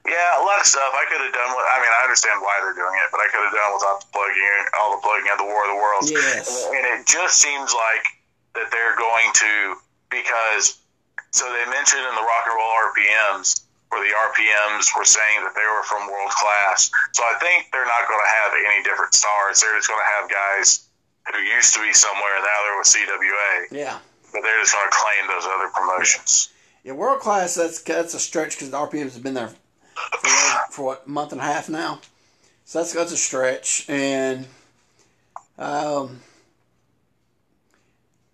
[0.06, 1.51] Yeah, a lot of stuff I could have done.
[1.55, 4.02] With, I mean, I understand why they're doing it, but I could have done without
[4.02, 6.09] the plugging, all the plugging of the War of the Worlds.
[6.10, 6.51] Yes.
[6.74, 8.05] And it just seems like
[8.59, 9.78] that they're going to
[10.10, 10.82] because
[11.32, 15.55] so they mentioned in the rock and roll RPMs where the RPMs were saying that
[15.56, 16.90] they were from world class.
[17.12, 19.60] So I think they're not going to have any different stars.
[19.60, 20.84] They're just going to have guys
[21.32, 23.97] who used to be somewhere and now they're with CWA, Yeah.
[24.32, 26.52] but they're just going to claim those other promotions.
[26.84, 27.54] Yeah, world class.
[27.54, 29.52] That's that's a stretch because the RPMs have been there
[30.20, 30.28] for,
[30.70, 32.00] for what month and a half now.
[32.64, 34.46] So that's that's a stretch, and
[35.59, 36.20] um,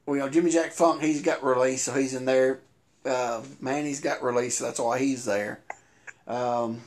[0.06, 2.60] well, you know Jimmy Jack Funk, he's got released, so he's in there.
[3.04, 5.60] Uh, Manny's got released, so that's why he's there.
[6.26, 6.80] Um,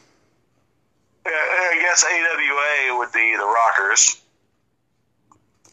[1.26, 4.22] Yeah, I guess AWA would be the Rockers.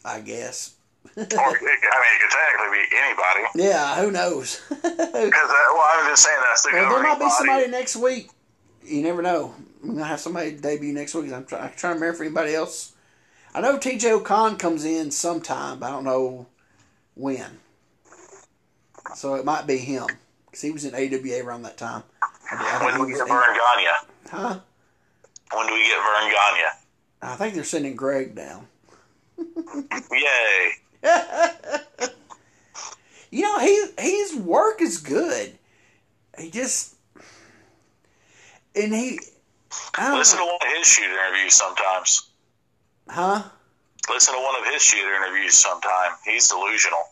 [0.03, 0.73] I guess.
[1.19, 3.43] Or it, I mean, it could technically be anybody.
[3.69, 4.61] Yeah, who knows?
[4.69, 4.79] well,
[5.25, 7.31] Because uh, well, I'm just saying that's the there might be body.
[7.37, 8.29] somebody next week.
[8.85, 9.53] You never know.
[9.83, 11.31] We're gonna have somebody debut next week.
[11.31, 12.93] I'm, try, I'm trying to remember for anybody else.
[13.53, 16.47] I know TJ O'Con comes in sometime, but I don't know
[17.15, 17.59] when.
[19.15, 20.05] So it might be him
[20.45, 22.03] because he was in AWA around that time.
[22.51, 23.87] I, I When do we get Verne Gagne?
[24.29, 24.59] huh?
[25.53, 26.63] When do we get Verne Gagne?
[27.21, 28.67] I think they're sending Greg down.
[29.37, 30.71] Yay!
[33.31, 35.53] You know, he his work is good.
[36.37, 36.95] He just
[38.75, 39.19] and he
[39.99, 42.29] Listen know, to one of his shoot interviews sometimes.
[43.07, 43.43] huh?
[44.09, 46.11] Listen to one of his shoot interviews sometime.
[46.25, 47.03] He's delusional.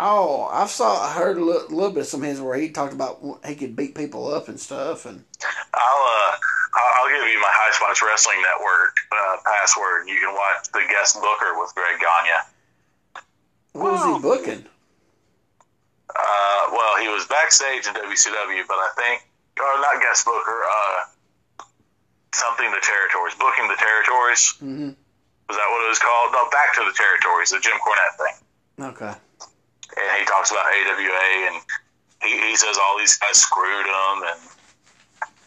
[0.00, 2.70] Oh, I saw, I heard a little, little bit of some of his where he
[2.70, 5.22] talked about he could beat people up and stuff, and
[5.74, 6.36] I'll uh,
[6.74, 10.08] I'll I'll give you my Highspots Wrestling Network uh, password.
[10.08, 12.48] You can watch the guest booker with Greg Gagne.
[13.72, 14.64] What was he booking?
[16.10, 19.28] Uh, well, he was backstage in WCW, but I think,
[19.60, 21.64] or not guest booker, uh,
[22.34, 24.54] something the territories, booking the territories.
[24.58, 24.90] hmm
[25.48, 26.32] Was that what it was called?
[26.32, 28.36] No, back to the territories, the Jim Cornette thing.
[28.90, 29.12] Okay,
[29.96, 31.56] And he talks about AWA, and
[32.22, 34.40] he, he says all these guys screwed him, and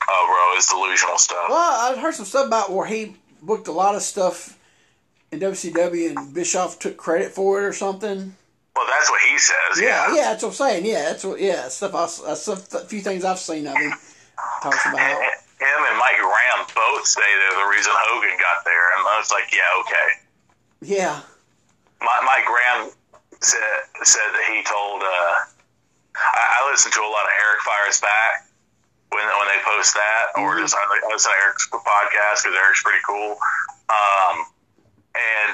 [0.08, 1.46] oh, bro, it's delusional stuff.
[1.50, 4.58] well, I've heard some stuff about where he booked a lot of stuff
[5.34, 8.36] in WCW, and Bischoff took credit for it or something.
[8.76, 9.80] Well, that's what he says.
[9.82, 10.16] Yeah, Yeah.
[10.16, 10.86] yeah, that's what I'm saying.
[10.86, 11.40] Yeah, that's what.
[11.40, 11.94] Yeah, stuff.
[11.94, 13.94] I, that's a few things I've seen of him
[14.62, 14.98] talks about.
[15.00, 15.22] and
[15.62, 19.30] him and Mike Graham both say they're the reason Hogan got there, and I was
[19.32, 20.08] like, yeah, okay.
[20.82, 21.22] Yeah,
[22.02, 22.92] My, Mike Graham
[23.42, 25.04] said said that he told.
[25.04, 25.36] Uh,
[26.18, 28.46] I, I listen to a lot of Eric Fires Back
[29.14, 30.62] when when they post that, or Mhm.
[30.66, 30.82] just I
[31.14, 33.38] listen to Eric's podcast because Eric's pretty cool.
[33.90, 34.46] Um,
[35.16, 35.54] and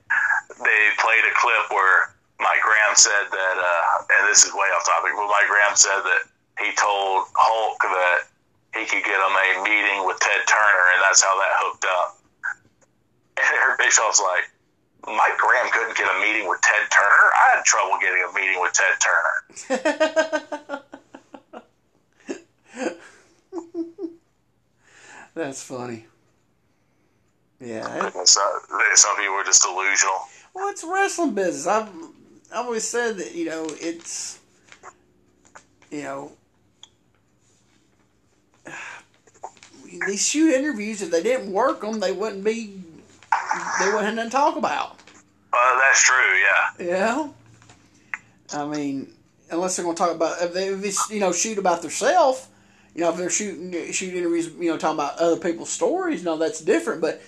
[0.64, 4.84] they played a clip where Mike Graham said that, uh, and this is way off
[4.84, 6.22] topic, but Mike Graham said that
[6.58, 8.26] he told Hulk that
[8.74, 12.18] he could get him a meeting with Ted Turner, and that's how that hooked up.
[13.38, 14.50] And Eric Bischoff's like,
[15.06, 17.30] Mike Graham couldn't get a meeting with Ted Turner.
[17.34, 19.36] I had trouble getting a meeting with Ted Turner.
[25.34, 26.06] that's funny.
[27.62, 30.20] Yeah, it- And some people are just delusional.
[30.54, 31.66] Well, it's wrestling business.
[31.66, 31.88] I've
[32.52, 34.38] I've always said that you know it's
[35.90, 36.32] you know
[40.06, 42.80] these shoot interviews, if they didn't work them, they wouldn't be.
[43.80, 44.98] They wouldn't have nothing to talk about.
[45.52, 46.38] Uh, that's true.
[46.80, 46.86] Yeah.
[46.86, 47.28] Yeah.
[48.54, 49.12] I mean,
[49.50, 52.48] unless they're going to talk about if they if it's, you know shoot about themselves,
[52.94, 56.36] you know if they're shooting shoot interviews, you know talking about other people's stories, no,
[56.36, 57.00] that's different.
[57.00, 57.22] But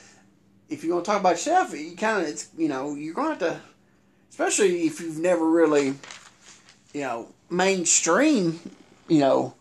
[0.74, 3.38] if you're going to talk about yourself, you kind of it's you know you're going
[3.38, 3.60] to have to,
[4.30, 5.94] especially if you've never really,
[6.92, 8.60] you know, mainstream,
[9.08, 9.54] you know.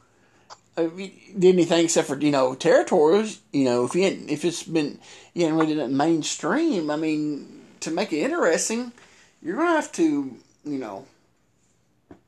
[0.77, 3.39] uh, Did anything except for you know territories?
[3.51, 4.99] You know, if you if it's been
[5.33, 8.91] you hadn't really done mainstream, I mean, to make it interesting,
[9.41, 10.35] you're gonna have to
[10.65, 11.05] you know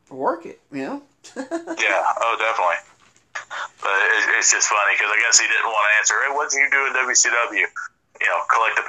[0.10, 0.60] work it.
[0.72, 1.02] You know.
[1.36, 2.02] Yeah.
[2.22, 2.82] Oh, definitely.
[3.82, 3.92] But
[4.38, 6.16] it's just funny because I guess he didn't want to answer.
[6.26, 7.66] Hey, what do you do in WCW?
[8.26, 8.84] You know, collect a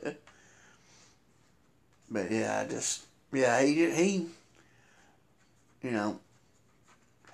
[0.00, 0.16] paycheck.
[2.10, 4.26] But yeah, I just yeah he he,
[5.82, 6.18] you know,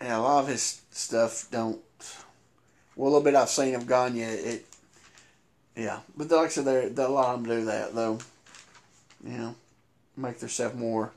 [0.00, 1.80] and a lot of his stuff don't.
[2.96, 4.66] Well, a little bit I've seen of Gagne, it,
[5.76, 8.18] yeah, but like I said, there a lot of them do that though.
[9.24, 9.54] You know,
[10.16, 11.12] make themselves more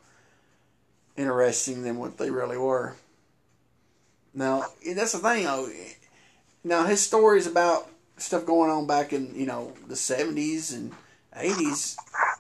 [1.18, 2.96] interesting than what they really were.
[4.34, 5.70] Now that's the thing though.
[6.64, 10.92] Now his stories about stuff going on back in you know the seventies and
[11.38, 11.98] eighties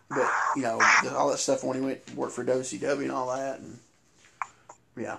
[0.09, 3.11] but you know the- all that stuff when he went to work for WCW and
[3.11, 3.79] all that, and
[4.97, 5.17] yeah,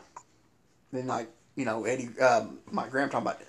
[0.93, 3.41] then like you know Eddie, um, my grandpa talking about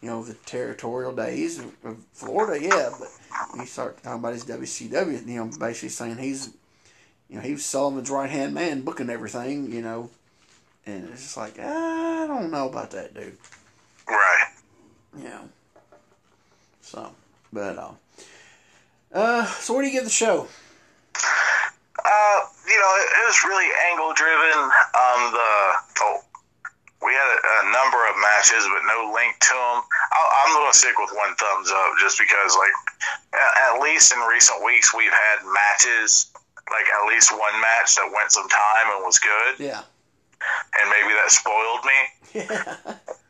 [0.00, 1.72] you know the territorial days of,
[2.12, 3.08] Florida, yeah, but
[3.60, 6.50] he started talking about his WCW, you know, basically saying he's
[7.28, 10.10] you know he was Sullivan's right hand man, booking everything, you know,
[10.86, 13.38] and it's just like I don't know about that dude,
[14.06, 14.46] Right.
[15.16, 15.48] you know.
[16.92, 17.08] So,
[17.56, 17.96] but uh,
[19.16, 20.44] uh, so what do you give the show?
[21.16, 22.38] Uh,
[22.68, 24.60] you know, it, it was really angle driven.
[24.60, 25.48] Um, the
[26.04, 26.20] oh,
[27.00, 29.80] we had a, a number of matches, but no link to them.
[30.12, 32.76] I'll, I'm going to stick with one thumbs up, just because, like,
[33.40, 36.28] at, at least in recent weeks, we've had matches,
[36.68, 39.80] like at least one match that went some time and was good, Yeah,
[40.76, 41.98] and maybe that spoiled me.
[42.44, 42.76] yeah.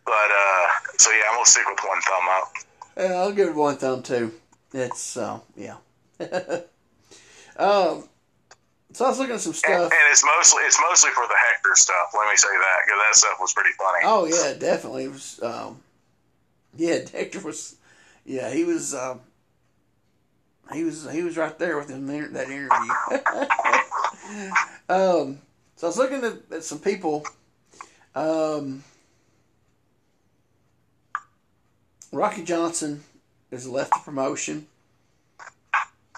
[0.02, 0.66] But uh,
[0.98, 2.50] so yeah, I'm gonna stick with one thumb up.
[2.96, 4.32] Yeah, I'll give it one thumb too.
[4.72, 5.76] It's uh, yeah.
[6.20, 8.04] um,
[8.92, 9.82] so I was looking at some And, stuff.
[9.92, 12.12] and it's mostly it's mostly for the Hector stuff.
[12.14, 14.00] Let me say that because that stuff was pretty funny.
[14.04, 15.04] Oh yeah, definitely.
[15.04, 15.80] It was um,
[16.76, 17.76] yeah, Hector was
[18.24, 19.20] yeah he was um,
[20.72, 22.68] he was he was right there with him in that interview.
[24.88, 25.38] um,
[25.76, 27.24] so I was looking at, at some people.
[28.14, 28.84] Um,
[32.12, 33.02] Rocky Johnson
[33.50, 34.66] has left the promotion.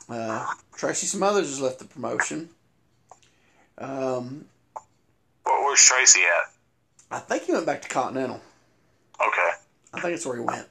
[0.09, 0.47] Uh,
[0.77, 2.51] Tracy Smothers has left the promotion.
[3.79, 4.45] Um,
[5.45, 6.53] Where, where's Tracy at?
[7.17, 8.41] I think he went back to Continental.
[9.21, 9.51] Okay.
[9.95, 10.67] I think that's where he went.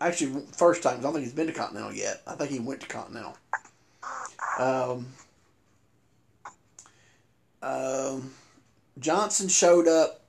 [0.00, 0.98] Actually, first time.
[0.98, 2.22] I don't think he's been to Continental yet.
[2.26, 3.36] I think he went to Continental.
[4.58, 5.06] Um,
[7.62, 8.30] um,
[8.98, 10.20] Johnson showed up,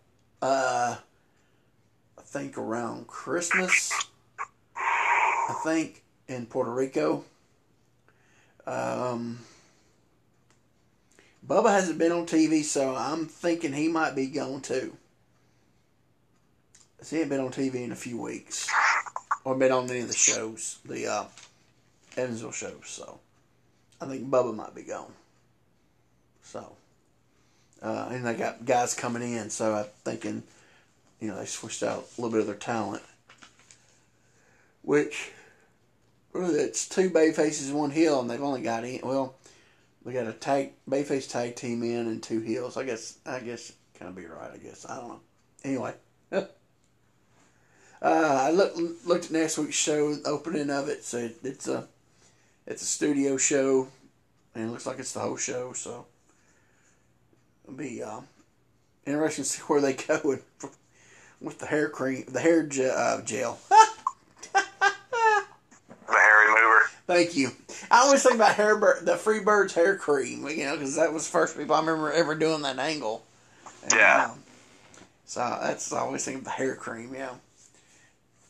[0.41, 0.97] uh,
[2.33, 3.93] think around Christmas.
[4.75, 7.23] I think in Puerto Rico.
[8.65, 9.37] Um,
[11.47, 14.97] Bubba hasn't been on TV, so I'm thinking he might be gone too.
[17.07, 18.67] He ain't been on TV in a few weeks,
[19.43, 21.25] or been on any of the shows, the uh,
[22.17, 22.85] Evansville shows.
[22.85, 23.19] So,
[24.01, 25.11] I think Bubba might be gone.
[26.41, 26.77] So,
[27.83, 30.43] uh, and they got guys coming in, so I'm thinking,
[31.23, 33.01] you know, they switched out a little bit of their talent,
[34.81, 35.31] which
[36.33, 39.35] really it's two bay faces and one heel, and they've only got in well,
[40.03, 42.75] they got a tag bayface tag team in and two heels.
[42.75, 44.51] I guess I guess kind of be right.
[44.53, 45.19] I guess I don't know.
[45.63, 45.93] Anyway.
[48.01, 48.73] Uh, I look,
[49.05, 51.05] looked at next week's show, opening of it.
[51.05, 51.87] So it, it's a
[52.67, 53.87] it's a studio show,
[54.53, 55.71] and it looks like it's the whole show.
[55.71, 56.05] So
[57.63, 58.19] it'll be uh,
[59.05, 60.43] interesting to see where they go with,
[61.43, 63.59] with the hair cream, the hair ge- uh, gel.
[66.05, 66.89] The hair Mover.
[67.07, 67.51] Thank you.
[67.89, 71.31] I always think about hair, the Freebirds hair cream, you know, because that was the
[71.31, 73.23] first people I remember ever doing that angle.
[73.83, 74.29] And, Yeah.
[74.31, 74.39] um,
[75.25, 77.35] so that's I always think of the hair cream, yeah.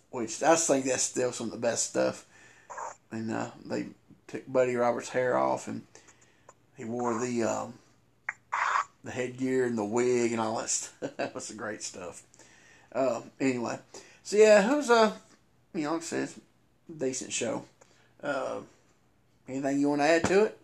[0.10, 2.26] Which I think that's still some of the best stuff.
[3.12, 3.88] And uh, they
[4.28, 5.84] took Buddy Roberts' hair off, and
[6.76, 7.74] he wore the um,
[9.04, 11.16] the headgear and the wig and all that stuff.
[11.18, 12.24] that was the great stuff.
[12.94, 13.80] Um, anyway,
[14.24, 15.14] so yeah, it was a
[15.74, 16.30] you know, like I said,
[16.96, 17.66] decent show.
[18.22, 18.60] Uh,
[19.48, 20.58] anything you want to add to it?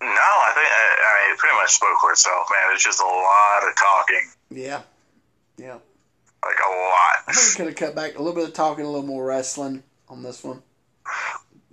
[0.00, 2.74] No, I think I, I mean it pretty much spoke for itself, man.
[2.74, 4.82] It's just a lot of talking, Yeah,
[5.56, 5.78] yeah,
[6.44, 7.16] like a lot.
[7.28, 9.24] I think we could have cut back a little bit of talking, a little more
[9.24, 10.62] wrestling on this one.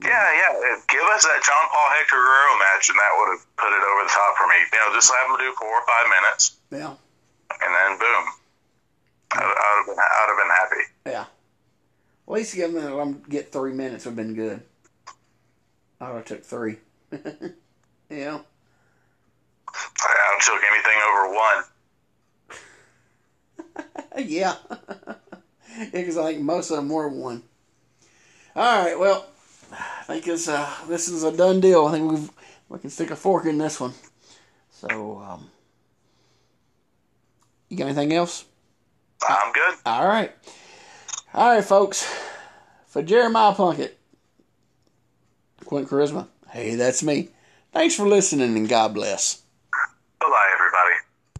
[0.03, 0.75] Yeah, yeah.
[0.89, 4.01] Give us that John Paul Hector Guerrero match, and that would have put it over
[4.03, 4.57] the top for me.
[4.73, 6.93] You know, just have him do four or five minutes, Yeah,
[7.61, 8.25] and then boom.
[9.33, 10.83] I, I would have been, I would have been happy.
[11.05, 11.25] yeah.
[12.27, 14.61] At least give them get three minutes would have been good.
[15.99, 16.77] I would have took three.
[18.09, 18.39] yeah.
[20.03, 21.63] I don't took anything over one.
[24.27, 24.55] yeah.
[25.93, 27.43] Because I think most of them were one.
[28.55, 29.25] All right, well,
[29.71, 31.85] I think it's, uh, this is a done deal.
[31.85, 32.29] I think we've,
[32.67, 33.93] we can stick a fork in this one.
[34.71, 35.49] So, um,
[37.69, 38.43] you got anything else?
[39.29, 39.75] I'm good.
[39.85, 40.31] All right.
[41.33, 42.07] All right, folks.
[42.87, 43.97] For Jeremiah Plunkett,
[45.65, 47.29] Quint Charisma, hey, that's me.
[47.71, 49.43] Thanks for listening and God bless.
[50.19, 51.00] Bye bye, everybody.